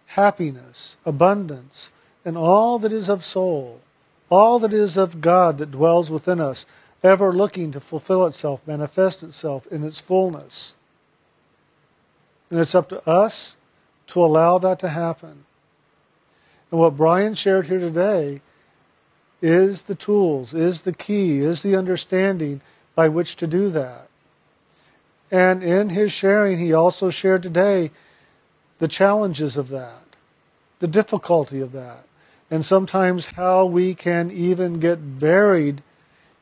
happiness, 0.08 0.96
abundance, 1.06 1.92
and 2.24 2.38
all 2.38 2.80
that 2.80 2.92
is 2.92 3.10
of 3.10 3.24
soul, 3.24 3.82
all 4.30 4.60
that 4.60 4.72
is 4.72 4.96
of 4.96 5.22
God 5.22 5.58
that 5.58 5.72
dwells 5.72 6.10
within 6.10 6.40
us, 6.40 6.66
ever 7.04 7.34
looking 7.34 7.72
to 7.72 7.80
fulfill 7.80 8.26
itself, 8.26 8.66
manifest 8.66 9.24
itself 9.24 9.68
in 9.68 9.84
its 9.84 10.00
fullness. 10.00 10.76
And 12.50 12.60
it's 12.60 12.76
up 12.76 12.88
to 12.90 13.08
us 13.10 13.58
to 14.08 14.24
allow 14.24 14.60
that 14.60 14.80
to 14.80 14.90
happen. 14.90 15.46
And 16.74 16.80
what 16.80 16.98
Brian 16.98 17.36
shared 17.36 17.68
here 17.68 17.78
today 17.78 18.42
is 19.44 19.84
the 19.84 19.94
tools, 19.94 20.56
is 20.56 20.82
the 20.82 20.92
key, 20.92 21.38
is 21.38 21.62
the 21.62 21.76
understanding 21.76 22.62
by 22.96 23.10
which 23.10 23.36
to 23.36 23.46
do 23.46 23.70
that. 23.70 24.08
And 25.32 25.62
in 25.64 25.90
his 25.90 26.12
sharing, 26.12 26.58
he 26.58 26.74
also 26.74 27.12
shared 27.12 27.44
today 27.44 27.92
the 28.80 28.88
challenges 28.88 29.56
of 29.56 29.70
that, 29.70 30.16
the 30.80 30.88
difficulty 30.88 31.62
of 31.62 31.74
that, 31.74 32.06
and 32.50 32.66
sometimes 32.66 33.28
how 33.28 33.66
we 33.66 33.94
can 33.94 34.32
even 34.32 34.80
get 34.80 35.20
buried 35.20 35.84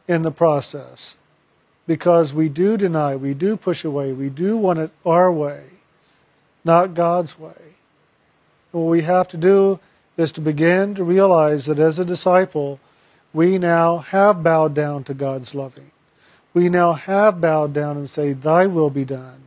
in 0.08 0.22
the 0.22 0.32
process 0.32 1.18
because 1.86 2.34
we 2.34 2.48
do 2.48 2.78
deny, 2.78 3.18
we 3.18 3.34
do 3.34 3.58
push 3.58 3.84
away, 3.84 4.14
we 4.14 4.30
do 4.30 4.56
want 4.56 4.80
it 4.80 4.92
our 5.06 5.30
way, 5.30 5.66
not 6.64 6.94
God's 6.94 7.38
way. 7.38 7.76
what 8.72 8.84
we 8.84 9.02
have 9.02 9.28
to 9.28 9.36
do 9.36 9.82
is 10.22 10.32
to 10.34 10.42
begin 10.42 10.96
to 10.96 11.04
realize 11.04 11.66
that 11.66 11.80
as 11.80 12.00
a 12.00 12.06
disciple, 12.06 12.80
we 13.34 13.58
now 13.58 13.98
have 13.98 14.44
bowed 14.44 14.74
down 14.74 15.04
to 15.06 15.14
God's 15.14 15.54
loving. 15.54 15.92
We 16.54 16.70
now 16.70 16.94
have 16.94 17.42
bowed 17.42 17.74
down 17.74 17.98
and 17.98 18.10
say, 18.10 18.34
Thy 18.34 18.68
will 18.68 18.90
be 18.90 19.06
done. 19.06 19.42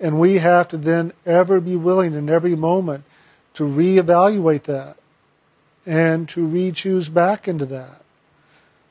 And 0.00 0.20
we 0.20 0.38
have 0.38 0.68
to 0.68 0.76
then 0.76 1.12
ever 1.26 1.60
be 1.60 1.76
willing 1.76 2.14
in 2.14 2.28
every 2.30 2.54
moment 2.54 3.04
to 3.54 3.64
reevaluate 3.64 4.64
that 4.64 4.96
and 5.86 6.28
to 6.28 6.46
re 6.46 6.70
choose 6.70 7.08
back 7.08 7.48
into 7.48 7.66
that. 7.66 8.02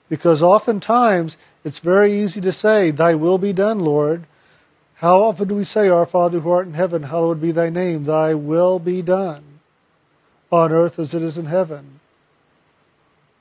Because 0.10 0.42
oftentimes 0.42 1.38
it's 1.64 1.80
very 1.80 2.14
easy 2.14 2.42
to 2.42 2.52
say, 2.52 2.92
Thy 2.92 3.14
will 3.14 3.38
be 3.38 3.54
done, 3.54 3.80
Lord. 3.80 4.26
How 4.96 5.22
often 5.22 5.48
do 5.48 5.56
we 5.56 5.64
say, 5.64 5.90
Our 5.90 6.06
Father 6.06 6.40
who 6.40 6.50
art 6.50 6.68
in 6.68 6.74
heaven, 6.74 7.04
hallowed 7.04 7.40
be 7.40 7.52
thy 7.52 7.70
name, 7.70 8.06
Thy 8.06 8.34
will 8.34 8.80
be 8.80 9.02
done 9.02 9.47
on 10.52 10.72
earth 10.72 11.00
as 11.00 11.14
it 11.14 11.22
is 11.22 11.38
in 11.38 11.46
heaven. 11.46 12.00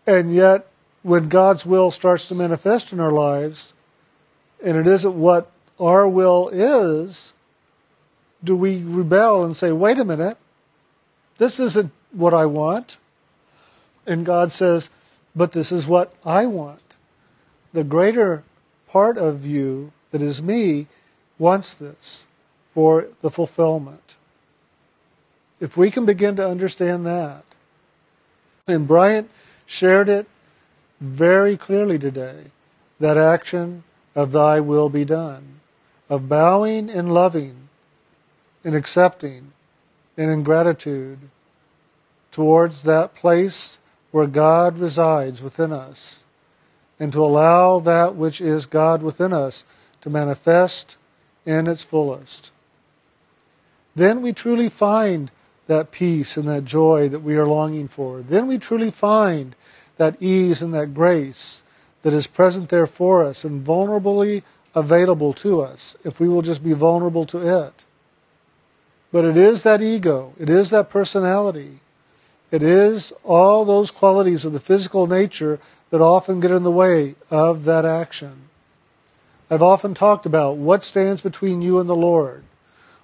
And 0.06 0.34
yet, 0.34 0.66
when 1.02 1.28
God's 1.28 1.64
will 1.64 1.90
starts 1.90 2.28
to 2.28 2.34
manifest 2.34 2.92
in 2.92 3.00
our 3.00 3.12
lives, 3.12 3.74
and 4.64 4.76
it 4.76 4.86
isn't 4.86 5.14
what 5.14 5.50
our 5.78 6.08
will 6.08 6.48
is, 6.52 7.34
do 8.42 8.56
we 8.56 8.82
rebel 8.82 9.44
and 9.44 9.56
say, 9.56 9.72
wait 9.72 9.98
a 9.98 10.04
minute, 10.04 10.36
this 11.38 11.60
isn't 11.60 11.92
what 12.12 12.34
I 12.34 12.46
want? 12.46 12.96
And 14.06 14.24
God 14.24 14.52
says, 14.52 14.90
but 15.34 15.52
this 15.52 15.70
is 15.70 15.86
what 15.86 16.14
I 16.24 16.46
want. 16.46 16.80
The 17.72 17.84
greater 17.84 18.42
part 18.88 19.18
of 19.18 19.44
you, 19.44 19.92
that 20.10 20.22
is 20.22 20.42
me, 20.42 20.86
wants 21.38 21.74
this 21.74 22.26
for 22.72 23.08
the 23.20 23.30
fulfillment. 23.30 24.16
If 25.60 25.76
we 25.76 25.90
can 25.90 26.06
begin 26.06 26.36
to 26.36 26.48
understand 26.48 27.06
that, 27.06 27.44
and 28.66 28.86
Brian 28.86 29.28
shared 29.66 30.08
it 30.08 30.26
very 31.00 31.56
clearly 31.56 31.98
today, 31.98 32.50
that 33.00 33.16
action 33.16 33.84
of 34.14 34.32
thy 34.32 34.60
will 34.60 34.88
be 34.88 35.04
done. 35.04 35.60
of 36.08 36.28
bowing 36.28 36.88
and 36.88 37.12
loving 37.12 37.68
and 38.64 38.74
accepting 38.74 39.52
and 40.16 40.30
in 40.30 40.42
gratitude 40.42 41.18
towards 42.30 42.82
that 42.82 43.14
place 43.14 43.78
where 44.10 44.26
God 44.26 44.78
resides 44.78 45.42
within 45.42 45.72
us 45.72 46.20
and 46.98 47.12
to 47.12 47.24
allow 47.24 47.78
that 47.80 48.14
which 48.14 48.40
is 48.40 48.66
God 48.66 49.02
within 49.02 49.32
us 49.32 49.64
to 50.00 50.10
manifest 50.10 50.96
in 51.44 51.66
its 51.66 51.84
fullest. 51.84 52.52
Then 53.94 54.22
we 54.22 54.32
truly 54.32 54.68
find 54.68 55.30
that 55.66 55.90
peace 55.90 56.36
and 56.36 56.48
that 56.48 56.64
joy 56.64 57.08
that 57.08 57.20
we 57.20 57.36
are 57.36 57.46
longing 57.46 57.88
for. 57.88 58.20
Then 58.20 58.46
we 58.46 58.58
truly 58.58 58.90
find 58.90 59.56
that 59.96 60.20
ease 60.20 60.62
and 60.62 60.72
that 60.74 60.94
grace 60.94 61.62
that 62.02 62.14
is 62.14 62.26
present 62.26 62.68
there 62.68 62.86
for 62.86 63.24
us 63.24 63.44
and 63.44 63.66
vulnerably 63.66 64.42
available 64.74 65.32
to 65.32 65.60
us 65.62 65.96
if 66.04 66.20
we 66.20 66.28
will 66.28 66.42
just 66.42 66.62
be 66.62 66.72
vulnerable 66.72 67.26
to 67.26 67.38
it. 67.38 67.84
But 69.10 69.24
it 69.24 69.36
is 69.36 69.62
that 69.62 69.82
ego, 69.82 70.34
it 70.38 70.50
is 70.50 70.70
that 70.70 70.90
personality, 70.90 71.80
it 72.50 72.62
is 72.62 73.12
all 73.24 73.64
those 73.64 73.90
qualities 73.90 74.44
of 74.44 74.52
the 74.52 74.60
physical 74.60 75.06
nature 75.06 75.58
that 75.90 76.00
often 76.00 76.40
get 76.40 76.50
in 76.50 76.62
the 76.62 76.70
way 76.70 77.14
of 77.30 77.64
that 77.64 77.84
action. 77.84 78.42
I've 79.50 79.62
often 79.62 79.94
talked 79.94 80.26
about 80.26 80.56
what 80.56 80.84
stands 80.84 81.20
between 81.20 81.62
you 81.62 81.78
and 81.78 81.88
the 81.88 81.96
Lord. 81.96 82.44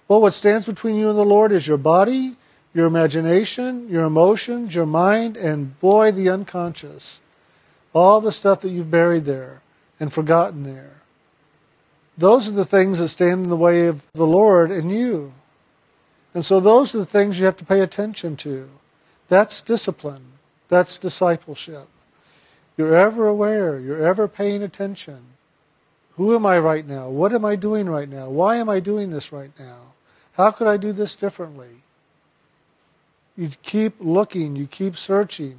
Well, 0.09 0.21
what 0.21 0.35
stands 0.35 0.67
between 0.67 0.97
you 0.97 1.09
and 1.09 1.19
the 1.19 1.25
Lord 1.25 1.53
is 1.53 1.67
your 1.67 1.77
body, 1.77 2.37
your 2.75 2.87
imagination, 2.87 3.89
your 3.89 4.05
emotions, 4.05 4.75
your 4.75 4.87
mind, 4.87 5.37
and 5.37 5.79
boy, 5.81 6.11
the 6.11 6.29
unconscious. 6.29 7.21
All 7.93 8.21
the 8.21 8.33
stuff 8.33 8.61
that 8.63 8.71
you've 8.71 8.91
buried 8.91 9.25
there 9.25 9.61
and 10.01 10.13
forgotten 10.13 10.63
there. 10.63 10.93
Those 12.17 12.49
are 12.49 12.53
the 12.53 12.65
things 12.65 12.99
that 12.99 13.09
stand 13.09 13.45
in 13.45 13.51
the 13.51 13.57
way 13.57 13.87
of 13.87 14.03
the 14.13 14.27
Lord 14.27 14.71
and 14.71 14.91
you. 14.91 15.33
And 16.35 16.45
so 16.45 16.61
those 16.61 16.95
are 16.95 16.99
the 16.99 17.07
things 17.07 17.39
you 17.39 17.47
have 17.47 17.57
to 17.59 17.65
pay 17.65 17.81
attention 17.81 18.37
to. 18.39 18.69
That's 19.29 19.61
discipline. 19.61 20.25
That's 20.69 20.97
discipleship. 20.97 21.89
You're 22.77 22.95
ever 22.95 23.27
aware. 23.27 23.79
You're 23.79 24.07
ever 24.07 24.29
paying 24.29 24.63
attention. 24.63 25.21
Who 26.17 26.35
am 26.35 26.47
I 26.47 26.59
right 26.59 26.87
now? 26.87 27.09
What 27.09 27.33
am 27.33 27.45
I 27.45 27.57
doing 27.57 27.89
right 27.89 28.09
now? 28.09 28.29
Why 28.29 28.57
am 28.57 28.69
I 28.69 28.81
doing 28.81 29.11
this 29.11 29.33
right 29.33 29.51
now? 29.59 29.93
How 30.35 30.51
could 30.51 30.67
I 30.67 30.79
do 30.79 30.93
this 30.93 31.17
differently? 31.17 31.82
You 33.37 33.51
keep 33.63 33.95
looking, 33.99 34.57
you 34.57 34.67
keep 34.67 34.97
searching, 34.97 35.59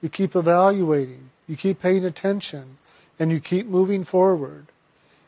you 0.00 0.08
keep 0.08 0.36
evaluating, 0.36 1.30
you 1.48 1.56
keep 1.56 1.80
paying 1.80 2.04
attention, 2.04 2.78
and 3.18 3.32
you 3.32 3.40
keep 3.40 3.66
moving 3.66 4.04
forward. 4.04 4.66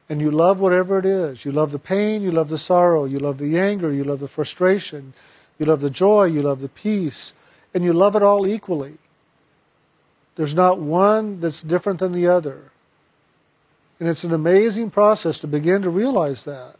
And 0.08 0.20
you 0.20 0.30
love 0.30 0.58
whatever 0.58 0.98
it 0.98 1.06
is. 1.06 1.44
You 1.44 1.52
love 1.52 1.70
the 1.70 1.78
pain, 1.78 2.22
you 2.22 2.32
love 2.32 2.48
the 2.48 2.58
sorrow, 2.58 3.04
you 3.04 3.18
love 3.18 3.38
the 3.38 3.58
anger, 3.58 3.92
you 3.92 4.02
love 4.02 4.20
the 4.20 4.28
frustration, 4.28 5.12
you 5.58 5.66
love 5.66 5.80
the 5.80 5.90
joy, 5.90 6.24
you 6.24 6.42
love 6.42 6.60
the 6.60 6.68
peace, 6.68 7.34
and 7.72 7.84
you 7.84 7.92
love 7.92 8.16
it 8.16 8.22
all 8.22 8.46
equally. 8.46 8.98
There's 10.36 10.54
not 10.54 10.80
one 10.80 11.40
that's 11.40 11.62
different 11.62 12.00
than 12.00 12.12
the 12.12 12.26
other. 12.26 12.70
And 14.00 14.08
it's 14.08 14.24
an 14.24 14.32
amazing 14.32 14.90
process 14.90 15.38
to 15.40 15.46
begin 15.46 15.82
to 15.82 15.90
realize 15.90 16.44
that. 16.44 16.76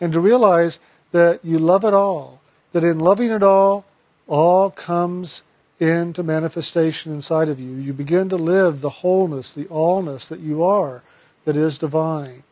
And 0.00 0.12
to 0.12 0.20
realize 0.20 0.80
that 1.12 1.40
you 1.44 1.58
love 1.58 1.84
it 1.84 1.94
all. 1.94 2.40
That 2.72 2.84
in 2.84 2.98
loving 2.98 3.30
it 3.30 3.42
all, 3.42 3.84
all 4.30 4.70
comes 4.70 5.42
into 5.80 6.22
manifestation 6.22 7.12
inside 7.12 7.48
of 7.48 7.58
you. 7.58 7.74
You 7.74 7.92
begin 7.92 8.28
to 8.28 8.36
live 8.36 8.80
the 8.80 8.90
wholeness, 8.90 9.52
the 9.52 9.64
allness 9.64 10.28
that 10.28 10.40
you 10.40 10.62
are, 10.62 11.02
that 11.44 11.56
is 11.56 11.78
divine. 11.78 12.44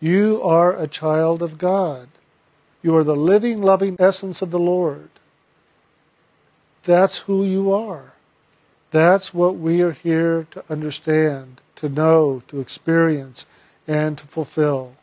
You 0.00 0.42
are 0.42 0.76
a 0.76 0.88
child 0.88 1.40
of 1.40 1.56
God. 1.56 2.08
You 2.82 2.96
are 2.96 3.04
the 3.04 3.14
living, 3.14 3.62
loving 3.62 3.96
essence 4.00 4.42
of 4.42 4.50
the 4.50 4.58
Lord. 4.58 5.10
That's 6.82 7.18
who 7.18 7.44
you 7.44 7.72
are. 7.72 8.14
That's 8.90 9.32
what 9.32 9.56
we 9.56 9.82
are 9.82 9.92
here 9.92 10.48
to 10.50 10.64
understand, 10.68 11.60
to 11.76 11.88
know, 11.88 12.42
to 12.48 12.60
experience, 12.60 13.46
and 13.86 14.18
to 14.18 14.26
fulfill. 14.26 14.94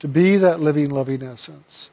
To 0.00 0.08
be 0.08 0.36
that 0.36 0.60
living, 0.60 0.90
loving 0.90 1.22
essence. 1.22 1.90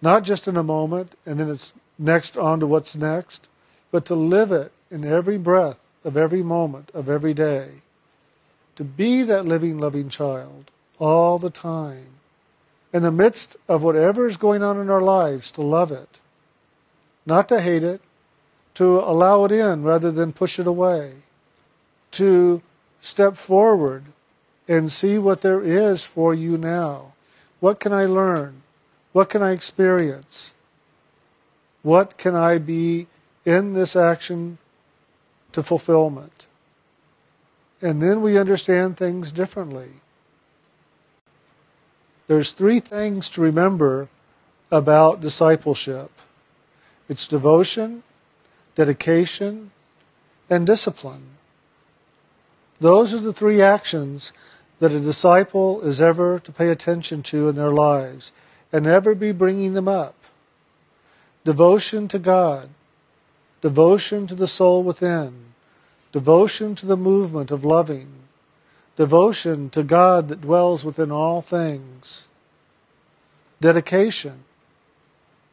Not 0.00 0.22
just 0.22 0.48
in 0.48 0.56
a 0.56 0.62
moment 0.62 1.12
and 1.26 1.38
then 1.38 1.50
it's 1.50 1.74
next 2.02 2.36
on 2.36 2.60
to 2.60 2.66
what's 2.66 2.96
next, 2.96 3.48
but 3.90 4.04
to 4.06 4.14
live 4.14 4.52
it 4.52 4.72
in 4.90 5.04
every 5.04 5.38
breath 5.38 5.78
of 6.04 6.16
every 6.16 6.42
moment 6.42 6.90
of 6.92 7.08
every 7.08 7.34
day. 7.34 7.68
To 8.76 8.84
be 8.84 9.22
that 9.22 9.46
living, 9.46 9.78
loving 9.78 10.08
child 10.08 10.70
all 10.98 11.38
the 11.38 11.50
time. 11.50 12.06
In 12.92 13.02
the 13.02 13.12
midst 13.12 13.56
of 13.68 13.82
whatever 13.82 14.26
is 14.26 14.36
going 14.36 14.62
on 14.62 14.78
in 14.78 14.90
our 14.90 15.00
lives, 15.00 15.50
to 15.52 15.62
love 15.62 15.90
it. 15.90 16.18
Not 17.24 17.48
to 17.48 17.60
hate 17.60 17.82
it, 17.82 18.00
to 18.74 19.00
allow 19.00 19.44
it 19.44 19.52
in 19.52 19.82
rather 19.82 20.10
than 20.10 20.32
push 20.32 20.58
it 20.58 20.66
away. 20.66 21.12
To 22.12 22.62
step 23.00 23.36
forward 23.36 24.04
and 24.68 24.92
see 24.92 25.18
what 25.18 25.42
there 25.42 25.62
is 25.62 26.04
for 26.04 26.34
you 26.34 26.56
now. 26.56 27.12
What 27.60 27.80
can 27.80 27.92
I 27.92 28.06
learn? 28.06 28.62
What 29.12 29.28
can 29.28 29.42
I 29.42 29.52
experience? 29.52 30.52
What 31.82 32.16
can 32.16 32.34
I 32.36 32.58
be 32.58 33.08
in 33.44 33.74
this 33.74 33.96
action 33.96 34.58
to 35.52 35.62
fulfillment? 35.62 36.46
And 37.80 38.00
then 38.00 38.22
we 38.22 38.38
understand 38.38 38.96
things 38.96 39.32
differently. 39.32 39.88
There's 42.28 42.52
three 42.52 42.78
things 42.78 43.28
to 43.30 43.40
remember 43.40 44.08
about 44.70 45.20
discipleship 45.20 46.10
it's 47.08 47.26
devotion, 47.26 48.04
dedication, 48.74 49.70
and 50.48 50.66
discipline. 50.66 51.24
Those 52.80 53.12
are 53.12 53.20
the 53.20 53.32
three 53.34 53.60
actions 53.60 54.32
that 54.78 54.92
a 54.92 55.00
disciple 55.00 55.82
is 55.82 56.00
ever 56.00 56.38
to 56.38 56.52
pay 56.52 56.70
attention 56.70 57.22
to 57.24 57.48
in 57.48 57.56
their 57.56 57.70
lives 57.70 58.32
and 58.72 58.86
ever 58.86 59.14
be 59.14 59.32
bringing 59.32 59.74
them 59.74 59.88
up 59.88 60.21
devotion 61.44 62.06
to 62.08 62.18
God, 62.18 62.68
devotion 63.60 64.26
to 64.28 64.34
the 64.34 64.46
soul 64.46 64.82
within, 64.82 65.54
devotion 66.12 66.74
to 66.76 66.86
the 66.86 66.96
movement 66.96 67.50
of 67.50 67.64
loving, 67.64 68.08
devotion 68.96 69.68
to 69.70 69.82
God 69.82 70.28
that 70.28 70.40
dwells 70.40 70.84
within 70.84 71.10
all 71.10 71.42
things, 71.42 72.28
dedication, 73.60 74.44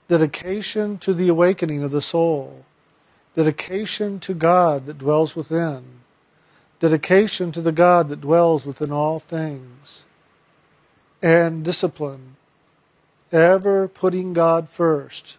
dedication 0.07 0.97
to 0.99 1.13
the 1.13 1.27
awakening 1.27 1.83
of 1.83 1.91
the 1.91 2.01
soul, 2.01 2.65
dedication 3.35 4.19
to 4.19 4.33
God 4.33 4.85
that 4.85 4.99
dwells 4.99 5.35
within, 5.35 5.83
dedication 6.79 7.51
to 7.51 7.61
the 7.61 7.71
God 7.71 8.09
that 8.09 8.21
dwells 8.21 8.65
within 8.65 8.91
all 8.91 9.19
things, 9.19 10.05
and 11.21 11.65
discipline, 11.65 12.35
ever 13.31 13.87
putting 13.87 14.33
God 14.33 14.69
first 14.69 15.38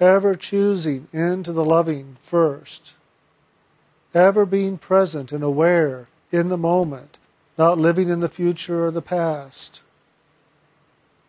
ever 0.00 0.34
choosing 0.34 1.08
into 1.12 1.52
the 1.52 1.64
loving 1.64 2.16
first, 2.20 2.94
ever 4.14 4.44
being 4.44 4.78
present 4.78 5.32
and 5.32 5.44
aware 5.44 6.08
in 6.30 6.48
the 6.48 6.58
moment, 6.58 7.18
not 7.58 7.78
living 7.78 8.08
in 8.08 8.20
the 8.20 8.28
future 8.28 8.86
or 8.86 8.90
the 8.90 9.02
past, 9.02 9.80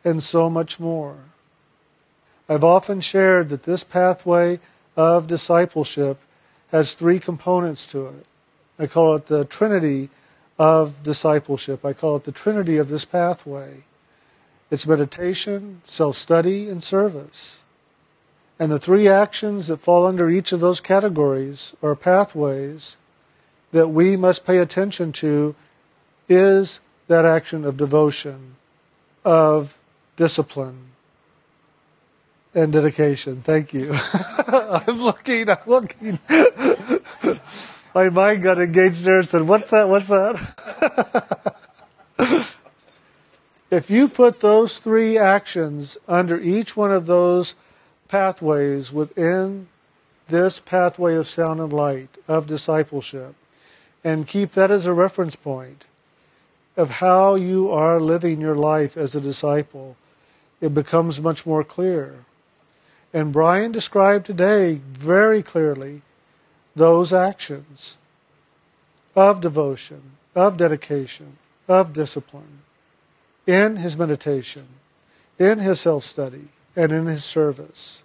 and 0.03 0.21
so 0.21 0.49
much 0.49 0.79
more. 0.79 1.17
I've 2.49 2.63
often 2.63 3.01
shared 3.01 3.49
that 3.49 3.63
this 3.63 3.83
pathway 3.83 4.59
of 4.95 5.27
discipleship 5.27 6.19
has 6.71 6.93
three 6.93 7.19
components 7.19 7.85
to 7.87 8.07
it. 8.07 8.25
I 8.77 8.87
call 8.87 9.15
it 9.15 9.27
the 9.27 9.45
Trinity 9.45 10.09
of 10.59 11.03
discipleship. 11.03 11.85
I 11.85 11.93
call 11.93 12.17
it 12.17 12.25
the 12.25 12.31
Trinity 12.31 12.77
of 12.77 12.89
this 12.89 13.05
pathway. 13.05 13.85
It's 14.69 14.87
meditation, 14.87 15.81
self 15.83 16.15
study, 16.15 16.69
and 16.69 16.83
service. 16.83 17.62
And 18.59 18.71
the 18.71 18.79
three 18.79 19.07
actions 19.07 19.67
that 19.67 19.77
fall 19.77 20.05
under 20.05 20.29
each 20.29 20.51
of 20.51 20.59
those 20.59 20.79
categories 20.79 21.75
or 21.81 21.95
pathways 21.95 22.97
that 23.71 23.89
we 23.89 24.15
must 24.15 24.45
pay 24.45 24.59
attention 24.59 25.11
to 25.13 25.55
is 26.29 26.79
that 27.07 27.25
action 27.25 27.65
of 27.65 27.75
devotion, 27.77 28.55
of 29.25 29.77
discipline, 30.15 30.93
and 32.53 32.71
dedication. 32.71 33.41
Thank 33.41 33.73
you. 33.73 33.93
I'm 34.47 35.01
looking, 35.01 35.49
I'm 35.49 35.57
looking. 35.65 36.19
My 37.95 38.09
mind 38.09 38.43
got 38.43 38.59
engaged 38.59 39.05
there 39.05 39.19
and 39.19 39.27
said, 39.27 39.43
What's 39.43 39.69
that? 39.71 39.89
What's 39.89 40.07
that? 40.09 41.55
if 43.71 43.89
you 43.89 44.07
put 44.07 44.39
those 44.39 44.79
three 44.79 45.17
actions 45.17 45.97
under 46.07 46.39
each 46.39 46.77
one 46.77 46.91
of 46.91 47.05
those 47.05 47.55
pathways 48.13 48.93
within 48.93 49.67
this 50.29 50.59
pathway 50.59 51.15
of 51.15 51.27
sound 51.27 51.59
and 51.59 51.73
light, 51.73 52.15
of 52.27 52.45
discipleship, 52.45 53.33
and 54.03 54.27
keep 54.27 54.51
that 54.51 54.69
as 54.69 54.85
a 54.85 54.93
reference 54.93 55.35
point. 55.35 55.85
of 56.77 56.89
how 57.01 57.35
you 57.35 57.71
are 57.71 57.99
living 57.99 58.41
your 58.41 58.55
life 58.55 58.97
as 58.97 59.15
a 59.15 59.21
disciple, 59.21 59.95
it 60.61 60.73
becomes 60.75 61.21
much 61.21 61.45
more 61.45 61.63
clear. 61.63 62.25
And 63.13 63.33
Brian 63.33 63.71
described 63.71 64.27
today 64.27 64.81
very 64.91 65.41
clearly 65.43 66.03
those 66.75 67.13
actions 67.13 67.97
of 69.15 69.41
devotion, 69.41 70.03
of 70.35 70.57
dedication, 70.57 71.37
of 71.67 71.93
discipline 71.93 72.59
in 73.47 73.77
his 73.77 73.97
meditation, 73.97 74.67
in 75.39 75.59
his 75.59 75.79
self 75.81 76.03
study, 76.03 76.49
and 76.75 76.91
in 76.91 77.07
his 77.07 77.23
service. 77.23 78.02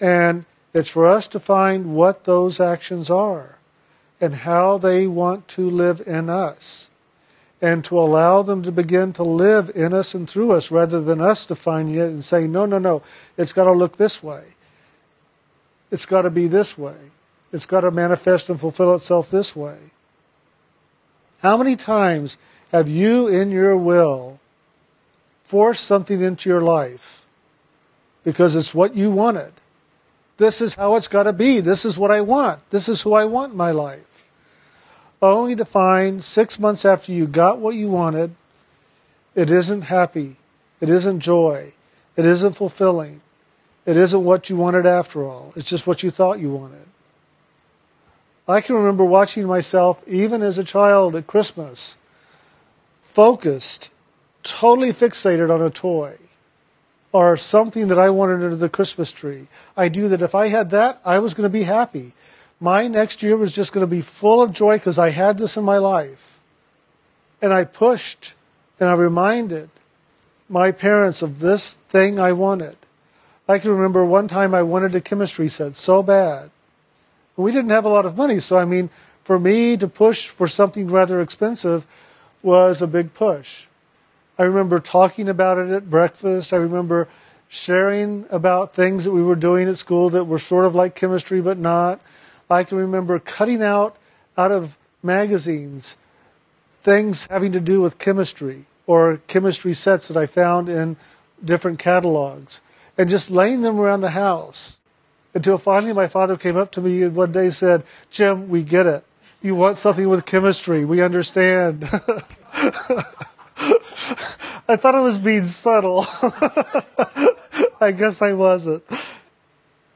And 0.00 0.44
it's 0.72 0.90
for 0.90 1.06
us 1.06 1.26
to 1.28 1.40
find 1.40 1.94
what 1.94 2.24
those 2.24 2.60
actions 2.60 3.10
are 3.10 3.58
and 4.20 4.34
how 4.34 4.78
they 4.78 5.06
want 5.06 5.48
to 5.48 5.68
live 5.68 6.02
in 6.06 6.28
us 6.28 6.90
and 7.62 7.84
to 7.84 7.98
allow 7.98 8.42
them 8.42 8.62
to 8.62 8.70
begin 8.70 9.12
to 9.14 9.22
live 9.22 9.70
in 9.74 9.94
us 9.94 10.14
and 10.14 10.28
through 10.28 10.52
us 10.52 10.70
rather 10.70 11.00
than 11.00 11.20
us 11.20 11.46
defining 11.46 11.94
it 11.94 12.08
and 12.08 12.24
saying, 12.24 12.52
no, 12.52 12.66
no, 12.66 12.78
no, 12.78 13.02
it's 13.36 13.52
got 13.52 13.64
to 13.64 13.72
look 13.72 13.96
this 13.96 14.22
way. 14.22 14.44
It's 15.90 16.06
got 16.06 16.22
to 16.22 16.30
be 16.30 16.46
this 16.46 16.76
way. 16.76 16.96
It's 17.52 17.66
got 17.66 17.82
to 17.82 17.90
manifest 17.90 18.50
and 18.50 18.60
fulfill 18.60 18.94
itself 18.94 19.30
this 19.30 19.56
way. 19.56 19.78
How 21.42 21.56
many 21.56 21.76
times 21.76 22.38
have 22.72 22.88
you 22.88 23.28
in 23.28 23.50
your 23.50 23.76
will 23.76 24.40
forced 25.44 25.84
something 25.84 26.20
into 26.20 26.50
your 26.50 26.60
life 26.60 27.24
because 28.24 28.56
it's 28.56 28.74
what 28.74 28.94
you 28.94 29.10
wanted? 29.10 29.52
This 30.38 30.60
is 30.60 30.74
how 30.74 30.96
it's 30.96 31.08
got 31.08 31.22
to 31.24 31.32
be. 31.32 31.60
This 31.60 31.84
is 31.84 31.98
what 31.98 32.10
I 32.10 32.20
want. 32.20 32.68
This 32.70 32.88
is 32.88 33.02
who 33.02 33.14
I 33.14 33.24
want 33.24 33.52
in 33.52 33.58
my 33.58 33.70
life. 33.70 34.24
Only 35.22 35.56
to 35.56 35.64
find 35.64 36.22
six 36.22 36.58
months 36.58 36.84
after 36.84 37.10
you 37.10 37.26
got 37.26 37.58
what 37.58 37.74
you 37.74 37.88
wanted, 37.88 38.34
it 39.34 39.50
isn't 39.50 39.82
happy. 39.82 40.36
It 40.80 40.90
isn't 40.90 41.20
joy. 41.20 41.72
It 42.16 42.26
isn't 42.26 42.52
fulfilling. 42.52 43.22
It 43.86 43.96
isn't 43.96 44.24
what 44.24 44.50
you 44.50 44.56
wanted 44.56 44.84
after 44.84 45.24
all. 45.24 45.52
It's 45.56 45.70
just 45.70 45.86
what 45.86 46.02
you 46.02 46.10
thought 46.10 46.38
you 46.38 46.50
wanted. 46.50 46.86
I 48.46 48.60
can 48.60 48.76
remember 48.76 49.04
watching 49.04 49.46
myself, 49.46 50.06
even 50.06 50.42
as 50.42 50.58
a 50.58 50.64
child 50.64 51.16
at 51.16 51.26
Christmas, 51.26 51.96
focused, 53.02 53.90
totally 54.42 54.90
fixated 54.90 55.52
on 55.52 55.62
a 55.62 55.70
toy 55.70 56.18
or 57.16 57.34
something 57.38 57.88
that 57.88 57.98
I 57.98 58.10
wanted 58.10 58.44
under 58.44 58.56
the 58.56 58.68
Christmas 58.68 59.10
tree. 59.10 59.48
I 59.74 59.88
knew 59.88 60.06
that 60.06 60.20
if 60.20 60.34
I 60.34 60.48
had 60.48 60.68
that, 60.68 61.00
I 61.02 61.18
was 61.18 61.32
going 61.32 61.48
to 61.48 61.58
be 61.58 61.62
happy. 61.62 62.12
My 62.60 62.88
next 62.88 63.22
year 63.22 63.38
was 63.38 63.54
just 63.54 63.72
going 63.72 63.86
to 63.86 63.90
be 63.90 64.02
full 64.02 64.42
of 64.42 64.52
joy 64.52 64.76
because 64.76 64.98
I 64.98 65.08
had 65.08 65.38
this 65.38 65.56
in 65.56 65.64
my 65.64 65.78
life. 65.78 66.38
And 67.40 67.54
I 67.54 67.64
pushed 67.64 68.34
and 68.78 68.90
I 68.90 68.92
reminded 68.92 69.70
my 70.46 70.70
parents 70.72 71.22
of 71.22 71.40
this 71.40 71.78
thing 71.88 72.20
I 72.20 72.34
wanted. 72.34 72.76
I 73.48 73.60
can 73.60 73.70
remember 73.70 74.04
one 74.04 74.28
time 74.28 74.54
I 74.54 74.62
wanted 74.62 74.94
a 74.94 75.00
chemistry 75.00 75.48
set 75.48 75.74
so 75.74 76.02
bad. 76.02 76.50
We 77.34 77.50
didn't 77.50 77.70
have 77.70 77.86
a 77.86 77.94
lot 77.96 78.04
of 78.04 78.18
money, 78.18 78.40
so 78.40 78.58
I 78.58 78.66
mean, 78.66 78.90
for 79.24 79.40
me 79.40 79.78
to 79.78 79.88
push 79.88 80.28
for 80.28 80.48
something 80.48 80.88
rather 80.88 81.22
expensive 81.22 81.86
was 82.42 82.82
a 82.82 82.86
big 82.86 83.14
push. 83.14 83.65
I 84.38 84.44
remember 84.44 84.80
talking 84.80 85.28
about 85.28 85.58
it 85.58 85.70
at 85.70 85.90
breakfast. 85.90 86.52
I 86.52 86.56
remember 86.56 87.08
sharing 87.48 88.26
about 88.30 88.74
things 88.74 89.04
that 89.04 89.12
we 89.12 89.22
were 89.22 89.36
doing 89.36 89.68
at 89.68 89.78
school 89.78 90.10
that 90.10 90.24
were 90.24 90.38
sort 90.38 90.64
of 90.64 90.74
like 90.74 90.94
chemistry 90.94 91.40
but 91.40 91.58
not. 91.58 92.00
I 92.50 92.64
can 92.64 92.78
remember 92.78 93.18
cutting 93.18 93.62
out 93.62 93.96
out 94.36 94.52
of 94.52 94.76
magazines 95.02 95.96
things 96.86 97.26
having 97.30 97.50
to 97.50 97.58
do 97.60 97.80
with 97.80 97.98
chemistry 97.98 98.64
or 98.86 99.20
chemistry 99.26 99.74
sets 99.74 100.06
that 100.06 100.16
I 100.16 100.26
found 100.26 100.68
in 100.68 100.96
different 101.44 101.80
catalogs 101.80 102.60
and 102.96 103.10
just 103.10 103.28
laying 103.28 103.62
them 103.62 103.80
around 103.80 104.02
the 104.02 104.10
house 104.10 104.78
until 105.34 105.58
finally 105.58 105.92
my 105.92 106.06
father 106.06 106.36
came 106.36 106.56
up 106.56 106.70
to 106.72 106.80
me 106.80 107.02
and 107.02 107.16
one 107.16 107.32
day 107.32 107.50
said, 107.50 107.82
Jim, 108.12 108.48
we 108.48 108.62
get 108.62 108.86
it. 108.86 109.04
You 109.42 109.56
want 109.56 109.78
something 109.78 110.08
with 110.08 110.26
chemistry. 110.26 110.84
We 110.84 111.02
understand. 111.02 111.88
I 114.68 114.76
thought 114.76 114.94
I 114.94 115.00
was 115.00 115.18
being 115.18 115.46
subtle. 115.46 116.06
I 117.80 117.92
guess 117.96 118.20
I 118.22 118.32
wasn't. 118.32 118.84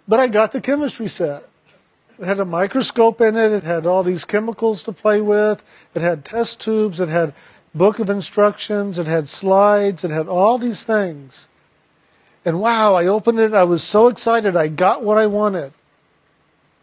But 0.08 0.20
I 0.20 0.26
got 0.26 0.52
the 0.52 0.60
chemistry 0.60 1.08
set. 1.08 1.48
It 2.18 2.26
had 2.26 2.38
a 2.38 2.44
microscope 2.44 3.20
in 3.20 3.36
it. 3.36 3.52
It 3.52 3.62
had 3.62 3.86
all 3.86 4.02
these 4.02 4.24
chemicals 4.24 4.82
to 4.84 4.92
play 4.92 5.20
with. 5.20 5.64
It 5.94 6.02
had 6.02 6.24
test 6.24 6.60
tubes. 6.60 7.00
It 7.00 7.08
had 7.08 7.34
book 7.74 7.98
of 7.98 8.10
instructions. 8.10 8.98
It 8.98 9.06
had 9.06 9.28
slides. 9.28 10.04
It 10.04 10.10
had 10.10 10.28
all 10.28 10.58
these 10.58 10.84
things. 10.84 11.48
And 12.44 12.60
wow, 12.60 12.94
I 12.94 13.06
opened 13.06 13.40
it. 13.40 13.54
I 13.54 13.64
was 13.64 13.82
so 13.82 14.08
excited. 14.08 14.56
I 14.56 14.68
got 14.68 15.02
what 15.02 15.18
I 15.18 15.26
wanted. 15.26 15.72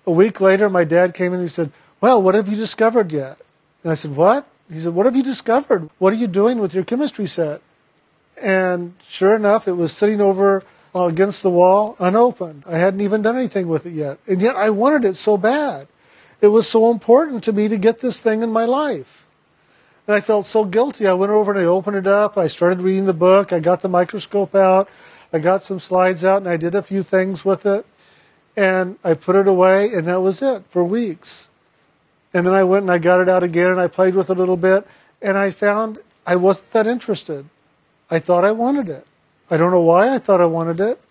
A 0.05 0.11
week 0.11 0.39
later, 0.39 0.69
my 0.69 0.83
dad 0.83 1.13
came 1.13 1.33
in 1.33 1.39
and 1.39 1.43
he 1.43 1.49
said, 1.49 1.71
Well, 1.99 2.21
what 2.21 2.35
have 2.35 2.47
you 2.47 2.55
discovered 2.55 3.11
yet? 3.11 3.37
And 3.83 3.91
I 3.91 3.95
said, 3.95 4.15
What? 4.15 4.47
He 4.72 4.80
said, 4.80 4.94
What 4.94 5.06
have 5.06 5.15
you 5.15 5.23
discovered? 5.23 5.89
What 5.98 6.14
are 6.14 6.18
you 6.18 6.27
doing 6.27 6.60
with 6.60 6.73
your 6.73 6.84
chemistry 6.84 7.27
set? 7.27 7.61
And 8.41 8.94
sure 9.07 9.35
enough, 9.35 9.68
it 9.68 9.73
was 9.73 9.94
sitting 9.94 10.22
over 10.22 10.64
against 10.94 11.44
the 11.44 11.49
wall, 11.49 11.95
unopened. 11.99 12.64
I 12.68 12.77
hadn't 12.77 13.02
even 13.02 13.22
done 13.22 13.38
anything 13.38 13.68
with 13.68 13.85
it 13.85 13.94
yet. 13.94 14.19
And 14.27 14.41
yet 14.41 14.56
I 14.56 14.69
wanted 14.69 15.06
it 15.06 15.15
so 15.15 15.38
bad. 15.38 15.88
It 16.41 16.48
was 16.48 16.68
so 16.68 16.91
important 16.91 17.44
to 17.45 17.53
me 17.53 17.68
to 17.68 17.77
get 17.77 17.99
this 17.99 18.22
thing 18.22 18.44
in 18.44 18.52
my 18.52 18.65
life. 18.65 19.26
And 20.06 20.15
I 20.15 20.22
felt 20.22 20.45
so 20.45 20.65
guilty. 20.65 21.07
I 21.07 21.14
went 21.14 21.31
over 21.31 21.52
and 21.52 21.60
I 21.60 21.65
opened 21.65 21.98
it 21.98 22.07
up. 22.07 22.38
I 22.38 22.48
started 22.48 22.81
reading 22.81 23.06
the 23.06 23.14
book. 23.14 23.52
I 23.52 23.60
got 23.60 23.81
the 23.81 23.89
microscope 23.89 24.56
out. 24.56 24.89
I 25.34 25.39
got 25.39 25.64
some 25.64 25.80
slides 25.80 26.23
out 26.23 26.38
and 26.38 26.49
I 26.49 26.57
did 26.57 26.76
a 26.76 26.84
few 26.84 27.03
things 27.03 27.44
with 27.44 27.65
it. 27.65 27.85
And 28.56 28.98
I 29.03 29.14
put 29.14 29.35
it 29.35 29.48
away 29.48 29.91
and 29.94 30.07
that 30.07 30.22
was 30.22 30.41
it 30.41 30.64
for 30.69 30.84
weeks. 30.84 31.49
And 32.38 32.45
then 32.45 32.53
I 32.53 32.64
went 32.64 32.84
and 32.84 32.91
I 32.91 32.99
got 32.99 33.19
it 33.19 33.30
out 33.30 33.41
again 33.41 33.72
and 33.72 33.80
I 33.80 33.88
played 33.88 34.14
with 34.14 34.30
it 34.30 34.38
a 34.38 34.39
little 34.39 34.57
bit 34.57 34.85
and 35.23 35.39
I 35.39 35.49
found 35.49 35.97
I 36.23 36.35
wasn't 36.35 36.69
that 36.73 36.85
interested. 36.85 37.49
I 38.11 38.19
thought 38.19 38.45
I 38.45 38.51
wanted 38.51 38.89
it. 38.89 39.07
I 39.49 39.57
don't 39.57 39.72
know 39.72 39.81
why 39.81 40.14
I 40.14 40.19
thought 40.19 40.39
I 40.39 40.45
wanted 40.45 40.80
it. 40.80 41.01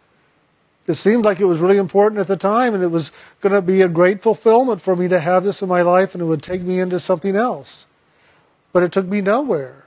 It 0.86 0.94
seemed 0.94 1.24
like 1.24 1.40
it 1.40 1.46
was 1.46 1.60
really 1.60 1.78
important 1.78 2.20
at 2.20 2.28
the 2.28 2.36
time 2.36 2.74
and 2.74 2.84
it 2.84 2.92
was 2.92 3.10
going 3.40 3.52
to 3.52 3.60
be 3.60 3.82
a 3.82 3.88
great 3.88 4.22
fulfillment 4.22 4.80
for 4.80 4.94
me 4.94 5.08
to 5.08 5.18
have 5.18 5.42
this 5.42 5.62
in 5.62 5.68
my 5.68 5.82
life 5.82 6.14
and 6.14 6.22
it 6.22 6.26
would 6.26 6.44
take 6.44 6.62
me 6.62 6.78
into 6.78 7.00
something 7.00 7.34
else. 7.34 7.88
But 8.72 8.84
it 8.84 8.92
took 8.92 9.06
me 9.06 9.20
nowhere. 9.20 9.86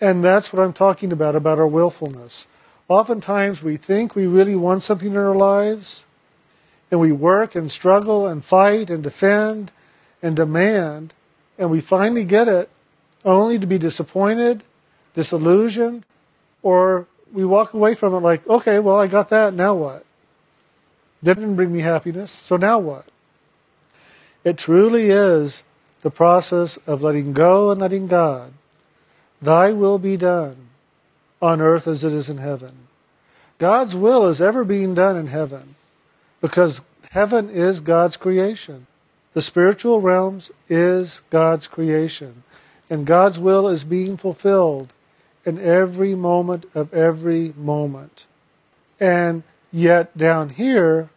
And 0.00 0.24
that's 0.24 0.50
what 0.50 0.62
I'm 0.62 0.72
talking 0.72 1.12
about, 1.12 1.36
about 1.36 1.58
our 1.58 1.68
willfulness. 1.68 2.46
Oftentimes 2.88 3.62
we 3.62 3.76
think 3.76 4.14
we 4.14 4.26
really 4.26 4.56
want 4.56 4.82
something 4.82 5.08
in 5.08 5.18
our 5.18 5.36
lives, 5.36 6.06
and 6.90 7.00
we 7.00 7.12
work 7.12 7.54
and 7.54 7.70
struggle 7.70 8.26
and 8.26 8.44
fight 8.44 8.90
and 8.90 9.02
defend 9.02 9.72
and 10.22 10.36
demand, 10.36 11.14
and 11.58 11.70
we 11.70 11.80
finally 11.80 12.24
get 12.24 12.48
it 12.48 12.68
only 13.24 13.58
to 13.58 13.66
be 13.66 13.78
disappointed, 13.78 14.62
disillusioned, 15.14 16.04
or 16.62 17.06
we 17.32 17.44
walk 17.44 17.74
away 17.74 17.94
from 17.94 18.14
it 18.14 18.18
like, 18.18 18.46
okay, 18.48 18.78
well, 18.78 18.98
I 18.98 19.06
got 19.06 19.28
that, 19.28 19.54
now 19.54 19.74
what? 19.74 20.04
That 21.22 21.34
didn't 21.34 21.56
bring 21.56 21.72
me 21.72 21.80
happiness, 21.80 22.30
so 22.30 22.56
now 22.56 22.78
what? 22.78 23.06
It 24.44 24.56
truly 24.56 25.10
is 25.10 25.64
the 26.02 26.10
process 26.10 26.76
of 26.78 27.02
letting 27.02 27.32
go 27.32 27.70
and 27.70 27.80
letting 27.80 28.06
God 28.06 28.52
Thy 29.40 29.72
will 29.72 29.98
be 29.98 30.16
done 30.16 30.68
on 31.40 31.60
earth 31.60 31.86
as 31.86 32.02
it 32.02 32.12
is 32.12 32.28
in 32.28 32.38
heaven. 32.38 32.88
God's 33.58 33.94
will 33.94 34.26
is 34.26 34.40
ever 34.40 34.64
being 34.64 34.94
done 34.94 35.16
in 35.16 35.28
heaven 35.28 35.76
because 36.40 36.82
heaven 37.10 37.48
is 37.48 37.80
God's 37.80 38.16
creation. 38.16 38.86
The 39.34 39.42
spiritual 39.42 40.00
realms 40.00 40.50
is 40.68 41.22
God's 41.30 41.66
creation. 41.66 42.42
And 42.90 43.06
God's 43.06 43.38
will 43.38 43.68
is 43.68 43.84
being 43.84 44.16
fulfilled 44.16 44.92
in 45.44 45.58
every 45.58 46.14
moment 46.14 46.64
of 46.74 46.92
every 46.92 47.52
moment. 47.56 48.26
And 48.98 49.42
yet 49.72 50.16
down 50.16 50.50
here, 50.50 51.10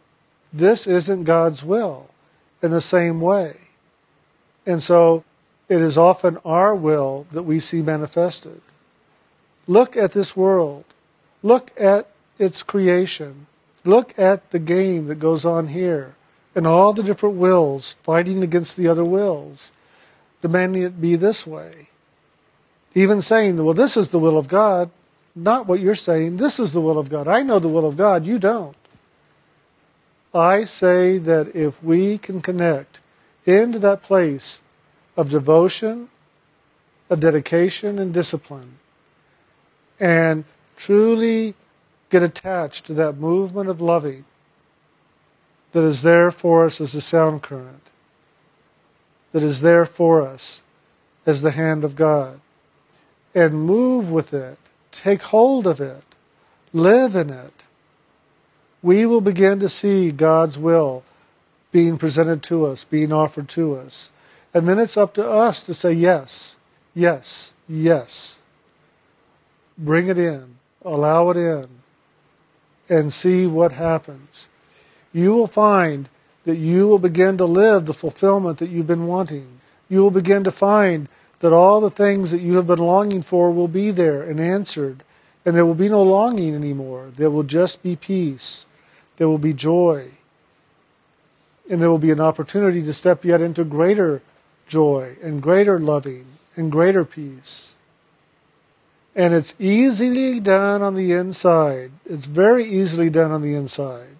this 0.52 0.86
isn't 0.86 1.24
God's 1.24 1.64
will 1.64 2.10
in 2.62 2.70
the 2.70 2.80
same 2.80 3.20
way. 3.20 3.56
And 4.66 4.82
so 4.82 5.24
it 5.68 5.80
is 5.80 5.96
often 5.98 6.38
our 6.44 6.74
will 6.74 7.26
that 7.32 7.42
we 7.42 7.58
see 7.58 7.82
manifested. 7.82 8.60
Look 9.66 9.96
at 9.96 10.12
this 10.12 10.36
world. 10.36 10.84
Look 11.42 11.72
at 11.78 12.08
its 12.38 12.62
creation. 12.62 13.46
Look 13.84 14.16
at 14.18 14.50
the 14.50 14.58
game 14.58 15.06
that 15.08 15.16
goes 15.16 15.44
on 15.44 15.68
here 15.68 16.14
and 16.54 16.66
all 16.66 16.92
the 16.92 17.02
different 17.02 17.36
wills 17.36 17.96
fighting 18.02 18.42
against 18.42 18.76
the 18.76 18.88
other 18.88 19.04
wills, 19.04 19.72
demanding 20.40 20.82
it 20.82 21.00
be 21.00 21.16
this 21.16 21.46
way. 21.46 21.88
Even 22.94 23.22
saying, 23.22 23.62
well, 23.62 23.74
this 23.74 23.96
is 23.96 24.10
the 24.10 24.18
will 24.18 24.38
of 24.38 24.48
God, 24.48 24.90
not 25.34 25.66
what 25.66 25.80
you're 25.80 25.94
saying. 25.94 26.36
This 26.36 26.60
is 26.60 26.72
the 26.72 26.80
will 26.80 26.98
of 26.98 27.08
God. 27.08 27.26
I 27.26 27.42
know 27.42 27.58
the 27.58 27.68
will 27.68 27.86
of 27.86 27.96
God. 27.96 28.26
You 28.26 28.38
don't. 28.38 28.76
I 30.34 30.64
say 30.64 31.18
that 31.18 31.54
if 31.54 31.82
we 31.82 32.18
can 32.18 32.40
connect 32.40 33.00
into 33.44 33.78
that 33.80 34.02
place 34.02 34.60
of 35.16 35.30
devotion, 35.30 36.08
of 37.10 37.20
dedication 37.20 37.98
and 37.98 38.14
discipline 38.14 38.78
and 40.00 40.44
truly 40.76 41.54
get 42.12 42.22
attached 42.22 42.84
to 42.84 42.92
that 42.92 43.16
movement 43.16 43.70
of 43.70 43.80
loving 43.80 44.26
that 45.72 45.82
is 45.82 46.02
there 46.02 46.30
for 46.30 46.66
us 46.66 46.78
as 46.78 46.94
a 46.94 47.00
sound 47.00 47.42
current, 47.42 47.88
that 49.32 49.42
is 49.42 49.62
there 49.62 49.86
for 49.86 50.20
us 50.20 50.60
as 51.24 51.40
the 51.40 51.52
hand 51.52 51.82
of 51.84 51.96
God, 51.96 52.38
and 53.34 53.64
move 53.64 54.10
with 54.10 54.34
it, 54.34 54.58
take 54.90 55.22
hold 55.22 55.66
of 55.66 55.80
it, 55.80 56.04
live 56.74 57.16
in 57.16 57.30
it, 57.30 57.64
we 58.82 59.06
will 59.06 59.22
begin 59.22 59.58
to 59.60 59.68
see 59.68 60.12
God's 60.12 60.58
will 60.58 61.04
being 61.70 61.96
presented 61.96 62.42
to 62.42 62.66
us, 62.66 62.84
being 62.84 63.10
offered 63.10 63.48
to 63.48 63.74
us. 63.74 64.10
And 64.52 64.68
then 64.68 64.78
it's 64.78 64.98
up 64.98 65.14
to 65.14 65.26
us 65.26 65.62
to 65.62 65.72
say 65.72 65.94
yes, 65.94 66.58
yes, 66.94 67.54
yes. 67.66 68.42
Bring 69.78 70.08
it 70.08 70.18
in, 70.18 70.56
allow 70.84 71.30
it 71.30 71.38
in, 71.38 71.81
and 72.88 73.12
see 73.12 73.46
what 73.46 73.72
happens. 73.72 74.48
You 75.12 75.34
will 75.34 75.46
find 75.46 76.08
that 76.44 76.56
you 76.56 76.88
will 76.88 76.98
begin 76.98 77.38
to 77.38 77.44
live 77.44 77.86
the 77.86 77.94
fulfillment 77.94 78.58
that 78.58 78.70
you've 78.70 78.86
been 78.86 79.06
wanting. 79.06 79.60
You 79.88 80.02
will 80.02 80.10
begin 80.10 80.44
to 80.44 80.50
find 80.50 81.08
that 81.40 81.52
all 81.52 81.80
the 81.80 81.90
things 81.90 82.30
that 82.30 82.40
you 82.40 82.56
have 82.56 82.66
been 82.66 82.78
longing 82.78 83.22
for 83.22 83.50
will 83.50 83.68
be 83.68 83.90
there 83.90 84.22
and 84.22 84.40
answered, 84.40 85.02
and 85.44 85.56
there 85.56 85.66
will 85.66 85.74
be 85.74 85.88
no 85.88 86.02
longing 86.02 86.54
anymore. 86.54 87.12
There 87.16 87.30
will 87.30 87.42
just 87.42 87.82
be 87.82 87.96
peace. 87.96 88.66
There 89.16 89.28
will 89.28 89.38
be 89.38 89.52
joy. 89.52 90.12
And 91.70 91.80
there 91.80 91.90
will 91.90 91.98
be 91.98 92.10
an 92.10 92.20
opportunity 92.20 92.82
to 92.82 92.92
step 92.92 93.24
yet 93.24 93.40
into 93.40 93.64
greater 93.64 94.22
joy 94.66 95.16
and 95.22 95.42
greater 95.42 95.78
loving 95.78 96.26
and 96.56 96.70
greater 96.72 97.04
peace. 97.04 97.71
And 99.14 99.34
it's 99.34 99.54
easily 99.58 100.40
done 100.40 100.82
on 100.82 100.94
the 100.94 101.12
inside. 101.12 101.92
It's 102.06 102.26
very 102.26 102.64
easily 102.64 103.10
done 103.10 103.30
on 103.30 103.42
the 103.42 103.54
inside. 103.54 104.16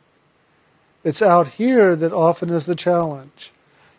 It's 1.03 1.23
out 1.23 1.49
here 1.49 1.97
that 1.97 2.13
often 2.13 2.51
is 2.51 2.67
the 2.67 2.75
challenge 2.75 3.53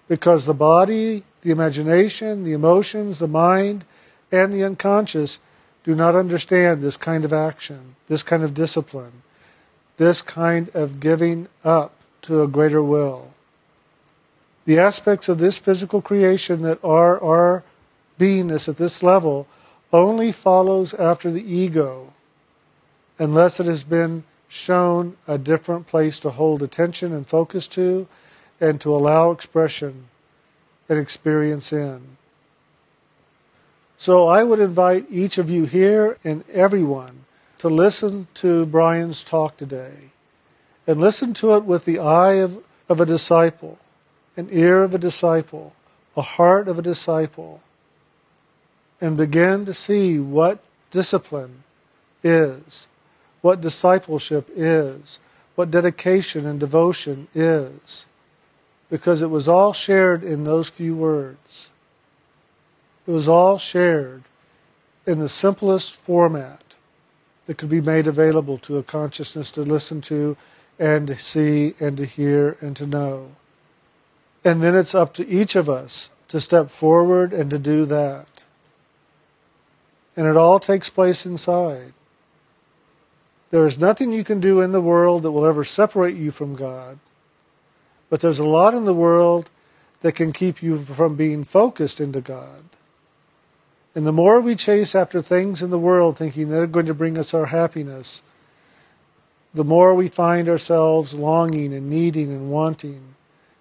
because 0.08 0.46
the 0.46 0.54
body, 0.54 1.24
the 1.42 1.52
imagination, 1.52 2.44
the 2.44 2.54
emotions, 2.54 3.20
the 3.20 3.28
mind, 3.28 3.86
and 4.32 4.54
the 4.54 4.64
unconscious 4.64 5.40
do 5.84 5.96
not 5.96 6.16
understand 6.16 6.82
this 6.82 6.96
kind 6.96 7.26
of 7.26 7.34
action, 7.34 7.96
this 8.08 8.24
kind 8.24 8.44
of 8.44 8.54
discipline, 8.54 9.24
this 9.98 10.22
kind 10.22 10.70
of 10.74 11.00
giving 11.00 11.48
up 11.64 11.94
to 12.22 12.42
a 12.42 12.48
greater 12.48 12.84
will 12.84 13.34
the 14.66 14.80
aspects 14.80 15.28
of 15.28 15.40
this 15.40 15.60
physical 15.60 16.02
creation 16.02 16.62
that 16.62 16.80
are 16.84 17.22
our 17.22 17.64
beingness 18.20 18.70
at 18.70 18.78
this 18.78 19.04
level 19.04 19.48
only 19.94 20.32
follows 20.32 20.94
after 20.96 21.32
the 21.32 21.44
ego 21.44 22.14
unless 23.20 23.60
it 23.60 23.66
has 23.66 23.84
been 23.84 24.24
shown 24.48 25.16
a 25.28 25.38
different 25.38 25.88
place 25.88 26.20
to 26.20 26.32
hold 26.32 26.62
attention 26.62 27.14
and 27.14 27.28
focus 27.28 27.68
to 27.68 28.08
and 28.60 28.82
to 28.82 28.94
allow 28.94 29.32
expression 29.32 30.06
and 30.90 31.00
experience 31.00 31.72
in. 31.72 32.18
So 33.98 34.28
I 34.28 34.44
would 34.44 34.60
invite 34.60 35.06
each 35.10 35.38
of 35.38 35.50
you 35.50 35.66
here 35.66 36.18
and 36.24 36.44
everyone 36.52 37.26
to 37.60 37.70
listen 37.70 38.28
to 38.36 38.66
Brian's 38.66 39.24
talk 39.24 39.56
today 39.56 40.12
and 40.86 41.00
listen 41.00 41.34
to 41.36 41.56
it 41.56 41.64
with 41.64 41.86
the 41.86 42.00
eye 42.00 42.34
of, 42.34 42.62
of 42.90 43.00
a 43.00 43.06
disciple 43.06 43.80
an 44.36 44.50
ear 44.52 44.84
of 44.84 44.94
a 44.94 44.98
disciple, 44.98 45.74
a 46.18 46.22
heart 46.22 46.68
of 46.68 46.80
a 46.80 46.82
disciple, 46.82 47.62
and 49.04 49.18
begin 49.18 49.66
to 49.66 49.74
see 49.74 50.18
what 50.18 50.64
discipline 50.90 51.64
is, 52.24 52.88
what 53.42 53.60
discipleship 53.60 54.48
is, 54.56 55.20
what 55.56 55.70
dedication 55.70 56.46
and 56.46 56.58
devotion 56.58 57.28
is, 57.36 58.06
because 58.90 59.22
it 59.22 59.30
was 59.30 59.46
all 59.46 59.74
shared 59.74 60.24
in 60.24 60.46
those 60.46 60.70
few 60.70 60.96
words. 60.96 61.68
It 63.06 63.12
was 63.12 63.28
all 63.28 63.58
shared 63.58 64.24
in 65.06 65.20
the 65.20 65.28
simplest 65.28 66.00
format 66.00 66.62
that 67.46 67.58
could 67.58 67.70
be 67.70 67.82
made 67.82 68.08
available 68.08 68.58
to 68.60 68.78
a 68.78 68.84
consciousness 68.84 69.52
to 69.52 69.64
listen 69.64 70.00
to 70.00 70.38
and 70.80 71.08
to 71.08 71.20
see 71.20 71.74
and 71.78 71.98
to 71.98 72.06
hear 72.06 72.56
and 72.62 72.74
to 72.78 72.88
know. 72.88 73.32
And 74.46 74.64
then 74.64 74.76
it's 74.76 74.96
up 74.96 75.14
to 75.16 75.28
each 75.28 75.58
of 75.58 75.68
us 75.68 76.10
to 76.30 76.40
step 76.40 76.70
forward 76.70 77.34
and 77.34 77.50
to 77.50 77.60
do 77.60 77.84
that. 77.88 78.28
And 80.16 80.28
it 80.28 80.38
all 80.38 80.60
takes 80.60 80.90
place 80.90 81.26
inside. 81.26 81.94
There 83.52 83.68
is 83.68 83.80
nothing 83.80 84.12
you 84.12 84.24
can 84.24 84.40
do 84.40 84.62
in 84.62 84.72
the 84.72 84.82
world 84.82 85.24
that 85.24 85.32
will 85.32 85.46
ever 85.46 85.64
separate 85.64 86.16
you 86.16 86.32
from 86.32 86.56
God. 86.56 87.00
But 88.10 88.22
there's 88.22 88.40
a 88.40 88.46
lot 88.46 88.74
in 88.74 88.86
the 88.86 88.94
world 88.94 89.50
that 90.02 90.16
can 90.16 90.34
keep 90.34 90.62
you 90.62 90.84
from 90.84 91.16
being 91.16 91.44
focused 91.44 92.00
into 92.00 92.22
God. 92.22 92.64
And 93.96 94.08
the 94.08 94.12
more 94.12 94.42
we 94.42 94.56
chase 94.56 94.96
after 94.96 95.22
things 95.22 95.62
in 95.62 95.70
the 95.70 95.80
world 95.80 96.18
thinking 96.18 96.50
they're 96.50 96.68
going 96.68 96.88
to 96.88 96.94
bring 96.94 97.18
us 97.18 97.34
our 97.34 97.48
happiness, 97.48 98.24
the 99.54 99.64
more 99.64 99.94
we 99.94 100.10
find 100.10 100.50
ourselves 100.50 101.14
longing 101.14 101.74
and 101.74 101.90
needing 101.90 102.32
and 102.32 102.50
wanting 102.50 103.14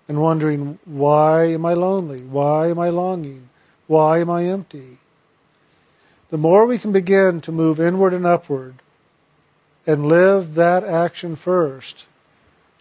and 0.09 0.21
wondering, 0.21 0.79
why 0.87 1.45
am 1.45 1.67
I 1.67 1.75
lonely? 1.75 2.23
Why 2.23 2.69
am 2.69 2.79
I 2.79 2.89
longing? 2.89 3.51
Why 3.87 4.19
am 4.21 4.31
I 4.31 4.45
empty? 4.45 4.99
The 6.33 6.39
more 6.39 6.65
we 6.65 6.79
can 6.79 6.93
begin 6.93 7.43
to 7.43 7.53
move 7.53 7.79
inward 7.79 8.15
and 8.15 8.25
upward 8.25 8.77
and 9.87 10.07
live 10.07 10.55
that 10.55 10.83
action 10.83 11.37
first, 11.37 12.07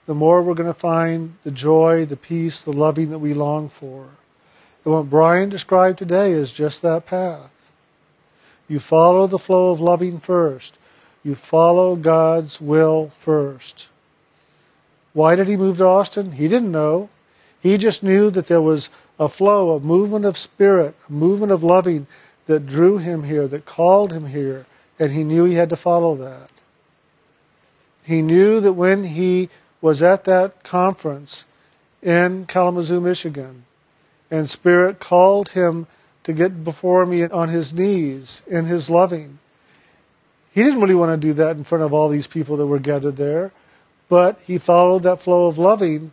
the 0.05 0.15
more 0.15 0.41
we're 0.41 0.53
going 0.53 0.73
to 0.73 0.73
find 0.73 1.35
the 1.43 1.51
joy, 1.51 2.05
the 2.05 2.15
peace, 2.15 2.63
the 2.63 2.71
loving 2.71 3.09
that 3.09 3.19
we 3.19 3.33
long 3.33 3.67
for. 3.67 4.07
And 4.85 4.93
what 4.93 5.09
Brian 5.09 5.49
described 5.49 5.99
today 5.99 6.31
is 6.31 6.53
just 6.53 6.81
that 6.81 7.05
path. 7.05 7.69
You 8.69 8.79
follow 8.79 9.27
the 9.27 9.37
flow 9.37 9.71
of 9.71 9.81
loving 9.81 10.19
first. 10.19 10.77
You 11.21 11.35
follow 11.35 11.97
God's 11.97 12.61
will 12.61 13.09
first. 13.09 13.89
Why 15.11 15.35
did 15.35 15.49
he 15.49 15.57
move 15.57 15.79
to 15.79 15.87
Austin? 15.87 16.31
He 16.31 16.47
didn't 16.47 16.71
know. 16.71 17.09
He 17.61 17.77
just 17.77 18.01
knew 18.01 18.29
that 18.29 18.47
there 18.47 18.61
was 18.61 18.89
a 19.19 19.27
flow, 19.27 19.75
a 19.75 19.81
movement 19.81 20.23
of 20.23 20.37
spirit, 20.37 20.95
a 21.09 21.11
movement 21.11 21.51
of 21.51 21.63
loving 21.63 22.07
that 22.51 22.65
drew 22.65 22.97
him 22.97 23.23
here, 23.23 23.47
that 23.47 23.65
called 23.65 24.11
him 24.11 24.25
here, 24.25 24.65
and 24.99 25.13
he 25.13 25.23
knew 25.23 25.45
he 25.45 25.53
had 25.53 25.69
to 25.69 25.77
follow 25.77 26.15
that. 26.15 26.49
He 28.03 28.21
knew 28.21 28.59
that 28.59 28.73
when 28.73 29.05
he 29.05 29.49
was 29.79 30.01
at 30.01 30.25
that 30.25 30.61
conference 30.63 31.45
in 32.03 32.45
Kalamazoo, 32.47 32.99
Michigan, 32.99 33.63
and 34.29 34.49
Spirit 34.49 34.99
called 34.99 35.49
him 35.49 35.87
to 36.23 36.33
get 36.33 36.65
before 36.65 37.05
me 37.05 37.23
on 37.23 37.47
his 37.47 37.73
knees 37.73 38.43
in 38.45 38.65
his 38.65 38.89
loving. 38.89 39.39
He 40.51 40.61
didn't 40.61 40.81
really 40.81 40.93
want 40.93 41.11
to 41.21 41.27
do 41.27 41.31
that 41.33 41.55
in 41.55 41.63
front 41.63 41.85
of 41.85 41.93
all 41.93 42.09
these 42.09 42.27
people 42.27 42.57
that 42.57 42.67
were 42.67 42.79
gathered 42.79 43.15
there, 43.15 43.53
but 44.09 44.41
he 44.45 44.57
followed 44.57 45.03
that 45.03 45.21
flow 45.21 45.47
of 45.47 45.57
loving 45.57 46.11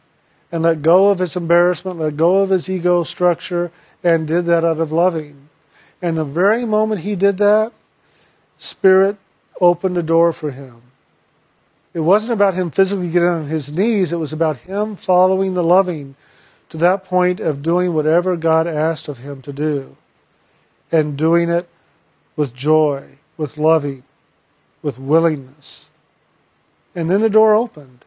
and 0.53 0.63
let 0.63 0.83
go 0.83 1.09
of 1.09 1.19
his 1.19 1.35
embarrassment, 1.35 1.99
let 1.99 2.17
go 2.17 2.37
of 2.37 2.51
his 2.51 2.71
ego 2.71 3.03
structure, 3.03 3.73
and 4.05 4.29
did 4.29 4.47
that 4.47 4.65
out 4.65 4.79
of 4.79 4.93
loving. 4.93 5.48
And 6.01 6.17
the 6.17 6.25
very 6.25 6.65
moment 6.65 7.01
he 7.01 7.17
did 7.17 7.39
that, 7.39 7.73
Spirit 8.59 9.17
opened 9.61 9.97
the 9.97 10.03
door 10.03 10.33
for 10.33 10.51
him. 10.51 10.83
It 11.95 12.01
wasn't 12.01 12.35
about 12.35 12.55
him 12.55 12.71
physically 12.71 13.11
getting 13.11 13.29
on 13.29 13.47
his 13.47 13.73
knees, 13.73 14.13
it 14.13 14.19
was 14.19 14.33
about 14.33 14.59
him 14.59 14.95
following 14.97 15.55
the 15.55 15.65
loving 15.65 16.15
to 16.69 16.77
that 16.77 17.05
point 17.05 17.41
of 17.41 17.63
doing 17.63 17.95
whatever 17.95 18.37
God 18.37 18.67
asked 18.67 19.09
of 19.09 19.19
him 19.19 19.43
to 19.43 19.53
do. 19.53 19.97
And 20.93 21.17
doing 21.17 21.49
it 21.49 21.69
with 22.37 22.55
joy, 22.55 23.19
with 23.37 23.59
loving, 23.59 24.05
with 24.83 24.99
willingness. 24.99 25.89
And 26.95 27.11
then 27.11 27.21
the 27.21 27.31
door 27.31 27.55
opened. 27.55 28.05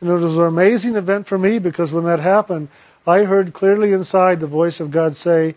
And 0.00 0.08
it 0.08 0.14
was 0.14 0.38
an 0.38 0.44
amazing 0.44 0.96
event 0.96 1.26
for 1.26 1.38
me 1.38 1.58
because 1.58 1.92
when 1.92 2.04
that 2.04 2.20
happened, 2.20 2.68
I 3.06 3.24
heard 3.24 3.52
clearly 3.52 3.92
inside 3.92 4.40
the 4.40 4.46
voice 4.46 4.80
of 4.80 4.90
God 4.90 5.16
say, 5.16 5.54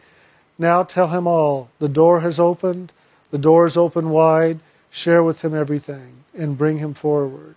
Now 0.62 0.84
tell 0.84 1.08
him 1.08 1.26
all. 1.26 1.72
The 1.80 1.90
door 1.90 2.20
has 2.20 2.40
opened. 2.40 2.94
The 3.32 3.40
door 3.40 3.66
is 3.66 3.76
open 3.76 4.12
wide. 4.12 4.60
Share 4.92 5.24
with 5.24 5.44
him 5.44 5.56
everything 5.56 6.24
and 6.38 6.56
bring 6.56 6.78
him 6.78 6.94
forward. 6.94 7.56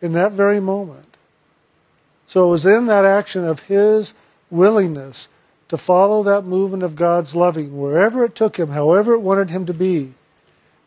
In 0.00 0.12
that 0.12 0.32
very 0.32 0.60
moment. 0.60 1.18
So 2.26 2.48
it 2.48 2.50
was 2.50 2.64
in 2.64 2.86
that 2.86 3.04
action 3.04 3.44
of 3.44 3.64
his 3.64 4.14
willingness 4.50 5.28
to 5.68 5.76
follow 5.76 6.22
that 6.22 6.46
movement 6.46 6.82
of 6.82 6.96
God's 6.96 7.34
loving, 7.34 7.78
wherever 7.78 8.24
it 8.24 8.34
took 8.34 8.58
him, 8.58 8.70
however 8.70 9.12
it 9.12 9.20
wanted 9.20 9.50
him 9.50 9.66
to 9.66 9.74
be, 9.74 10.14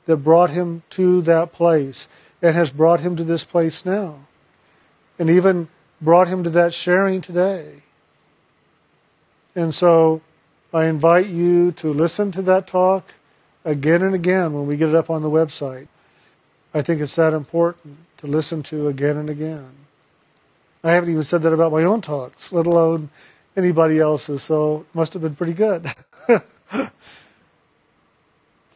that 0.08 0.18
brought 0.18 0.50
him 0.50 0.82
to 0.92 1.22
that 1.22 1.54
place 1.54 2.08
and 2.42 2.56
has 2.56 2.72
brought 2.72 3.02
him 3.02 3.16
to 3.18 3.24
this 3.24 3.44
place 3.44 3.86
now 3.86 4.22
and 5.20 5.30
even 5.30 5.68
brought 6.02 6.28
him 6.28 6.44
to 6.44 6.50
that 6.50 6.74
sharing 6.74 7.22
today. 7.22 7.84
And 9.56 9.76
so 9.76 10.22
I 10.78 10.86
invite 10.86 11.26
you 11.26 11.72
to 11.74 11.92
listen 11.92 12.32
to 12.34 12.42
that 12.44 12.68
talk 12.68 13.16
again 13.66 14.04
and 14.04 14.14
again 14.14 14.54
when 14.54 14.68
we 14.68 14.78
get 14.78 14.90
it 14.90 14.96
up 14.96 15.10
on 15.10 15.24
the 15.24 15.30
website. 15.30 15.88
I 16.72 16.84
think 16.84 17.02
it's 17.02 17.16
that 17.16 17.34
important 17.34 17.98
to 18.18 18.28
listen 18.28 18.62
to 18.64 18.88
again 18.88 19.18
and 19.18 19.28
again. 19.28 19.70
I 20.84 20.92
haven't 20.92 21.10
even 21.10 21.24
said 21.24 21.42
that 21.42 21.52
about 21.52 21.72
my 21.72 21.84
own 21.84 22.02
talks, 22.02 22.54
let 22.54 22.68
alone 22.68 23.10
anybody 23.56 23.98
else's, 23.98 24.44
so 24.44 24.82
it 24.82 24.96
must 24.96 25.14
have 25.14 25.24
been 25.24 25.36
pretty 25.36 25.54
good. 25.54 25.88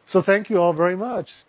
so 0.04 0.20
thank 0.20 0.50
you 0.50 0.60
all 0.60 0.72
very 0.72 0.96
much. 0.96 1.44